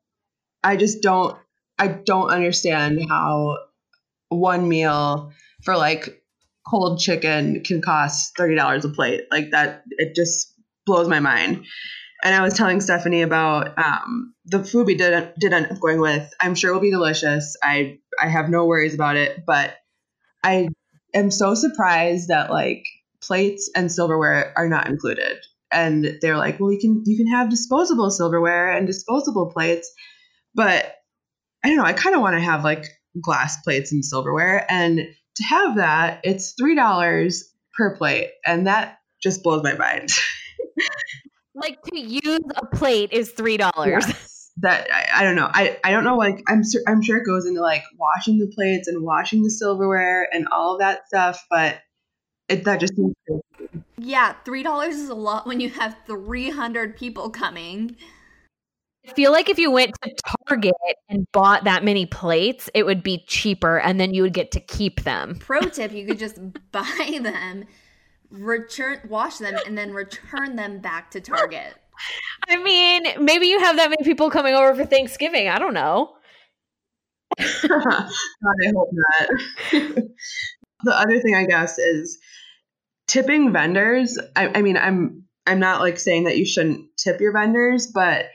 I 0.63 0.77
just 0.77 1.03
don't, 1.03 1.37
I 1.79 1.89
don't 1.89 2.31
understand 2.31 3.01
how 3.09 3.59
one 4.29 4.69
meal 4.69 5.33
for 5.63 5.77
like 5.77 6.23
cold 6.67 7.01
chicken 7.01 7.63
can 7.65 7.81
cost 7.81 8.37
thirty 8.37 8.55
dollars 8.55 8.85
a 8.85 8.91
plate. 8.91 9.23
Like 9.31 9.51
that, 9.53 9.85
it 9.91 10.15
just 10.15 10.55
blows 10.87 11.09
my 11.09 11.21
mind. 11.21 11.65
And 12.25 12.35
I 12.35 12.43
was 12.43 12.55
telling 12.55 12.81
Stephanie 12.81 13.23
about 13.23 13.79
um, 13.79 14.35
the 14.45 14.65
food 14.65 14.87
we 14.87 14.97
did 14.97 15.33
did 15.39 15.53
end 15.53 15.69
up 15.71 15.81
going 15.81 16.01
with. 16.01 16.29
I'm 16.41 16.55
sure 16.55 16.71
it 16.71 16.75
will 16.75 16.81
be 16.81 16.91
delicious. 16.91 17.57
I 17.63 17.99
I 18.21 18.29
have 18.29 18.49
no 18.51 18.67
worries 18.67 18.95
about 18.95 19.17
it, 19.17 19.45
but 19.47 19.75
I 20.43 20.69
am 21.15 21.31
so 21.31 21.55
surprised 21.55 22.29
that 22.29 22.51
like 22.51 22.85
plates 23.23 23.71
and 23.75 23.91
silverware 23.91 24.53
are 24.57 24.69
not 24.69 24.89
included. 24.89 25.39
And 25.71 26.19
they're 26.21 26.37
like, 26.39 26.59
well, 26.59 26.73
you 26.73 26.81
can 26.81 27.03
you 27.07 27.17
can 27.17 27.29
have 27.29 27.51
disposable 27.51 28.11
silverware 28.11 28.73
and 28.73 28.87
disposable 28.87 29.51
plates, 29.53 29.93
but 30.55 30.98
I 31.65 31.69
don't 31.69 31.77
know. 31.77 31.85
I 31.85 31.93
kind 31.93 32.15
of 32.15 32.21
want 32.23 32.35
to 32.35 32.41
have 32.41 32.65
like 32.65 32.87
glass 33.21 33.61
plates 33.63 33.93
and 33.93 34.05
silverware, 34.05 34.67
and 34.71 35.01
to 35.37 35.45
have 35.45 35.77
that, 35.77 36.21
it's 36.25 36.53
three 36.53 36.75
dollars 36.75 37.53
per 37.77 37.97
plate, 37.97 38.31
and 38.47 38.67
that 38.67 38.99
just 39.23 39.43
blows 39.43 39.63
my 39.63 39.75
mind. 39.75 40.11
like 41.55 41.83
to 41.83 41.99
use 41.99 42.41
a 42.57 42.67
plate 42.67 43.13
is 43.13 43.31
three 43.31 43.57
dollars. 43.57 44.05
Yes. 44.07 44.35
That 44.61 44.89
I, 44.93 45.21
I, 45.21 45.23
don't 45.23 45.37
know. 45.37 45.49
I, 45.53 45.79
I 45.85 45.93
don't 45.93 46.03
know. 46.03 46.17
Like 46.17 46.43
I'm 46.49 46.63
I'm 46.89 47.01
sure 47.01 47.19
it 47.19 47.25
goes 47.25 47.47
into 47.47 47.61
like 47.61 47.85
washing 47.97 48.39
the 48.39 48.49
plates 48.49 48.89
and 48.89 49.05
washing 49.05 49.45
the 49.45 49.51
silverware 49.51 50.29
and 50.33 50.49
all 50.51 50.75
of 50.75 50.81
that 50.81 51.07
stuff, 51.07 51.45
but 51.49 51.79
it 52.49 52.65
that 52.65 52.81
just 52.81 52.97
seems 52.97 53.15
crazy. 53.27 53.85
Yeah, 53.99 54.35
three 54.45 54.65
dollars 54.65 54.97
is 54.97 55.11
a 55.11 55.15
lot 55.15 55.47
when 55.47 55.61
you 55.61 55.71
have 55.71 55.97
three 56.07 56.51
hundred 56.51 56.97
people 56.97 57.31
coming. 57.31 57.97
I 59.09 59.13
feel 59.15 59.33
like 59.33 59.49
if 59.49 59.59
you 59.59 59.71
went 59.71 59.95
to 60.03 60.15
Target 60.47 60.75
and 61.09 61.27
bought 61.33 61.65
that 61.65 61.83
many 61.83 62.05
plates, 62.05 62.69
it 62.75 62.85
would 62.85 63.03
be 63.03 63.25
cheaper 63.27 63.79
and 63.79 63.99
then 63.99 64.13
you 64.13 64.23
would 64.23 64.35
get 64.35 64.51
to 64.53 64.61
keep 64.61 65.03
them. 65.03 65.37
Pro 65.39 65.61
tip, 65.61 65.93
you 65.93 66.07
could 66.07 66.19
just 66.19 66.39
buy 66.73 67.19
them, 67.23 67.65
return 68.31 69.01
wash 69.09 69.39
them 69.39 69.57
and 69.67 69.77
then 69.79 69.93
return 69.93 70.57
them 70.57 70.81
back 70.81 71.11
to 71.13 71.21
Target. 71.21 71.75
I 72.49 72.63
mean, 72.63 73.25
maybe 73.25 73.47
you 73.47 73.59
have 73.61 73.77
that 73.77 73.91
many 73.91 74.05
people 74.05 74.31
coming 74.31 74.55
over 74.55 74.75
for 74.75 74.85
Thanksgiving. 74.85 75.49
I 75.49 75.59
don't 75.59 75.75
know. 75.75 76.15
God, 77.39 77.73
I 77.73 78.73
hope 78.75 78.91
not. 78.93 79.29
the 80.85 80.95
other 80.95 81.21
thing 81.21 81.35
I 81.35 81.45
guess 81.45 81.79
is 81.79 82.19
tipping 83.07 83.53
vendors. 83.53 84.19
I, 84.37 84.59
I 84.59 84.63
mean, 84.63 84.77
I'm 84.77 85.25
I'm 85.47 85.59
not 85.59 85.81
like 85.81 85.99
saying 85.99 86.25
that 86.25 86.37
you 86.37 86.45
shouldn't 86.45 86.87
tip 86.97 87.21
your 87.21 87.33
vendors, 87.33 87.87
but 87.87 88.27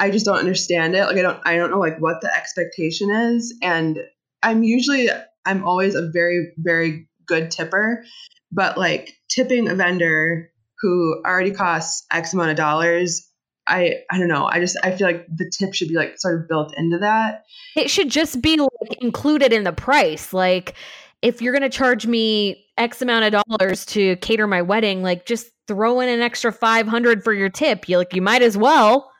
I 0.00 0.10
just 0.10 0.26
don't 0.26 0.38
understand 0.38 0.94
it. 0.94 1.04
Like 1.04 1.16
I 1.16 1.22
don't 1.22 1.40
I 1.44 1.56
don't 1.56 1.70
know 1.70 1.78
like 1.78 2.00
what 2.00 2.20
the 2.20 2.34
expectation 2.34 3.10
is. 3.10 3.56
And 3.62 3.98
I'm 4.42 4.62
usually 4.62 5.08
I'm 5.44 5.64
always 5.64 5.94
a 5.94 6.10
very, 6.10 6.52
very 6.58 7.08
good 7.26 7.50
tipper. 7.50 8.04
But 8.50 8.76
like 8.76 9.14
tipping 9.28 9.68
a 9.68 9.74
vendor 9.74 10.50
who 10.80 11.22
already 11.24 11.52
costs 11.52 12.04
X 12.12 12.34
amount 12.34 12.50
of 12.50 12.56
dollars, 12.56 13.28
I 13.66 14.00
I 14.10 14.18
don't 14.18 14.28
know. 14.28 14.46
I 14.46 14.58
just 14.60 14.76
I 14.82 14.92
feel 14.92 15.06
like 15.06 15.26
the 15.28 15.50
tip 15.56 15.74
should 15.74 15.88
be 15.88 15.94
like 15.94 16.18
sort 16.18 16.40
of 16.40 16.48
built 16.48 16.74
into 16.76 16.98
that. 16.98 17.44
It 17.76 17.88
should 17.88 18.10
just 18.10 18.42
be 18.42 18.56
like 18.58 19.00
included 19.00 19.52
in 19.52 19.64
the 19.64 19.72
price. 19.72 20.32
Like 20.32 20.74
if 21.22 21.40
you're 21.40 21.52
going 21.52 21.62
to 21.62 21.70
charge 21.70 22.06
me 22.06 22.66
X 22.76 23.00
amount 23.00 23.32
of 23.32 23.44
dollars 23.44 23.86
to 23.86 24.16
cater 24.16 24.46
my 24.46 24.60
wedding, 24.60 25.02
like 25.02 25.24
just 25.24 25.50
throw 25.68 26.00
in 26.00 26.08
an 26.08 26.20
extra 26.20 26.52
500 26.52 27.22
for 27.22 27.32
your 27.32 27.48
tip. 27.48 27.88
You 27.88 27.98
like 27.98 28.14
you 28.14 28.22
might 28.22 28.42
as 28.42 28.58
well. 28.58 29.11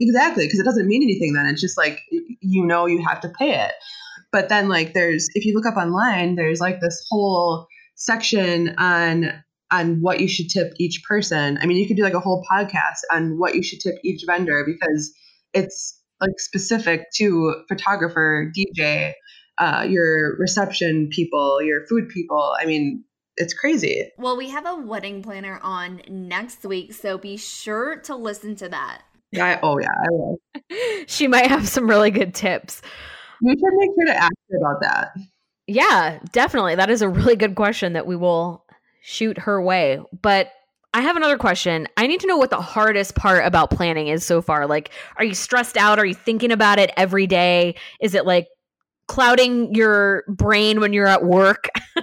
Exactly, 0.00 0.46
because 0.46 0.58
it 0.58 0.64
doesn't 0.64 0.86
mean 0.86 1.02
anything 1.02 1.34
then. 1.34 1.46
It's 1.46 1.60
just 1.60 1.76
like 1.76 2.00
you 2.10 2.64
know 2.64 2.86
you 2.86 3.04
have 3.06 3.20
to 3.20 3.28
pay 3.28 3.54
it. 3.54 3.72
But 4.32 4.48
then 4.48 4.68
like 4.68 4.94
there's 4.94 5.28
if 5.34 5.44
you 5.44 5.54
look 5.54 5.66
up 5.66 5.76
online, 5.76 6.36
there's 6.36 6.60
like 6.60 6.80
this 6.80 7.04
whole 7.10 7.66
section 7.96 8.74
on 8.78 9.32
on 9.70 10.00
what 10.00 10.20
you 10.20 10.28
should 10.28 10.48
tip 10.48 10.72
each 10.78 11.02
person. 11.06 11.58
I 11.60 11.66
mean, 11.66 11.76
you 11.76 11.86
could 11.86 11.96
do 11.96 12.02
like 12.02 12.14
a 12.14 12.20
whole 12.20 12.44
podcast 12.50 13.00
on 13.12 13.38
what 13.38 13.54
you 13.54 13.62
should 13.62 13.80
tip 13.80 13.96
each 14.02 14.24
vendor 14.26 14.64
because 14.66 15.12
it's 15.52 16.00
like 16.20 16.38
specific 16.38 17.06
to 17.16 17.62
photographer, 17.68 18.50
DJ, 18.56 19.12
uh, 19.58 19.86
your 19.88 20.36
reception 20.38 21.08
people, 21.12 21.62
your 21.62 21.86
food 21.86 22.08
people. 22.08 22.54
I 22.60 22.66
mean, 22.66 23.04
it's 23.36 23.54
crazy. 23.54 24.10
Well, 24.18 24.36
we 24.36 24.50
have 24.50 24.66
a 24.66 24.76
wedding 24.76 25.22
planner 25.22 25.60
on 25.62 26.02
next 26.08 26.64
week, 26.64 26.92
so 26.92 27.16
be 27.16 27.36
sure 27.36 27.96
to 28.00 28.16
listen 28.16 28.56
to 28.56 28.68
that. 28.68 29.02
Yeah. 29.32 29.60
Oh, 29.62 29.78
yeah. 29.78 29.88
I 29.88 30.08
will. 30.10 30.38
she 31.06 31.28
might 31.28 31.46
have 31.46 31.68
some 31.68 31.88
really 31.88 32.10
good 32.10 32.34
tips. 32.34 32.82
We 33.42 33.52
should 33.52 33.74
make 33.74 33.90
sure 33.96 34.14
to 34.14 34.22
ask 34.22 34.32
her 34.50 34.58
about 34.58 34.80
that. 34.82 35.12
Yeah, 35.66 36.18
definitely. 36.32 36.74
That 36.74 36.90
is 36.90 37.00
a 37.00 37.08
really 37.08 37.36
good 37.36 37.54
question 37.54 37.92
that 37.92 38.06
we 38.06 38.16
will 38.16 38.64
shoot 39.02 39.38
her 39.38 39.62
way. 39.62 40.00
But 40.20 40.50
I 40.92 41.02
have 41.02 41.16
another 41.16 41.38
question. 41.38 41.86
I 41.96 42.06
need 42.08 42.20
to 42.20 42.26
know 42.26 42.36
what 42.36 42.50
the 42.50 42.60
hardest 42.60 43.14
part 43.14 43.46
about 43.46 43.70
planning 43.70 44.08
is 44.08 44.26
so 44.26 44.42
far. 44.42 44.66
Like, 44.66 44.90
are 45.16 45.24
you 45.24 45.34
stressed 45.34 45.76
out? 45.76 45.98
Are 45.98 46.06
you 46.06 46.14
thinking 46.14 46.50
about 46.50 46.78
it 46.80 46.90
every 46.96 47.28
day? 47.28 47.76
Is 48.00 48.14
it 48.14 48.26
like 48.26 48.48
clouding 49.06 49.74
your 49.74 50.24
brain 50.28 50.80
when 50.80 50.92
you're 50.92 51.06
at 51.06 51.24
work? 51.24 51.68
uh, 51.96 52.02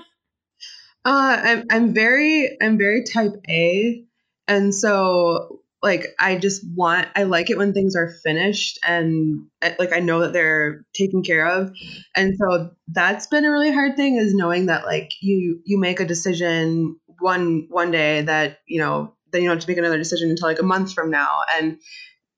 I'm 1.05 1.63
I'm 1.69 1.93
very 1.93 2.57
I'm 2.61 2.77
very 2.77 3.03
type 3.03 3.33
A, 3.49 4.05
and 4.47 4.73
so 4.73 5.59
like 5.87 6.07
I 6.19 6.35
just 6.35 6.63
want 6.75 7.07
I 7.15 7.23
like 7.23 7.49
it 7.49 7.57
when 7.57 7.73
things 7.73 7.95
are 7.95 8.13
finished 8.23 8.77
and 8.85 9.47
eh, 9.61 9.73
like 9.79 9.93
I 9.93 9.99
know 9.99 10.19
that 10.19 10.33
they're 10.33 10.85
taken 10.93 11.23
care 11.23 11.47
of. 11.47 11.71
And 12.15 12.35
so 12.37 12.71
that's 12.89 13.27
been 13.27 13.45
a 13.45 13.51
really 13.51 13.71
hard 13.71 13.95
thing 13.95 14.17
is 14.17 14.35
knowing 14.35 14.65
that 14.65 14.85
like 14.85 15.11
you 15.21 15.61
you 15.65 15.79
make 15.79 15.99
a 15.99 16.05
decision 16.05 16.99
one 17.19 17.67
one 17.69 17.91
day 17.91 18.21
that, 18.21 18.59
you 18.67 18.79
know, 18.79 19.15
then 19.31 19.41
you 19.41 19.47
don't 19.47 19.57
have 19.57 19.65
to 19.65 19.71
make 19.71 19.77
another 19.77 19.97
decision 19.97 20.29
until 20.29 20.49
like 20.49 20.59
a 20.59 20.63
month 20.63 20.93
from 20.93 21.09
now. 21.09 21.41
And 21.57 21.79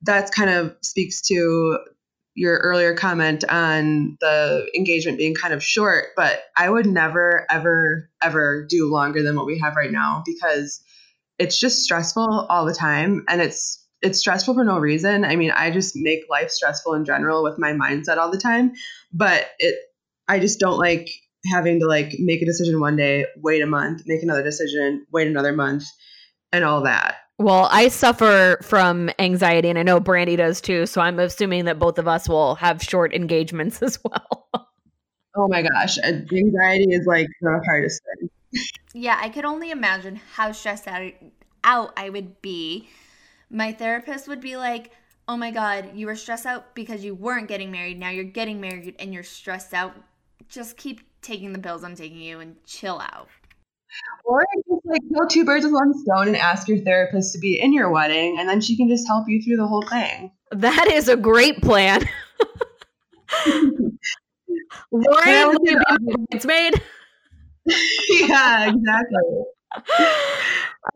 that's 0.03 0.31
kind 0.31 0.51
of 0.51 0.75
speaks 0.81 1.21
to 1.21 1.79
your 2.35 2.57
earlier 2.59 2.93
comment 2.93 3.43
on 3.49 4.15
the 4.21 4.69
engagement 4.75 5.17
being 5.17 5.33
kind 5.33 5.53
of 5.53 5.63
short, 5.63 6.09
but 6.15 6.39
I 6.55 6.69
would 6.69 6.85
never, 6.85 7.45
ever, 7.49 8.09
ever 8.23 8.65
do 8.69 8.89
longer 8.89 9.23
than 9.23 9.35
what 9.35 9.45
we 9.45 9.59
have 9.59 9.75
right 9.75 9.91
now 9.91 10.23
because 10.25 10.81
it's 11.39 11.59
just 11.59 11.83
stressful 11.83 12.47
all 12.49 12.65
the 12.65 12.73
time 12.73 13.23
and 13.29 13.41
it's 13.41 13.77
it's 14.01 14.19
stressful 14.19 14.53
for 14.53 14.63
no 14.63 14.79
reason. 14.79 15.25
I 15.25 15.35
mean, 15.35 15.51
I 15.51 15.71
just 15.71 15.93
make 15.95 16.21
life 16.29 16.51
stressful 16.51 16.93
in 16.93 17.03
general 17.03 17.43
with 17.43 17.59
my 17.59 17.73
mindset 17.73 18.17
all 18.17 18.31
the 18.31 18.37
time, 18.37 18.71
but 19.11 19.47
it 19.59 19.75
I 20.27 20.39
just 20.39 20.59
don't 20.59 20.77
like 20.77 21.09
having 21.51 21.79
to 21.79 21.87
like 21.87 22.13
make 22.19 22.41
a 22.41 22.45
decision 22.45 22.79
one 22.79 22.95
day, 22.95 23.25
wait 23.37 23.61
a 23.61 23.65
month, 23.65 24.03
make 24.05 24.21
another 24.21 24.43
decision, 24.43 25.05
wait 25.11 25.27
another 25.27 25.53
month 25.53 25.85
and 26.51 26.63
all 26.63 26.81
that. 26.83 27.17
Well, 27.37 27.69
I 27.71 27.87
suffer 27.87 28.59
from 28.61 29.09
anxiety, 29.17 29.69
and 29.69 29.79
I 29.79 29.83
know 29.83 30.01
Brandy 30.01 30.35
does 30.35 30.59
too. 30.59 30.85
So 30.85 30.99
I'm 30.99 31.19
assuming 31.19 31.63
that 31.65 31.79
both 31.79 31.97
of 31.97 32.05
us 32.05 32.27
will 32.27 32.55
have 32.55 32.83
short 32.83 33.13
engagements 33.13 33.81
as 33.81 33.97
well. 34.03 34.49
oh 35.35 35.47
my 35.47 35.61
gosh, 35.61 35.97
anxiety 35.99 36.93
is 36.93 37.05
like 37.05 37.27
the 37.41 37.61
hardest 37.65 38.01
thing. 38.19 38.29
Yeah, 38.93 39.17
I 39.21 39.29
could 39.29 39.45
only 39.45 39.71
imagine 39.71 40.15
how 40.33 40.51
stressed 40.51 40.87
out 41.63 41.93
I 41.97 42.09
would 42.09 42.41
be. 42.41 42.89
My 43.49 43.71
therapist 43.71 44.27
would 44.27 44.41
be 44.41 44.57
like, 44.57 44.91
"Oh 45.27 45.37
my 45.37 45.51
god, 45.51 45.91
you 45.95 46.07
were 46.07 46.15
stressed 46.15 46.45
out 46.45 46.73
because 46.75 47.03
you 47.03 47.13
weren't 47.15 47.47
getting 47.47 47.71
married. 47.71 47.99
Now 47.99 48.09
you're 48.09 48.23
getting 48.23 48.59
married 48.59 48.95
and 48.99 49.13
you're 49.13 49.23
stressed 49.23 49.73
out. 49.73 49.95
Just 50.47 50.77
keep 50.77 51.01
taking 51.21 51.53
the 51.53 51.59
pills 51.59 51.83
I'm 51.83 51.95
taking 51.95 52.19
you 52.19 52.39
and 52.39 52.55
chill 52.65 52.99
out." 52.99 53.29
Or 54.23 54.45
just 54.67 54.85
like 54.85 55.01
kill 55.13 55.27
two 55.27 55.45
birds 55.45 55.65
with 55.65 55.73
one 55.73 55.93
stone 55.93 56.27
and 56.27 56.37
ask 56.37 56.67
your 56.67 56.77
therapist 56.79 57.33
to 57.33 57.39
be 57.39 57.59
in 57.59 57.73
your 57.73 57.89
wedding, 57.91 58.37
and 58.39 58.47
then 58.47 58.61
she 58.61 58.77
can 58.77 58.87
just 58.87 59.07
help 59.07 59.27
you 59.27 59.41
through 59.41 59.57
the 59.57 59.67
whole 59.67 59.81
thing. 59.83 60.31
That 60.51 60.91
is 60.91 61.07
a 61.07 61.17
great 61.17 61.61
plan. 61.61 62.07
Lauren, 64.91 65.57
it's 66.31 66.45
made. 66.45 66.81
yeah, 68.09 68.69
exactly. 68.69 69.21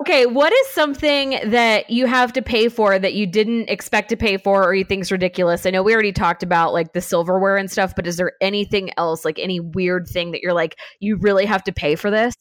okay, 0.02 0.26
what 0.26 0.52
is 0.52 0.68
something 0.70 1.40
that 1.46 1.90
you 1.90 2.08
have 2.08 2.34
to 2.34 2.42
pay 2.42 2.70
for 2.70 2.98
that 2.98 3.14
you 3.14 3.28
didn't 3.28 3.70
expect 3.70 4.10
to 4.10 4.18
pay 4.18 4.38
for 4.38 4.64
or 4.64 4.74
you 4.74 4.84
think's 4.84 5.12
ridiculous? 5.12 5.66
I 5.66 5.70
know 5.70 5.84
we 5.84 5.94
already 5.94 6.12
talked 6.12 6.44
about 6.44 6.74
like 6.74 6.94
the 6.94 7.02
silverware 7.02 7.58
and 7.58 7.70
stuff, 7.70 7.96
but 7.96 8.08
is 8.08 8.18
there 8.18 8.34
anything 8.42 8.92
else, 8.98 9.24
like 9.26 9.40
any 9.40 9.60
weird 9.60 10.08
thing 10.08 10.32
that 10.32 10.42
you're 10.42 10.54
like, 10.54 10.78
you 11.00 11.18
really 11.18 11.46
have 11.46 11.64
to 11.66 11.72
pay 11.72 11.96
for 11.96 12.10
this? 12.10 12.36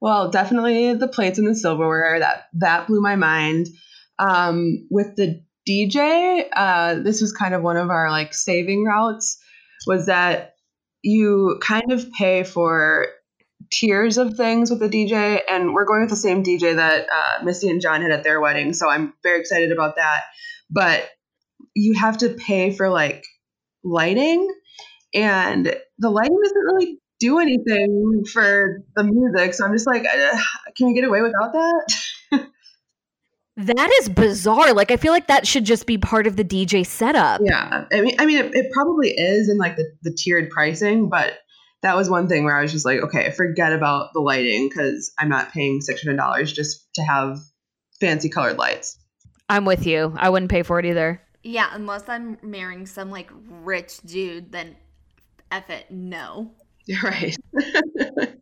Well, 0.00 0.30
definitely 0.30 0.94
the 0.94 1.08
plates 1.08 1.38
and 1.38 1.48
the 1.48 1.54
silverware 1.54 2.20
that 2.20 2.44
that 2.54 2.86
blew 2.86 3.00
my 3.00 3.16
mind. 3.16 3.66
Um, 4.18 4.86
with 4.90 5.16
the 5.16 5.42
DJ, 5.68 6.44
uh, 6.54 6.96
this 7.02 7.20
was 7.20 7.32
kind 7.32 7.54
of 7.54 7.62
one 7.62 7.76
of 7.76 7.90
our 7.90 8.10
like 8.10 8.34
saving 8.34 8.84
routes. 8.84 9.38
Was 9.86 10.06
that 10.06 10.54
you 11.02 11.58
kind 11.62 11.92
of 11.92 12.10
pay 12.12 12.42
for 12.42 13.06
tiers 13.70 14.18
of 14.18 14.36
things 14.36 14.70
with 14.70 14.80
the 14.80 14.88
DJ, 14.88 15.40
and 15.48 15.74
we're 15.74 15.84
going 15.84 16.02
with 16.02 16.10
the 16.10 16.16
same 16.16 16.42
DJ 16.42 16.76
that 16.76 17.06
uh, 17.10 17.44
Missy 17.44 17.68
and 17.68 17.80
John 17.80 18.02
had 18.02 18.10
at 18.10 18.24
their 18.24 18.40
wedding, 18.40 18.72
so 18.72 18.88
I'm 18.88 19.12
very 19.22 19.40
excited 19.40 19.72
about 19.72 19.96
that. 19.96 20.22
But 20.70 21.08
you 21.74 21.94
have 21.94 22.18
to 22.18 22.30
pay 22.30 22.72
for 22.72 22.88
like 22.88 23.24
lighting, 23.84 24.48
and 25.14 25.74
the 25.98 26.10
lighting 26.10 26.38
doesn't 26.42 26.74
really 26.74 26.98
do 27.18 27.38
anything 27.38 28.24
for 28.30 28.82
the 28.94 29.04
music. 29.04 29.54
So 29.54 29.64
I'm 29.64 29.72
just 29.72 29.86
like, 29.86 30.04
uh, 30.04 30.38
can 30.76 30.88
we 30.88 30.94
get 30.94 31.04
away 31.04 31.22
without 31.22 31.52
that? 31.52 32.48
That 33.58 33.90
is 34.00 34.10
bizarre. 34.10 34.74
Like 34.74 34.90
I 34.90 34.98
feel 34.98 35.12
like 35.12 35.28
that 35.28 35.46
should 35.46 35.64
just 35.64 35.86
be 35.86 35.96
part 35.96 36.26
of 36.26 36.36
the 36.36 36.44
DJ 36.44 36.84
setup. 36.84 37.40
Yeah. 37.42 37.86
I 37.90 38.00
mean 38.02 38.14
I 38.18 38.26
mean 38.26 38.38
it, 38.38 38.54
it 38.54 38.70
probably 38.72 39.12
is 39.12 39.48
in 39.48 39.56
like 39.56 39.76
the, 39.76 39.90
the 40.02 40.12
tiered 40.12 40.50
pricing, 40.50 41.08
but 41.08 41.38
that 41.86 41.96
was 41.96 42.10
one 42.10 42.26
thing 42.26 42.42
where 42.42 42.56
I 42.56 42.62
was 42.62 42.72
just 42.72 42.84
like, 42.84 43.00
okay, 43.00 43.30
forget 43.30 43.72
about 43.72 44.12
the 44.12 44.18
lighting 44.18 44.68
because 44.68 45.12
I'm 45.18 45.28
not 45.28 45.52
paying 45.52 45.80
six 45.80 46.02
hundred 46.02 46.16
dollars 46.16 46.52
just 46.52 46.84
to 46.94 47.02
have 47.02 47.38
fancy 48.00 48.28
colored 48.28 48.58
lights. 48.58 48.98
I'm 49.48 49.64
with 49.64 49.86
you. 49.86 50.12
I 50.16 50.28
wouldn't 50.30 50.50
pay 50.50 50.64
for 50.64 50.80
it 50.80 50.86
either. 50.86 51.22
Yeah, 51.44 51.68
unless 51.72 52.08
I'm 52.08 52.38
marrying 52.42 52.86
some 52.86 53.10
like 53.10 53.30
rich 53.48 53.98
dude, 53.98 54.50
then 54.50 54.74
F 55.52 55.70
it, 55.70 55.88
no. 55.88 56.50
You're 56.86 57.02
Right. 57.02 57.36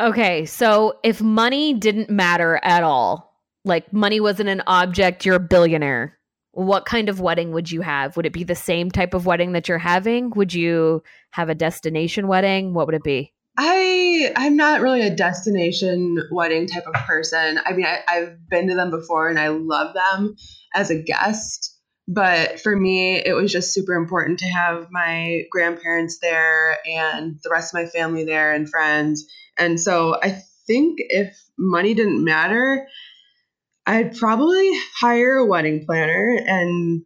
Okay, 0.00 0.46
so 0.46 0.98
if 1.02 1.20
money 1.20 1.74
didn't 1.74 2.08
matter 2.08 2.58
at 2.62 2.84
all, 2.84 3.34
like 3.64 3.92
money 3.92 4.20
wasn't 4.20 4.48
an 4.48 4.62
object, 4.66 5.26
you're 5.26 5.36
a 5.36 5.40
billionaire. 5.40 6.17
What 6.58 6.86
kind 6.86 7.08
of 7.08 7.20
wedding 7.20 7.52
would 7.52 7.70
you 7.70 7.82
have? 7.82 8.16
Would 8.16 8.26
it 8.26 8.32
be 8.32 8.42
the 8.42 8.56
same 8.56 8.90
type 8.90 9.14
of 9.14 9.26
wedding 9.26 9.52
that 9.52 9.68
you're 9.68 9.78
having? 9.78 10.30
Would 10.30 10.52
you 10.52 11.04
have 11.30 11.48
a 11.48 11.54
destination 11.54 12.26
wedding? 12.26 12.74
What 12.74 12.86
would 12.86 12.96
it 12.96 13.04
be? 13.04 13.32
I 13.56 14.32
I'm 14.34 14.56
not 14.56 14.80
really 14.80 15.02
a 15.02 15.14
destination 15.14 16.18
wedding 16.32 16.66
type 16.66 16.88
of 16.88 16.94
person. 16.94 17.60
I 17.64 17.74
mean, 17.74 17.86
I, 17.86 18.00
I've 18.08 18.48
been 18.48 18.66
to 18.66 18.74
them 18.74 18.90
before 18.90 19.28
and 19.28 19.38
I 19.38 19.48
love 19.48 19.94
them 19.94 20.34
as 20.74 20.90
a 20.90 21.00
guest. 21.00 21.76
But 22.08 22.58
for 22.58 22.74
me, 22.74 23.22
it 23.24 23.34
was 23.34 23.52
just 23.52 23.72
super 23.72 23.94
important 23.94 24.40
to 24.40 24.46
have 24.46 24.88
my 24.90 25.42
grandparents 25.52 26.18
there 26.20 26.78
and 26.84 27.38
the 27.44 27.50
rest 27.50 27.72
of 27.72 27.80
my 27.80 27.86
family 27.86 28.24
there 28.24 28.52
and 28.52 28.68
friends. 28.68 29.26
And 29.56 29.78
so 29.78 30.16
I 30.20 30.42
think 30.66 30.96
if 30.98 31.38
money 31.56 31.94
didn't 31.94 32.24
matter, 32.24 32.88
I'd 33.88 34.16
probably 34.16 34.70
hire 35.00 35.36
a 35.36 35.46
wedding 35.46 35.86
planner 35.86 36.38
and 36.46 37.02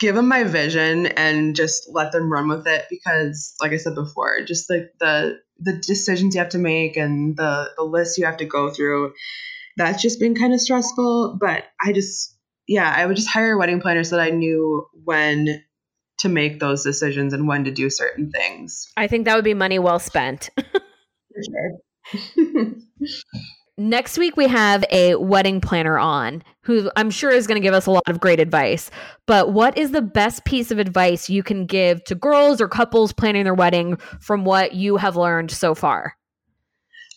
give 0.00 0.16
them 0.16 0.26
my 0.26 0.42
vision 0.42 1.06
and 1.06 1.54
just 1.54 1.88
let 1.92 2.10
them 2.10 2.30
run 2.30 2.48
with 2.48 2.66
it 2.66 2.86
because 2.90 3.54
like 3.62 3.70
I 3.70 3.76
said 3.76 3.94
before, 3.94 4.40
just 4.44 4.68
like 4.68 4.92
the 4.98 5.38
the 5.60 5.74
decisions 5.74 6.34
you 6.34 6.40
have 6.40 6.50
to 6.50 6.58
make 6.58 6.96
and 6.96 7.36
the 7.36 7.70
the 7.76 7.84
lists 7.84 8.18
you 8.18 8.26
have 8.26 8.38
to 8.38 8.44
go 8.44 8.68
through, 8.70 9.12
that's 9.76 10.02
just 10.02 10.18
been 10.18 10.34
kind 10.34 10.52
of 10.52 10.60
stressful, 10.60 11.38
but 11.40 11.62
I 11.80 11.92
just 11.92 12.36
yeah, 12.66 12.92
I 12.94 13.06
would 13.06 13.16
just 13.16 13.30
hire 13.30 13.52
a 13.52 13.58
wedding 13.58 13.80
planner 13.80 14.02
so 14.02 14.16
that 14.16 14.22
I 14.22 14.30
knew 14.30 14.86
when 15.04 15.62
to 16.18 16.28
make 16.28 16.58
those 16.58 16.82
decisions 16.82 17.32
and 17.32 17.46
when 17.46 17.62
to 17.62 17.70
do 17.70 17.90
certain 17.90 18.32
things. 18.32 18.90
I 18.96 19.06
think 19.06 19.26
that 19.26 19.36
would 19.36 19.44
be 19.44 19.54
money 19.54 19.78
well 19.78 20.00
spent. 20.00 20.50
For 20.56 21.42
sure. 21.46 22.74
Next 23.80 24.18
week, 24.18 24.36
we 24.36 24.48
have 24.48 24.84
a 24.90 25.14
wedding 25.14 25.60
planner 25.60 26.00
on 26.00 26.42
who 26.62 26.90
I'm 26.96 27.10
sure 27.10 27.30
is 27.30 27.46
going 27.46 27.62
to 27.62 27.64
give 27.64 27.74
us 27.74 27.86
a 27.86 27.92
lot 27.92 28.02
of 28.08 28.18
great 28.18 28.40
advice. 28.40 28.90
But 29.24 29.52
what 29.52 29.78
is 29.78 29.92
the 29.92 30.02
best 30.02 30.44
piece 30.44 30.72
of 30.72 30.80
advice 30.80 31.30
you 31.30 31.44
can 31.44 31.64
give 31.64 32.02
to 32.04 32.16
girls 32.16 32.60
or 32.60 32.66
couples 32.66 33.12
planning 33.12 33.44
their 33.44 33.54
wedding 33.54 33.96
from 34.20 34.44
what 34.44 34.74
you 34.74 34.96
have 34.96 35.14
learned 35.14 35.52
so 35.52 35.76
far? 35.76 36.16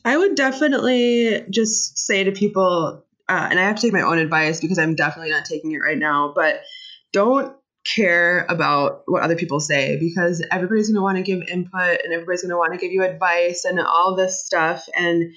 I 0.05 0.15
would 0.15 0.35
definitely 0.35 1.43
just 1.49 1.97
say 1.97 2.25
to 2.25 2.31
people, 2.31 3.05
uh, 3.27 3.47
and 3.49 3.59
I 3.59 3.63
have 3.63 3.77
to 3.77 3.81
take 3.81 3.93
my 3.93 4.01
own 4.01 4.19
advice 4.19 4.61
because 4.61 4.77
I'm 4.77 4.93
definitely 4.93 5.31
not 5.31 5.45
taking 5.45 5.71
it 5.71 5.79
right 5.79 5.97
now, 5.97 6.31
but 6.35 6.61
don't 7.11 7.55
care 7.87 8.45
about 8.49 9.01
what 9.07 9.23
other 9.23 9.35
people 9.35 9.59
say 9.59 9.97
because 9.99 10.45
everybody's 10.51 10.89
going 10.89 10.95
to 10.97 11.01
want 11.01 11.17
to 11.17 11.23
give 11.23 11.41
input 11.49 12.01
and 12.03 12.13
everybody's 12.13 12.43
going 12.43 12.51
to 12.51 12.57
want 12.57 12.73
to 12.73 12.79
give 12.79 12.91
you 12.91 13.03
advice 13.03 13.65
and 13.65 13.79
all 13.79 14.15
this 14.15 14.45
stuff. 14.45 14.87
And 14.95 15.33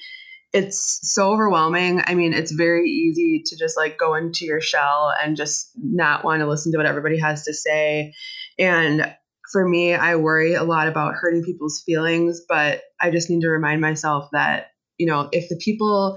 it's 0.55 1.01
so 1.03 1.33
overwhelming. 1.33 2.01
I 2.07 2.15
mean, 2.15 2.33
it's 2.33 2.53
very 2.53 2.89
easy 2.89 3.43
to 3.47 3.57
just 3.57 3.77
like 3.77 3.99
go 3.99 4.15
into 4.15 4.45
your 4.45 4.61
shell 4.61 5.13
and 5.21 5.37
just 5.37 5.73
not 5.77 6.25
want 6.25 6.41
to 6.41 6.49
listen 6.49 6.71
to 6.73 6.79
what 6.79 6.87
everybody 6.87 7.19
has 7.19 7.45
to 7.45 7.53
say. 7.53 8.15
And 8.57 9.13
for 9.51 9.69
me, 9.69 9.95
I 9.95 10.15
worry 10.15 10.55
a 10.55 10.63
lot 10.63 10.87
about 10.87 11.15
hurting 11.15 11.43
people's 11.43 11.83
feelings, 11.85 12.41
but 12.49 12.83
I 13.01 13.11
just 13.11 13.29
need 13.31 13.41
to 13.41 13.49
remind 13.49 13.81
myself 13.81 14.29
that, 14.31 14.69
you 14.97 15.07
know, 15.07 15.29
if 15.33 15.49
the 15.49 15.57
people 15.57 16.17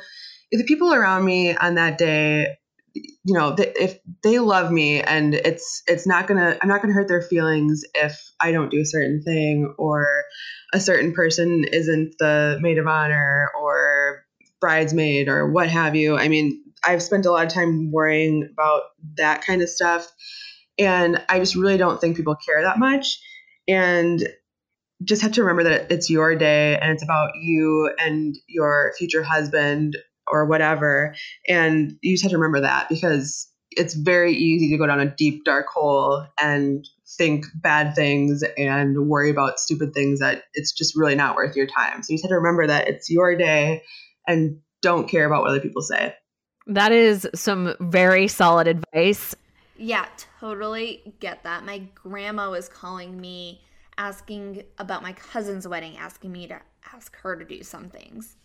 if 0.52 0.60
the 0.60 0.68
people 0.68 0.94
around 0.94 1.26
me 1.26 1.56
on 1.56 1.76
that 1.76 1.98
day 1.98 2.56
you 2.96 3.34
know 3.34 3.56
if 3.58 4.00
they 4.24 4.40
love 4.40 4.72
me 4.72 5.02
and 5.02 5.36
it's 5.36 5.84
it's 5.88 6.08
not 6.08 6.28
gonna 6.28 6.58
i'm 6.62 6.68
not 6.68 6.82
gonna 6.82 6.94
hurt 6.94 7.08
their 7.08 7.22
feelings 7.22 7.84
if 7.94 8.32
i 8.42 8.52
don't 8.52 8.72
do 8.72 8.82
a 8.82 8.86
certain 8.86 9.22
thing 9.22 9.74
or 9.78 10.24
a 10.74 10.80
certain 10.80 11.14
person 11.14 11.66
isn't 11.72 12.16
the 12.20 12.58
maid 12.62 12.78
of 12.78 12.88
honor 12.88 13.52
or 13.60 13.97
bridesmaid 14.60 15.28
or 15.28 15.52
what 15.52 15.70
have 15.70 15.96
you. 15.96 16.18
I 16.18 16.28
mean, 16.28 16.64
I've 16.86 17.04
spent 17.04 17.26
a 17.26 17.32
lot 17.32 17.46
of 17.46 17.54
time 17.54 17.92
worrying 17.92 18.48
about 18.52 18.84
that 19.18 19.44
kind 19.46 19.62
of 19.62 19.70
stuff. 19.70 20.12
And 20.80 21.24
I 21.30 21.40
just 21.40 21.56
really 21.56 21.78
don't 21.78 22.00
think 22.00 22.18
people 22.18 22.36
care 22.36 22.62
that 22.62 22.78
much. 22.78 23.20
And 23.68 24.28
just 25.04 25.22
have 25.22 25.34
to 25.34 25.42
remember 25.42 25.64
that 25.64 25.92
it's 25.92 26.10
your 26.10 26.36
day 26.36 26.78
and 26.78 26.92
it's 26.92 27.04
about 27.04 27.32
you 27.40 27.92
and 28.00 28.36
your 28.48 28.94
future 28.98 29.24
husband 29.24 29.98
or 30.28 30.46
whatever. 30.46 31.16
And 31.48 31.94
you 32.02 32.14
just 32.14 32.24
have 32.24 32.32
to 32.32 32.38
remember 32.38 32.62
that 32.62 32.90
because 32.90 33.52
it's 33.72 33.94
very 33.94 34.34
easy 34.34 34.72
to 34.72 34.78
go 34.78 34.88
down 34.88 35.00
a 35.00 35.16
deep, 35.16 35.44
dark 35.44 35.68
hole 35.68 36.26
and 36.40 36.86
think 37.18 37.46
bad 37.56 37.96
things 37.96 38.44
and 38.58 39.08
worry 39.08 39.30
about 39.30 39.60
stupid 39.60 39.94
things 39.94 40.20
that 40.20 40.44
it's 40.54 40.72
just 40.72 40.96
really 40.96 41.16
not 41.16 41.36
worth 41.36 41.56
your 41.56 41.68
time. 41.68 42.02
So 42.02 42.12
you 42.12 42.18
just 42.18 42.26
have 42.26 42.32
to 42.32 42.38
remember 42.38 42.68
that 42.68 42.88
it's 42.88 43.10
your 43.10 43.36
day 43.38 43.84
and 44.28 44.60
don't 44.82 45.08
care 45.10 45.26
about 45.26 45.42
what 45.42 45.50
other 45.50 45.60
people 45.60 45.82
say. 45.82 46.14
That 46.68 46.92
is 46.92 47.28
some 47.34 47.76
very 47.80 48.28
solid 48.28 48.68
advice. 48.68 49.36
Yeah, 49.78 50.08
totally 50.40 51.16
get 51.20 51.44
that. 51.44 51.66
My 51.66 51.80
grandma 51.96 52.50
was 52.50 52.68
calling 52.68 53.20
me 53.20 53.62
asking 53.98 54.64
about 54.78 55.02
my 55.02 55.14
cousin's 55.14 55.68
wedding, 55.68 55.98
asking 55.98 56.32
me 56.32 56.48
to 56.48 56.60
ask 56.94 57.16
her 57.18 57.36
to 57.36 57.46
do 57.46 57.64
some 57.64 57.90
things. 57.90 58.36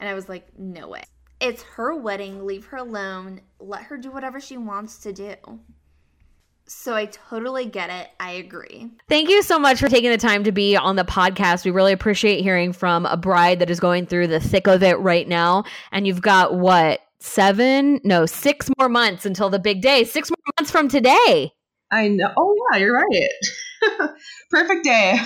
And 0.00 0.08
I 0.08 0.14
was 0.14 0.28
like, 0.28 0.58
no 0.58 0.88
way. 0.88 1.02
It's 1.40 1.62
her 1.62 1.94
wedding. 1.94 2.46
Leave 2.46 2.66
her 2.66 2.78
alone. 2.78 3.40
Let 3.58 3.82
her 3.82 3.96
do 3.96 4.10
whatever 4.10 4.40
she 4.40 4.56
wants 4.56 4.98
to 4.98 5.12
do. 5.12 5.34
So 6.68 6.94
I 6.94 7.06
totally 7.06 7.66
get 7.66 7.90
it. 7.90 8.08
I 8.18 8.32
agree. 8.32 8.90
Thank 9.08 9.28
you 9.28 9.42
so 9.42 9.58
much 9.58 9.78
for 9.78 9.88
taking 9.88 10.10
the 10.10 10.18
time 10.18 10.44
to 10.44 10.52
be 10.52 10.76
on 10.76 10.96
the 10.96 11.04
podcast. 11.04 11.64
We 11.64 11.70
really 11.70 11.92
appreciate 11.92 12.42
hearing 12.42 12.72
from 12.72 13.06
a 13.06 13.16
bride 13.16 13.60
that 13.60 13.70
is 13.70 13.78
going 13.78 14.06
through 14.06 14.28
the 14.28 14.40
thick 14.40 14.66
of 14.66 14.82
it 14.82 14.98
right 14.98 15.28
now. 15.28 15.64
And 15.92 16.06
you've 16.06 16.22
got 16.22 16.54
what, 16.54 17.00
seven, 17.20 18.00
no, 18.02 18.26
six 18.26 18.68
more 18.78 18.88
months 18.88 19.24
until 19.24 19.48
the 19.48 19.58
big 19.58 19.80
day. 19.80 20.04
Six 20.04 20.30
more 20.30 20.54
months 20.58 20.70
from 20.70 20.88
today. 20.88 21.52
I 21.90 22.08
know. 22.08 22.32
Oh, 22.36 22.54
yeah, 22.72 22.78
you're 22.78 22.94
right. 22.94 24.10
Perfect 24.50 24.84
day. 24.84 25.18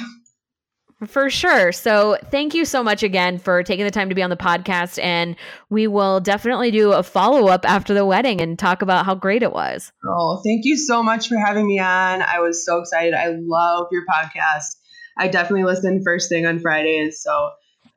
For 1.07 1.31
sure. 1.31 1.73
So, 1.73 2.19
thank 2.31 2.55
you 2.55 2.65
so 2.65 2.83
much 2.83 3.03
again 3.03 3.39
for 3.39 3.63
taking 3.63 3.85
the 3.85 3.91
time 3.91 4.11
to 4.11 4.15
be 4.15 4.23
on 4.23 4.29
the 4.29 4.37
podcast. 4.37 5.03
And 5.03 5.35
we 5.71 5.87
will 5.87 6.21
definitely 6.21 6.71
do 6.71 6.93
a 6.93 7.03
follow 7.03 7.49
up 7.49 7.65
after 7.65 7.95
the 7.95 8.05
wedding 8.05 8.41
and 8.41 8.59
talk 8.59 8.83
about 8.83 9.07
how 9.07 9.15
great 9.15 9.43
it 9.43 9.53
was. 9.53 9.93
Oh, 10.07 10.43
thank 10.45 10.65
you 10.65 10.77
so 10.77 11.03
much 11.03 11.29
for 11.29 11.39
having 11.39 11.67
me 11.67 11.79
on. 11.79 12.23
I 12.23 12.41
was 12.41 12.67
so 12.67 12.79
excited. 12.79 13.15
I 13.15 13.37
love 13.41 13.87
your 13.91 14.03
podcast. 14.05 14.77
I 15.17 15.29
definitely 15.29 15.65
listen 15.65 16.03
first 16.05 16.29
thing 16.29 16.45
on 16.45 16.59
Fridays. 16.59 17.23
So, 17.23 17.51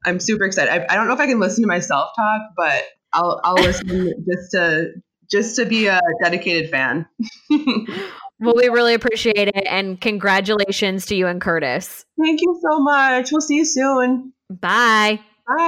I'm 0.05 0.19
super 0.19 0.45
excited. 0.45 0.71
I, 0.71 0.93
I 0.93 0.95
don't 0.95 1.07
know 1.07 1.13
if 1.13 1.19
I 1.19 1.27
can 1.27 1.39
listen 1.39 1.63
to 1.63 1.67
myself 1.67 2.11
talk, 2.15 2.41
but 2.55 2.83
I'll, 3.11 3.41
I'll 3.43 3.55
listen 3.55 4.25
just 4.29 4.51
to 4.51 4.93
just 5.31 5.55
to 5.55 5.65
be 5.65 5.87
a 5.87 5.99
dedicated 6.21 6.69
fan. 6.69 7.07
Well, 8.43 8.55
we 8.57 8.67
really 8.67 8.93
appreciate 8.93 9.47
it. 9.47 9.65
And 9.69 10.01
congratulations 10.01 11.05
to 11.05 11.15
you 11.15 11.27
and 11.27 11.39
Curtis. 11.39 12.05
Thank 12.21 12.41
you 12.41 12.59
so 12.61 12.79
much. 12.81 13.31
We'll 13.31 13.39
see 13.39 13.55
you 13.55 13.63
soon. 13.63 14.33
Bye. 14.49 15.21
Bye. 15.47 15.67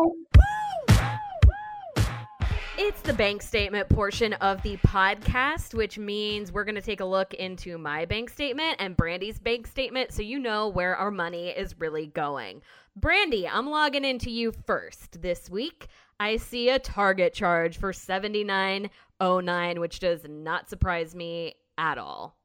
It's 2.77 2.99
the 2.99 3.13
bank 3.13 3.41
statement 3.41 3.87
portion 3.87 4.33
of 4.33 4.61
the 4.61 4.75
podcast, 4.85 5.73
which 5.73 5.97
means 5.97 6.51
we're 6.51 6.65
going 6.65 6.75
to 6.75 6.81
take 6.81 6.99
a 6.99 7.05
look 7.05 7.33
into 7.33 7.77
my 7.77 8.03
bank 8.03 8.29
statement 8.29 8.75
and 8.79 8.97
Brandy's 8.97 9.39
bank 9.39 9.67
statement 9.67 10.11
so 10.11 10.21
you 10.21 10.37
know 10.37 10.67
where 10.67 10.97
our 10.97 11.11
money 11.11 11.47
is 11.51 11.79
really 11.79 12.07
going. 12.07 12.61
Brandy, 12.97 13.47
I'm 13.47 13.69
logging 13.69 14.03
into 14.03 14.29
you 14.29 14.51
first 14.67 15.21
this 15.21 15.49
week. 15.49 15.87
I 16.19 16.35
see 16.35 16.67
a 16.67 16.77
target 16.77 17.33
charge 17.33 17.77
for 17.77 17.93
7909, 17.93 19.79
which 19.79 19.99
does 19.99 20.25
not 20.27 20.69
surprise 20.69 21.15
me 21.15 21.55
at 21.77 21.97
all. 21.97 22.35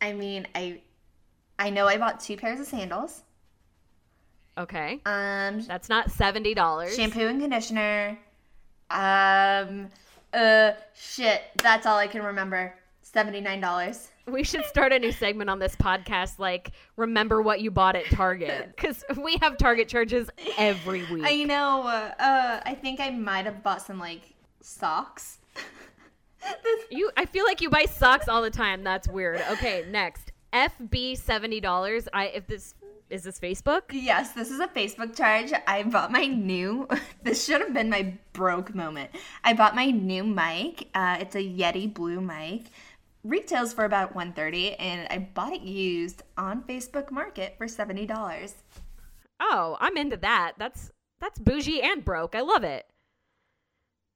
I 0.00 0.12
mean, 0.12 0.46
I 0.54 0.80
I 1.58 1.70
know 1.70 1.86
I 1.86 1.98
bought 1.98 2.20
two 2.20 2.36
pairs 2.36 2.60
of 2.60 2.66
sandals. 2.66 3.22
Okay. 4.58 5.00
Um 5.06 5.62
That's 5.62 5.88
not 5.88 6.08
$70. 6.08 6.96
shampoo 6.96 7.26
and 7.26 7.40
conditioner. 7.40 8.18
Um 8.90 9.88
uh 10.32 10.72
shit, 10.94 11.42
that's 11.62 11.86
all 11.86 11.96
I 11.98 12.06
can 12.06 12.22
remember. 12.22 12.74
$79. 13.12 14.08
We 14.26 14.44
should 14.44 14.64
start 14.64 14.92
a 14.92 14.98
new 14.98 15.10
segment 15.10 15.50
on 15.50 15.58
this 15.58 15.74
podcast 15.74 16.38
like 16.38 16.72
remember 16.96 17.42
what 17.42 17.60
you 17.60 17.70
bought 17.70 17.96
at 17.96 18.06
Target 18.06 18.74
cuz 18.76 19.04
we 19.22 19.36
have 19.42 19.56
Target 19.58 19.88
charges 19.88 20.30
every 20.56 21.04
week. 21.12 21.24
I 21.24 21.44
know 21.44 21.82
uh, 21.86 22.14
uh 22.18 22.60
I 22.64 22.74
think 22.74 23.00
I 23.00 23.10
might 23.10 23.46
have 23.46 23.62
bought 23.62 23.82
some 23.82 23.98
like 23.98 24.22
socks. 24.60 25.38
You, 26.90 27.10
I 27.16 27.24
feel 27.24 27.44
like 27.44 27.60
you 27.60 27.70
buy 27.70 27.84
socks 27.84 28.26
all 28.26 28.42
the 28.42 28.50
time. 28.50 28.82
That's 28.82 29.06
weird. 29.06 29.40
Okay, 29.52 29.84
next. 29.88 30.32
FB 30.52 31.16
seventy 31.18 31.60
dollars. 31.60 32.08
I 32.12 32.26
if 32.26 32.48
this 32.48 32.74
is 33.10 33.24
this 33.24 33.40
Facebook? 33.40 33.82
Yes, 33.90 34.32
this 34.32 34.50
is 34.50 34.60
a 34.60 34.68
Facebook 34.68 35.16
charge. 35.16 35.52
I 35.66 35.82
bought 35.82 36.12
my 36.12 36.26
new. 36.26 36.88
This 37.22 37.44
should 37.44 37.60
have 37.60 37.74
been 37.74 37.90
my 37.90 38.14
broke 38.32 38.74
moment. 38.74 39.10
I 39.44 39.52
bought 39.52 39.74
my 39.74 39.90
new 39.90 40.24
mic. 40.24 40.88
Uh, 40.94 41.18
it's 41.20 41.34
a 41.34 41.38
Yeti 41.38 41.92
Blue 41.92 42.20
mic. 42.20 42.66
Retails 43.24 43.74
for 43.74 43.84
about 43.84 44.14
130 44.14 44.74
and 44.76 45.06
I 45.10 45.18
bought 45.18 45.52
it 45.52 45.60
used 45.60 46.22
on 46.38 46.62
Facebook 46.62 47.10
Market 47.10 47.56
for 47.58 47.66
$70. 47.66 48.54
Oh, 49.38 49.76
I'm 49.80 49.98
into 49.98 50.16
that. 50.18 50.54
That's 50.58 50.90
that's 51.20 51.38
bougie 51.38 51.82
and 51.82 52.04
broke. 52.04 52.34
I 52.34 52.40
love 52.40 52.64
it. 52.64 52.86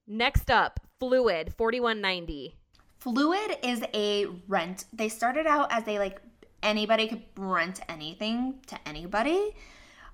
Next 0.06 0.50
up, 0.50 0.80
Fluid 1.04 1.52
forty 1.52 1.80
one 1.80 2.00
ninety. 2.00 2.54
Fluid 2.98 3.58
is 3.62 3.84
a 3.92 4.24
rent. 4.48 4.86
They 4.90 5.10
started 5.10 5.46
out 5.46 5.70
as 5.70 5.84
they 5.84 5.98
like 5.98 6.18
anybody 6.62 7.08
could 7.08 7.22
rent 7.36 7.80
anything 7.90 8.54
to 8.68 8.78
anybody. 8.88 9.54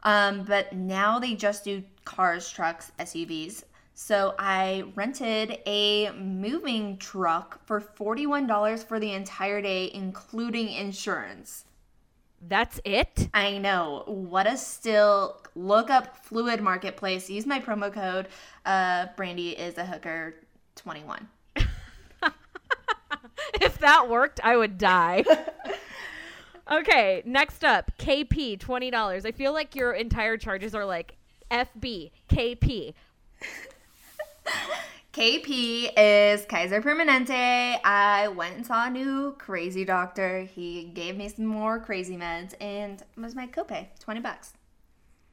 Um, 0.03 0.43
but 0.43 0.73
now 0.73 1.21
they 1.21 1.35
just 1.37 1.63
do 1.63 1.85
cars, 2.05 2.51
trucks, 2.51 2.91
SUVs. 2.99 3.63
So 3.95 4.35
I 4.37 4.83
rented 4.97 5.61
a 5.65 6.11
moving 6.11 6.99
truck 6.99 7.65
for 7.65 7.81
$41 7.81 8.83
for 8.83 8.99
the 8.99 9.13
entire 9.13 9.63
day, 9.63 9.93
including 9.95 10.73
insurance. 10.73 11.67
That's 12.49 12.81
it? 12.85 13.29
I 13.33 13.59
know. 13.59 14.03
What 14.07 14.49
a 14.49 14.57
still. 14.57 15.41
Look 15.55 15.89
up 15.89 16.17
Fluid 16.25 16.61
Marketplace. 16.61 17.31
Use 17.31 17.47
my 17.47 17.61
promo 17.61 17.93
code. 17.93 18.27
Uh, 18.67 19.07
Brandy 19.17 19.51
is 19.51 19.79
a 19.79 19.85
hooker 19.85 20.35
21. 20.77 21.29
if 23.61 23.79
that 23.79 24.09
worked, 24.09 24.41
I 24.43 24.57
would 24.57 24.79
die. 24.79 25.25
okay, 26.71 27.23
next 27.25 27.65
up, 27.65 27.91
KP, 27.99 28.59
$20. 28.59 29.27
I 29.27 29.33
feel 29.33 29.53
like 29.53 29.75
your 29.75 29.93
entire 29.93 30.37
charges 30.37 30.75
are 30.75 30.85
like 30.85 31.17
FB, 31.51 32.11
KP. 32.29 32.95
KP 35.13 35.91
is 35.97 36.47
Kaiser 36.47 36.81
Permanente. 36.81 37.79
I 37.85 38.29
went 38.29 38.57
and 38.57 38.65
saw 38.65 38.87
a 38.87 38.91
new 38.91 39.35
crazy 39.39 39.85
doctor. 39.85 40.43
He 40.43 40.85
gave 40.85 41.17
me 41.17 41.29
some 41.29 41.47
more 41.47 41.81
crazy 41.81 42.17
meds 42.17 42.55
and 42.61 43.03
was 43.17 43.35
my 43.35 43.49
copay, 43.49 43.89
20 43.99 44.21
bucks. 44.21 44.53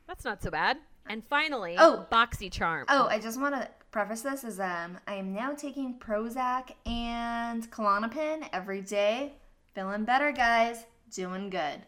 That's 0.08 0.26
not 0.26 0.42
so 0.42 0.50
bad. 0.50 0.78
And 1.08 1.24
finally, 1.24 1.76
Oh. 1.78 2.06
Boxy 2.12 2.52
Charm. 2.52 2.86
Oh, 2.90 3.08
I 3.08 3.20
just 3.20 3.40
want 3.40 3.54
to 3.56 3.70
preface 3.98 4.22
this 4.22 4.44
as 4.44 4.60
um 4.60 4.96
I 5.08 5.16
am 5.16 5.34
now 5.34 5.56
taking 5.56 5.98
Prozac 5.98 6.70
and 6.86 7.68
Klonopin 7.72 8.48
every 8.54 8.82
day. 8.82 9.34
Feeling 9.74 10.06
better, 10.06 10.32
guys. 10.32 10.86
Doing 11.12 11.50
good. 11.50 11.82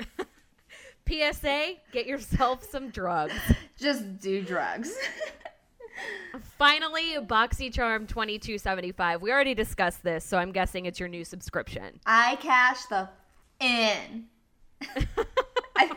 PSA, 1.08 1.74
get 1.92 2.06
yourself 2.06 2.68
some 2.68 2.90
drugs. 2.90 3.34
Just 3.78 4.18
do 4.18 4.42
drugs. 4.42 4.92
Finally, 6.58 7.18
BoxyCharm 7.20 8.08
2275. 8.08 9.22
We 9.22 9.30
already 9.30 9.54
discussed 9.54 10.02
this, 10.02 10.24
so 10.24 10.38
I'm 10.38 10.50
guessing 10.50 10.86
it's 10.86 10.98
your 10.98 11.08
new 11.08 11.24
subscription. 11.24 12.00
I 12.04 12.34
cash 12.40 12.84
the 12.86 13.08
in. 13.60 14.24
I, 15.76 15.92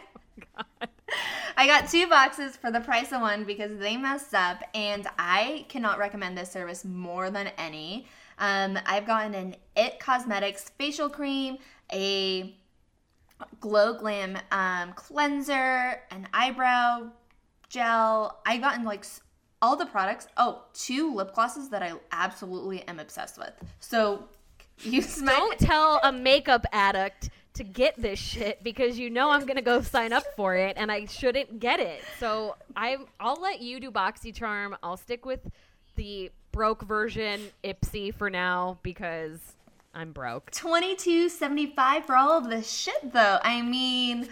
I 1.58 1.68
got 1.68 1.90
two 1.90 2.08
boxes 2.08 2.56
for 2.56 2.72
the 2.72 2.80
price 2.80 3.12
of 3.12 3.22
one 3.22 3.44
because 3.44 3.78
they 3.78 3.98
messed 3.98 4.34
up, 4.34 4.64
and 4.74 5.08
I 5.18 5.66
cannot 5.70 6.00
recommend 6.00 6.38
this 6.38 6.52
service 6.52 6.86
more 6.86 7.30
than 7.30 7.48
any. 7.58 8.08
Um, 8.40 8.80
I've 8.86 9.06
gotten 9.06 9.36
an 9.36 9.56
It 9.76 10.00
Cosmetics 10.00 10.72
facial 10.78 11.10
cream, 11.10 11.58
a 11.94 12.56
Glow 13.60 13.94
Glam 13.94 14.38
um, 14.52 14.94
cleanser, 14.94 16.02
an 16.12 16.28
eyebrow 16.34 17.10
gel. 17.70 18.40
I 18.46 18.58
gotten 18.58 18.84
like 18.84 19.06
all 19.62 19.76
the 19.76 19.86
products. 19.86 20.28
Oh, 20.38 20.64
two 20.74 21.14
lip 21.14 21.34
glosses 21.34 21.70
that 21.70 21.84
I 21.84 21.94
absolutely 22.12 22.82
am 22.88 23.00
obsessed 23.00 23.38
with. 23.38 23.54
So 23.80 24.26
you 24.80 25.04
my 25.22 25.32
Don't 25.32 25.60
tell 25.60 26.00
a 26.04 26.12
makeup 26.12 26.66
addict 26.72 27.30
to 27.62 27.70
get 27.70 28.02
this 28.02 28.18
shit 28.18 28.64
because 28.64 28.98
you 28.98 29.10
know 29.10 29.30
I'm 29.30 29.46
gonna 29.46 29.62
go 29.62 29.82
sign 29.82 30.14
up 30.14 30.24
for 30.36 30.56
it 30.56 30.78
and 30.78 30.92
I 30.92 31.06
shouldn't 31.06 31.60
get 31.60 31.80
it. 31.80 32.02
So 32.20 32.56
I 32.76 32.98
I'll 33.20 33.40
let 33.40 33.62
you 33.62 33.80
do 33.80 33.92
BoxyCharm. 33.92 34.78
I'll 34.82 34.98
stick 34.98 35.26
with 35.26 35.42
the 35.96 36.32
broke 36.52 36.82
version 36.84 37.42
Ipsy 37.64 38.14
for 38.14 38.30
now 38.30 38.80
because 38.82 39.40
I'm 39.94 40.12
broke. 40.12 40.50
Twenty 40.52 40.96
two 40.96 41.30
seventy 41.30 41.68
five 41.68 42.06
for 42.06 42.16
all 42.16 42.38
of 42.38 42.50
this 42.50 42.70
shit 42.72 43.14
though. 43.14 43.38
I 43.44 43.62
mean, 43.62 44.28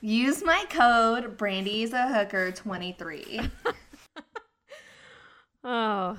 use 0.00 0.42
my 0.42 0.64
code 0.70 1.36
Brandy's 1.36 1.92
a 1.92 2.08
hooker 2.08 2.50
twenty 2.52 2.92
three. 2.98 3.40
Oh, 5.66 6.18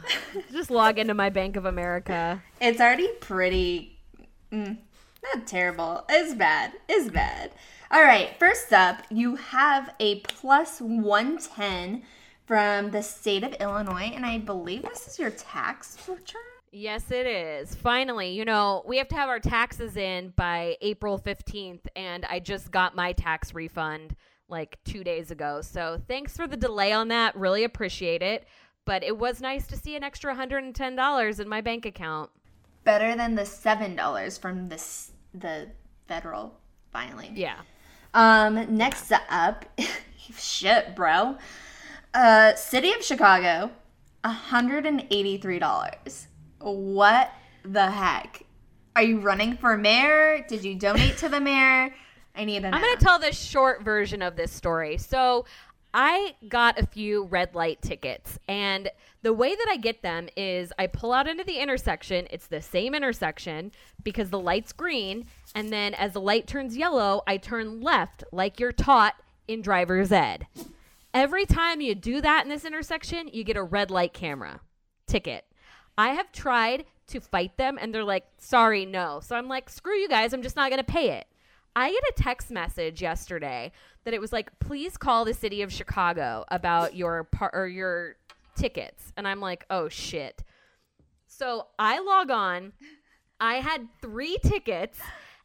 just 0.52 0.72
log 0.72 0.98
into 0.98 1.14
my 1.14 1.30
Bank 1.30 1.56
of 1.56 1.66
America. 1.66 2.42
It's 2.60 2.82
already 2.82 3.08
pretty, 3.20 3.96
mm, 4.52 4.76
not 5.34 5.48
terrible. 5.48 6.06
It's 6.10 6.34
bad. 6.34 6.74
It's 6.88 7.10
bad. 7.10 7.52
All 7.92 8.02
right. 8.04 8.32
First 8.40 8.74
up, 8.74 9.02
you 9.10 9.36
have 9.36 9.94
a 10.00 10.20
plus 10.22 10.80
one 10.80 11.38
ten 11.38 12.04
from 12.46 12.92
the 12.92 13.02
state 13.02 13.44
of 13.44 13.54
Illinois, 13.56 14.12
and 14.14 14.26
I 14.26 14.38
believe 14.40 14.84
this 14.84 15.08
is 15.08 15.18
your 15.20 15.32
tax 15.32 15.98
return. 16.08 16.42
Yes, 16.72 17.10
it 17.10 17.26
is. 17.26 17.74
Finally, 17.74 18.32
you 18.32 18.44
know, 18.44 18.84
we 18.86 18.98
have 18.98 19.08
to 19.08 19.16
have 19.16 19.30
our 19.30 19.40
taxes 19.40 19.96
in 19.96 20.34
by 20.36 20.76
April 20.82 21.18
15th, 21.18 21.88
and 21.96 22.26
I 22.26 22.40
just 22.40 22.70
got 22.70 22.96
my 22.96 23.14
tax 23.14 23.54
refund 23.54 24.16
like 24.50 24.78
two 24.84 25.04
days 25.04 25.32
ago. 25.32 25.62
So 25.62 26.02
thanks 26.08 26.36
for 26.36 26.48
the 26.48 26.58
delay 26.58 26.92
on 26.92 27.08
that. 27.08 27.36
Really 27.36 27.64
appreciate 27.64 28.22
it. 28.22 28.46
But 28.84 29.04
it 29.04 29.18
was 29.18 29.42
nice 29.42 29.66
to 29.68 29.78
see 29.78 29.96
an 29.96 30.04
extra 30.04 30.36
$110 30.36 31.40
in 31.40 31.50
my 31.50 31.62
bank 31.62 31.86
account. 31.86 32.30
Better 32.84 33.16
than 33.16 33.34
the 33.34 33.46
seven 33.46 33.96
dollars 33.96 34.38
from 34.38 34.70
the 34.70 34.76
s- 34.76 35.12
the 35.40 35.70
federal 36.08 36.54
filing. 36.92 37.36
Yeah. 37.36 37.58
Um, 38.14 38.78
next 38.78 39.12
up, 39.30 39.66
shit, 40.38 40.96
bro. 40.96 41.38
Uh, 42.14 42.54
City 42.56 42.94
of 42.94 43.04
Chicago, 43.04 43.72
$183. 44.24 46.28
What 46.60 47.32
the 47.64 47.92
heck? 47.92 48.44
Are 48.96 49.04
you 49.04 49.20
running 49.20 49.58
for 49.58 49.76
mayor? 49.78 50.46
Did 50.48 50.64
you 50.64 50.76
donate 50.76 51.18
to 51.18 51.28
the 51.28 51.42
mayor? 51.42 51.94
I 52.38 52.46
need. 52.46 52.66
I'm 52.66 52.82
going 52.82 52.98
to 52.98 53.04
tell 53.04 53.20
the 53.20 53.32
short 53.32 53.84
version 53.84 54.22
of 54.22 54.36
this 54.36 54.52
story. 54.52 54.98
So, 54.98 55.46
I 55.98 56.36
got 56.50 56.78
a 56.78 56.86
few 56.86 57.24
red 57.24 57.56
light 57.56 57.82
tickets, 57.82 58.38
and 58.50 58.90
the 59.22 59.32
way 59.32 59.56
that 59.56 59.68
I 59.70 59.78
get 59.78 60.02
them 60.02 60.28
is 60.36 60.74
I 60.78 60.88
pull 60.88 61.14
out 61.14 61.26
into 61.26 61.46
the 61.46 61.58
intersection. 61.58 62.28
It's 62.30 62.48
the 62.48 62.62
same 62.62 62.94
intersection 62.94 63.72
because 64.04 64.30
the 64.30 64.38
light's 64.38 64.74
green, 64.74 65.26
and 65.56 65.72
then 65.72 65.94
as 65.94 66.12
the 66.12 66.20
light 66.20 66.48
turns 66.48 66.76
yellow, 66.76 67.22
I 67.26 67.38
turn 67.38 67.80
left 67.80 68.26
like 68.34 68.60
you're 68.60 68.74
taught 68.74 69.16
in 69.48 69.62
driver's 69.62 70.12
ed. 70.12 70.48
Every 71.14 71.46
time 71.46 71.80
you 71.80 71.96
do 71.96 72.20
that 72.20 72.44
in 72.44 72.50
this 72.50 72.66
intersection, 72.66 73.30
you 73.32 73.46
get 73.46 73.56
a 73.56 73.64
red 73.64 73.90
light 73.90 74.12
camera 74.12 74.60
ticket. 75.08 75.46
I 75.98 76.10
have 76.10 76.34
tried 76.34 76.84
to 77.08 77.22
fight 77.22 77.56
them, 77.56 77.78
and 77.80 77.96
they're 77.96 78.04
like, 78.04 78.26
sorry, 78.38 78.86
no. 78.86 79.22
So 79.24 79.38
I'm 79.38 79.48
like, 79.48 79.70
screw 79.70 79.96
you 79.96 80.10
guys, 80.10 80.34
I'm 80.34 80.44
just 80.44 80.58
not 80.58 80.74
to 80.74 80.84
pay 80.84 81.12
it. 81.12 81.28
I 81.78 81.92
get 81.92 82.04
a 82.04 82.14
text 82.22 82.52
message 82.52 83.02
yesterday 83.02 83.72
that 84.06 84.14
it 84.14 84.22
was 84.22 84.32
like, 84.32 84.58
please 84.60 84.98
call 84.98 85.26
the 85.26 85.34
city 85.34 85.62
of 85.62 85.74
Chicago 85.74 86.46
about 86.50 86.96
your 86.96 87.26
par- 87.26 87.52
or 87.54 87.68
your 87.68 88.16
tickets, 88.56 89.12
and 89.18 89.28
I'm 89.28 89.42
like, 89.42 89.66
oh 89.70 89.90
shit. 89.90 90.44
So 91.28 91.68
I 91.78 92.00
log 92.00 92.32
on. 92.32 92.72
I 93.40 93.56
had 93.56 93.88
three 94.02 94.38
tickets, 94.42 95.00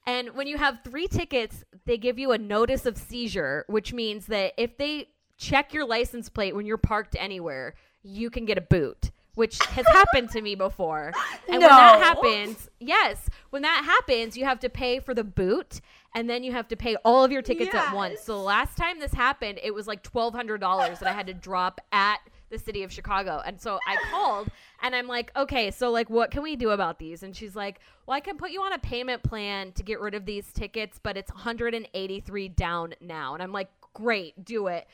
and 0.06 0.34
when 0.34 0.46
you 0.46 0.58
have 0.58 0.80
three 0.84 1.08
tickets, 1.08 1.64
they 1.86 1.98
give 1.98 2.18
you 2.18 2.30
a 2.32 2.38
notice 2.38 2.86
of 2.86 2.96
seizure, 2.96 3.64
which 3.66 3.92
means 3.92 4.26
that 4.26 4.52
if 4.56 4.76
they 4.78 5.08
check 5.36 5.72
your 5.74 5.86
license 5.86 6.28
plate 6.28 6.54
when 6.54 6.66
you're 6.66 6.76
parked 6.78 7.16
anywhere, 7.18 7.74
you 8.02 8.30
can 8.30 8.44
get 8.44 8.58
a 8.58 8.62
boot. 8.62 9.10
Which 9.36 9.58
has 9.64 9.86
happened 9.92 10.30
to 10.32 10.42
me 10.42 10.54
before. 10.56 11.12
And 11.48 11.60
when 11.60 11.60
that 11.60 12.00
happens, 12.02 12.68
yes, 12.80 13.28
when 13.50 13.62
that 13.62 13.84
happens, 13.84 14.36
you 14.36 14.44
have 14.44 14.58
to 14.60 14.68
pay 14.68 14.98
for 14.98 15.14
the 15.14 15.24
boot 15.24 15.80
and 16.14 16.28
then 16.28 16.42
you 16.42 16.52
have 16.52 16.68
to 16.68 16.76
pay 16.76 16.96
all 17.04 17.24
of 17.24 17.30
your 17.30 17.42
tickets 17.42 17.74
at 17.74 17.94
once. 17.94 18.20
So 18.20 18.34
the 18.36 18.42
last 18.42 18.76
time 18.76 18.98
this 18.98 19.12
happened, 19.12 19.60
it 19.62 19.72
was 19.72 19.86
like 19.86 20.02
$1,200 20.02 20.98
that 20.98 21.08
I 21.08 21.12
had 21.12 21.26
to 21.28 21.34
drop 21.34 21.80
at 21.92 22.18
the 22.50 22.58
city 22.58 22.82
of 22.82 22.92
Chicago. 22.92 23.40
And 23.44 23.60
so 23.60 23.78
I 23.86 23.96
called 24.10 24.48
and 24.82 24.94
I'm 24.94 25.06
like, 25.06 25.30
okay, 25.36 25.70
so 25.70 25.90
like, 25.90 26.10
what 26.10 26.32
can 26.32 26.42
we 26.42 26.56
do 26.56 26.70
about 26.70 26.98
these? 26.98 27.22
And 27.22 27.34
she's 27.34 27.54
like, 27.54 27.78
well, 28.06 28.16
I 28.16 28.20
can 28.20 28.36
put 28.36 28.50
you 28.50 28.60
on 28.62 28.72
a 28.72 28.78
payment 28.78 29.22
plan 29.22 29.72
to 29.72 29.84
get 29.84 30.00
rid 30.00 30.14
of 30.14 30.26
these 30.26 30.52
tickets, 30.52 30.98
but 31.00 31.16
it's 31.16 31.32
183 31.32 32.48
down 32.48 32.94
now. 33.00 33.34
And 33.34 33.42
I'm 33.42 33.52
like, 33.52 33.70
great, 33.94 34.44
do 34.44 34.66
it. 34.66 34.88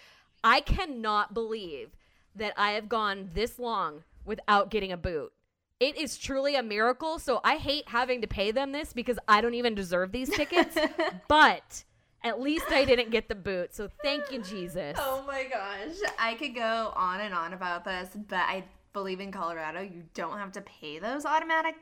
I 0.45 0.61
cannot 0.61 1.33
believe 1.33 1.97
that 2.35 2.53
I 2.59 2.73
have 2.73 2.91
gone 2.91 3.31
this 3.33 3.59
long 3.59 4.05
without 4.27 4.71
getting 4.71 4.93
a 4.93 4.97
boot. 4.99 5.33
It 5.81 5.97
is 5.97 6.17
truly 6.17 6.57
a 6.57 6.63
miracle. 6.63 7.19
So 7.19 7.41
I 7.45 7.57
hate 7.57 7.89
having 7.89 8.23
to 8.23 8.27
pay 8.27 8.51
them 8.51 8.73
this 8.73 8.93
because 8.93 9.19
I 9.29 9.41
don't 9.41 9.55
even 9.55 9.75
deserve 9.75 10.13
these 10.13 10.31
tickets. 10.31 10.77
but 11.29 11.85
at 12.25 12.41
least 12.41 12.67
I 12.71 12.85
didn't 12.85 13.11
get 13.11 13.29
the 13.29 13.35
boot. 13.35 13.75
So 13.75 13.89
thank 14.03 14.33
you, 14.33 14.43
Jesus. 14.43 14.97
Oh 14.99 15.25
my 15.27 15.45
gosh. 15.45 15.97
I 16.19 16.35
could 16.35 16.55
go 16.55 16.93
on 16.97 17.21
and 17.21 17.35
on 17.35 17.53
about 17.53 17.85
this, 17.85 18.09
but 18.29 18.41
I 18.41 18.65
believe 18.93 19.21
in 19.21 19.31
Colorado 19.31 19.83
you 19.83 20.05
don't 20.15 20.39
have 20.39 20.53
to 20.53 20.63
pay 20.63 20.99
those 20.99 21.27
automatic 21.27 21.75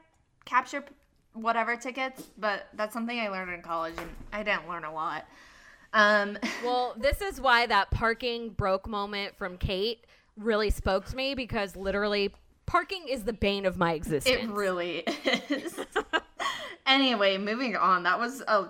capture 0.44 0.84
whatever 1.32 1.76
tickets, 1.76 2.24
but 2.36 2.68
that's 2.74 2.92
something 2.92 3.18
I 3.18 3.28
learned 3.28 3.52
in 3.52 3.62
college 3.62 3.94
and 3.96 4.10
I 4.32 4.42
didn't 4.42 4.68
learn 4.68 4.84
a 4.84 4.92
lot. 4.92 5.26
Um 5.92 6.36
Well, 6.64 6.96
this 6.98 7.20
is 7.20 7.40
why 7.40 7.66
that 7.66 7.90
parking 7.92 8.50
broke 8.50 8.88
moment 8.88 9.36
from 9.36 9.56
Kate 9.56 10.04
really 10.36 10.70
spoke 10.70 11.06
to 11.06 11.16
me 11.16 11.34
because 11.36 11.76
literally 11.76 12.34
parking 12.66 13.08
is 13.08 13.24
the 13.24 13.32
bane 13.32 13.66
of 13.66 13.76
my 13.76 13.92
existence. 13.92 14.42
it 14.42 14.48
really 14.48 14.98
is. 15.48 15.78
anyway, 16.86 17.38
moving 17.38 17.76
on. 17.76 18.02
That 18.02 18.18
was 18.18 18.42
a 18.42 18.68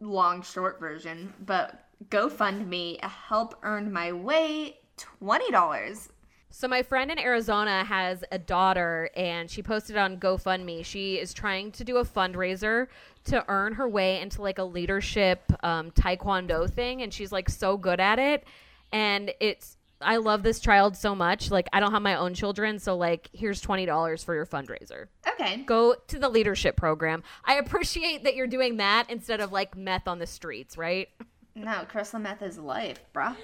long 0.00 0.42
short 0.42 0.80
version, 0.80 1.32
but 1.46 1.86
GoFundMe 2.08 3.02
help 3.02 3.56
earned 3.62 3.92
my 3.92 4.12
way 4.12 4.78
$20. 5.22 6.08
So 6.52 6.66
my 6.66 6.82
friend 6.82 7.12
in 7.12 7.18
Arizona 7.18 7.84
has 7.84 8.24
a 8.32 8.38
daughter 8.38 9.08
and 9.14 9.48
she 9.48 9.62
posted 9.62 9.96
on 9.96 10.18
GoFundMe. 10.18 10.84
She 10.84 11.14
is 11.14 11.32
trying 11.32 11.70
to 11.72 11.84
do 11.84 11.98
a 11.98 12.04
fundraiser 12.04 12.88
to 13.26 13.44
earn 13.48 13.74
her 13.74 13.88
way 13.88 14.20
into 14.20 14.42
like 14.42 14.58
a 14.58 14.64
leadership 14.64 15.40
um, 15.62 15.92
taekwondo 15.92 16.68
thing 16.68 17.02
and 17.02 17.14
she's 17.14 17.30
like 17.30 17.48
so 17.48 17.76
good 17.76 18.00
at 18.00 18.18
it 18.18 18.44
and 18.92 19.32
it's 19.38 19.76
I 20.00 20.16
love 20.16 20.42
this 20.42 20.60
child 20.60 20.96
so 20.96 21.14
much. 21.14 21.50
Like 21.50 21.68
I 21.72 21.80
don't 21.80 21.92
have 21.92 22.02
my 22.02 22.14
own 22.14 22.34
children, 22.34 22.78
so 22.78 22.96
like 22.96 23.28
here's 23.32 23.62
$20 23.62 24.24
for 24.24 24.34
your 24.34 24.46
fundraiser. 24.46 25.06
Okay. 25.28 25.58
Go 25.58 25.94
to 26.08 26.18
the 26.18 26.28
leadership 26.28 26.76
program. 26.76 27.22
I 27.44 27.54
appreciate 27.54 28.24
that 28.24 28.34
you're 28.34 28.46
doing 28.46 28.78
that 28.78 29.08
instead 29.10 29.40
of 29.40 29.52
like 29.52 29.76
meth 29.76 30.08
on 30.08 30.18
the 30.18 30.26
streets, 30.26 30.76
right? 30.78 31.08
No, 31.54 31.84
crystal 31.88 32.20
meth 32.20 32.42
is 32.42 32.58
life, 32.58 33.00
bruh. 33.14 33.36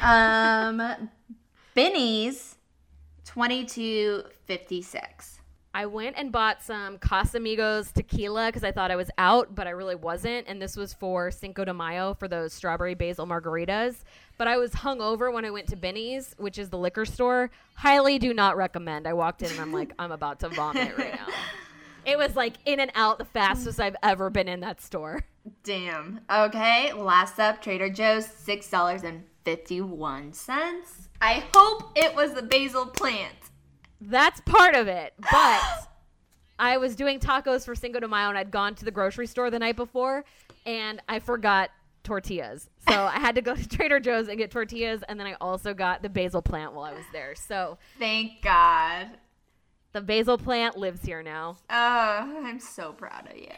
Um, 0.00 0.82
Benny's 1.74 2.56
twenty 3.24 3.64
two 3.64 4.24
fifty 4.46 4.82
six. 4.82 5.40
I 5.74 5.86
went 5.86 6.16
and 6.18 6.30
bought 6.30 6.62
some 6.62 6.98
Casamigos 6.98 7.92
tequila 7.92 8.48
because 8.48 8.62
I 8.62 8.72
thought 8.72 8.90
I 8.90 8.96
was 8.96 9.10
out, 9.16 9.54
but 9.54 9.66
I 9.66 9.70
really 9.70 9.94
wasn't. 9.94 10.46
And 10.46 10.60
this 10.60 10.76
was 10.76 10.92
for 10.92 11.30
Cinco 11.30 11.64
de 11.64 11.72
Mayo 11.72 12.12
for 12.14 12.28
those 12.28 12.52
strawberry 12.52 12.94
basil 12.94 13.26
margaritas. 13.26 13.96
But 14.36 14.48
I 14.48 14.58
was 14.58 14.72
hungover 14.72 15.32
when 15.32 15.46
I 15.46 15.50
went 15.50 15.68
to 15.68 15.76
Benny's, 15.76 16.34
which 16.36 16.58
is 16.58 16.68
the 16.68 16.76
liquor 16.76 17.06
store. 17.06 17.50
Highly 17.74 18.18
do 18.18 18.34
not 18.34 18.56
recommend. 18.56 19.06
I 19.06 19.14
walked 19.14 19.40
in 19.40 19.50
and 19.50 19.60
I'm 19.60 19.72
like, 19.72 19.92
I'm 19.98 20.12
about 20.12 20.40
to 20.40 20.50
vomit 20.50 20.96
right 20.98 21.14
now. 21.14 21.32
It 22.04 22.18
was 22.18 22.36
like 22.36 22.54
in 22.66 22.80
and 22.80 22.90
out 22.94 23.18
the 23.18 23.24
fastest 23.24 23.80
I've 23.80 23.96
ever 24.02 24.28
been 24.28 24.48
in 24.48 24.60
that 24.60 24.82
store. 24.82 25.24
Damn. 25.64 26.20
Okay, 26.30 26.92
last 26.92 27.38
up, 27.38 27.62
Trader 27.62 27.88
Joe's 27.88 28.26
six 28.26 28.68
dollars 28.68 29.04
and 29.04 29.24
fifty 29.44 29.80
one 29.80 30.32
cents. 30.32 31.08
I 31.20 31.44
hope 31.54 31.92
it 31.94 32.14
was 32.14 32.34
the 32.34 32.42
basil 32.42 32.86
plant. 32.86 33.34
That's 34.04 34.40
part 34.42 34.74
of 34.74 34.88
it. 34.88 35.14
But 35.30 35.62
I 36.58 36.76
was 36.78 36.96
doing 36.96 37.18
tacos 37.20 37.64
for 37.64 37.74
Cinco 37.74 38.00
de 38.00 38.08
Mayo 38.08 38.28
and 38.28 38.38
I'd 38.38 38.50
gone 38.50 38.74
to 38.76 38.84
the 38.84 38.90
grocery 38.90 39.26
store 39.26 39.50
the 39.50 39.58
night 39.58 39.76
before 39.76 40.24
and 40.66 41.00
I 41.08 41.18
forgot 41.18 41.70
tortillas. 42.04 42.68
So 42.88 42.94
I 42.94 43.18
had 43.20 43.36
to 43.36 43.42
go 43.42 43.54
to 43.54 43.68
Trader 43.76 44.00
Joe's 44.00 44.28
and 44.28 44.36
get 44.38 44.50
tortillas 44.50 45.02
and 45.08 45.18
then 45.20 45.26
I 45.26 45.34
also 45.40 45.72
got 45.74 46.02
the 46.02 46.08
basil 46.08 46.42
plant 46.42 46.72
while 46.74 46.84
I 46.84 46.92
was 46.92 47.04
there. 47.12 47.34
So 47.34 47.78
Thank 47.98 48.42
God. 48.42 49.08
the 49.92 50.00
basil 50.00 50.36
plant 50.38 50.76
lives 50.76 51.04
here 51.04 51.22
now. 51.22 51.56
Oh, 51.70 52.42
I'm 52.44 52.60
so 52.60 52.92
proud 52.92 53.28
of 53.30 53.36
you. 53.36 53.48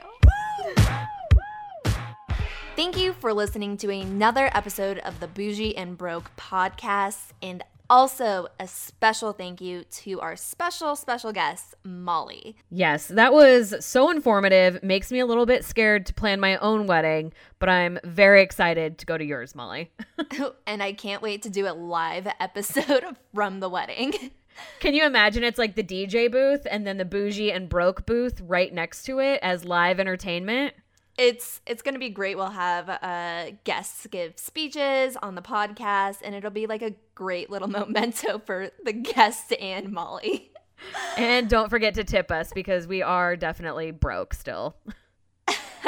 Thank 2.77 2.99
you 2.99 3.13
for 3.13 3.33
listening 3.33 3.77
to 3.79 3.91
another 3.91 4.51
episode 4.53 4.99
of 4.99 5.21
the 5.21 5.29
Bougie 5.29 5.77
and 5.77 5.97
Broke 5.97 6.31
podcast. 6.37 7.31
And 7.41 7.63
also 7.89 8.49
a 8.59 8.67
special 8.67 9.33
thank 9.33 9.61
you 9.61 9.85
to 9.85 10.21
our 10.21 10.37
special, 10.37 10.97
special 10.97 11.33
guest, 11.33 11.75
Molly. 11.85 12.57
Yes, 12.71 13.07
that 13.09 13.33
was 13.33 13.75
so 13.85 14.11
informative. 14.11 14.83
Makes 14.83 15.13
me 15.13 15.21
a 15.21 15.27
little 15.27 15.47
bit 15.47 15.65
scared 15.65 16.07
to 16.07 16.15
plan 16.15 16.41
my 16.41 16.57
own 16.59 16.87
wedding, 16.87 17.33
but 17.59 17.69
I'm 17.69 17.99
very 18.05 18.43
excited 18.43 18.99
to 18.99 19.07
go 19.07 19.19
to 19.19 19.25
yours, 19.25 19.55
Molly. 19.55 19.93
and 20.67 20.83
I 20.83 20.93
can't 20.93 21.23
wait 21.23 21.43
to 21.43 21.51
do 21.51 21.67
a 21.67 21.75
live 21.75 22.27
episode 22.41 23.05
from 23.35 23.61
the 23.61 23.69
wedding. 23.69 24.15
Can 24.81 24.95
you 24.95 25.05
imagine 25.05 25.43
it's 25.43 25.59
like 25.59 25.75
the 25.75 25.83
DJ 25.83 26.31
booth 26.31 26.67
and 26.71 26.87
then 26.87 26.97
the 26.97 27.05
bougie 27.05 27.51
and 27.51 27.69
broke 27.69 28.07
booth 28.07 28.41
right 28.41 28.73
next 28.73 29.03
to 29.05 29.19
it 29.19 29.41
as 29.43 29.65
live 29.65 29.99
entertainment? 29.99 30.75
It's 31.17 31.61
it's 31.67 31.83
gonna 31.83 31.99
be 32.01 32.11
great. 32.11 32.37
We'll 32.37 32.47
have 32.51 32.89
uh, 32.89 33.53
guests 33.63 34.07
give 34.11 34.39
speeches 34.39 35.17
on 35.23 35.37
the 35.37 35.43
podcast, 35.43 36.19
and 36.25 36.35
it'll 36.35 36.51
be 36.51 36.67
like 36.67 36.83
a 36.83 36.95
great 37.15 37.51
little 37.51 37.69
memento 37.81 38.41
for 38.45 38.71
the 38.85 38.93
guests 38.93 39.53
and 39.61 39.93
Molly. 39.93 40.51
And 41.17 41.49
don't 41.49 41.71
forget 41.71 41.95
to 41.95 42.05
tip 42.05 42.31
us 42.31 42.53
because 42.53 42.87
we 42.87 43.01
are 43.01 43.37
definitely 43.37 43.91
broke 43.91 44.35
still. 44.35 44.77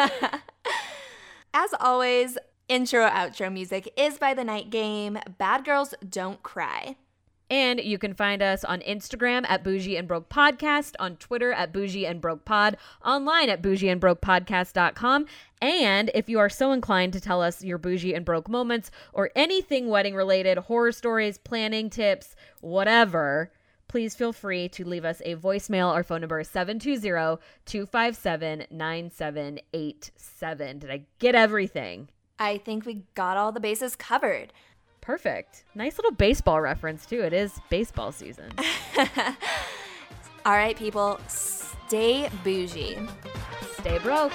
As 1.54 1.74
always, 1.80 2.38
intro 2.68 3.08
outro 3.08 3.52
music 3.52 3.92
is 3.96 4.18
by 4.18 4.34
the 4.34 4.44
Night 4.44 4.70
Game. 4.70 5.18
Bad 5.38 5.64
Girls 5.64 5.94
Don't 6.08 6.42
Cry. 6.42 6.96
And 7.48 7.80
you 7.80 7.98
can 7.98 8.12
find 8.12 8.42
us 8.42 8.64
on 8.64 8.80
Instagram 8.80 9.46
at 9.48 9.62
Bougie 9.62 9.96
and 9.96 10.08
Broke 10.08 10.28
Podcast, 10.28 10.94
on 10.98 11.14
Twitter 11.16 11.52
at 11.52 11.72
Bougie 11.72 12.06
and 12.06 12.20
Broke 12.20 12.44
Pod, 12.44 12.76
online 13.04 13.48
at 13.48 13.62
bougieandbrokepodcast.com. 13.62 15.26
And 15.62 16.10
if 16.12 16.28
you 16.28 16.40
are 16.40 16.48
so 16.48 16.72
inclined 16.72 17.12
to 17.12 17.20
tell 17.20 17.40
us 17.40 17.62
your 17.62 17.78
bougie 17.78 18.14
and 18.14 18.24
broke 18.24 18.48
moments 18.48 18.90
or 19.12 19.30
anything 19.36 19.88
wedding 19.88 20.16
related, 20.16 20.58
horror 20.58 20.90
stories, 20.92 21.38
planning 21.38 21.88
tips, 21.88 22.34
whatever, 22.60 23.52
please 23.88 24.14
feel 24.14 24.32
free 24.32 24.68
to 24.70 24.86
leave 24.86 25.04
us 25.04 25.20
a 25.24 25.36
voicemail. 25.36 25.92
Our 25.92 26.02
phone 26.02 26.20
number 26.20 26.40
is 26.40 26.48
720 26.48 27.40
257 27.64 28.66
9787. 28.70 30.78
Did 30.78 30.90
I 30.90 31.02
get 31.18 31.34
everything? 31.34 32.08
I 32.38 32.58
think 32.58 32.84
we 32.84 33.04
got 33.14 33.38
all 33.38 33.52
the 33.52 33.60
bases 33.60 33.96
covered. 33.96 34.52
Perfect. 35.06 35.62
Nice 35.76 35.98
little 35.98 36.10
baseball 36.10 36.60
reference, 36.60 37.06
too. 37.06 37.20
It 37.22 37.32
is 37.32 37.60
baseball 37.70 38.10
season. 38.10 38.50
All 40.44 40.52
right, 40.52 40.76
people, 40.76 41.20
stay 41.28 42.28
bougie. 42.42 42.98
Stay 43.78 43.98
broke. 43.98 44.32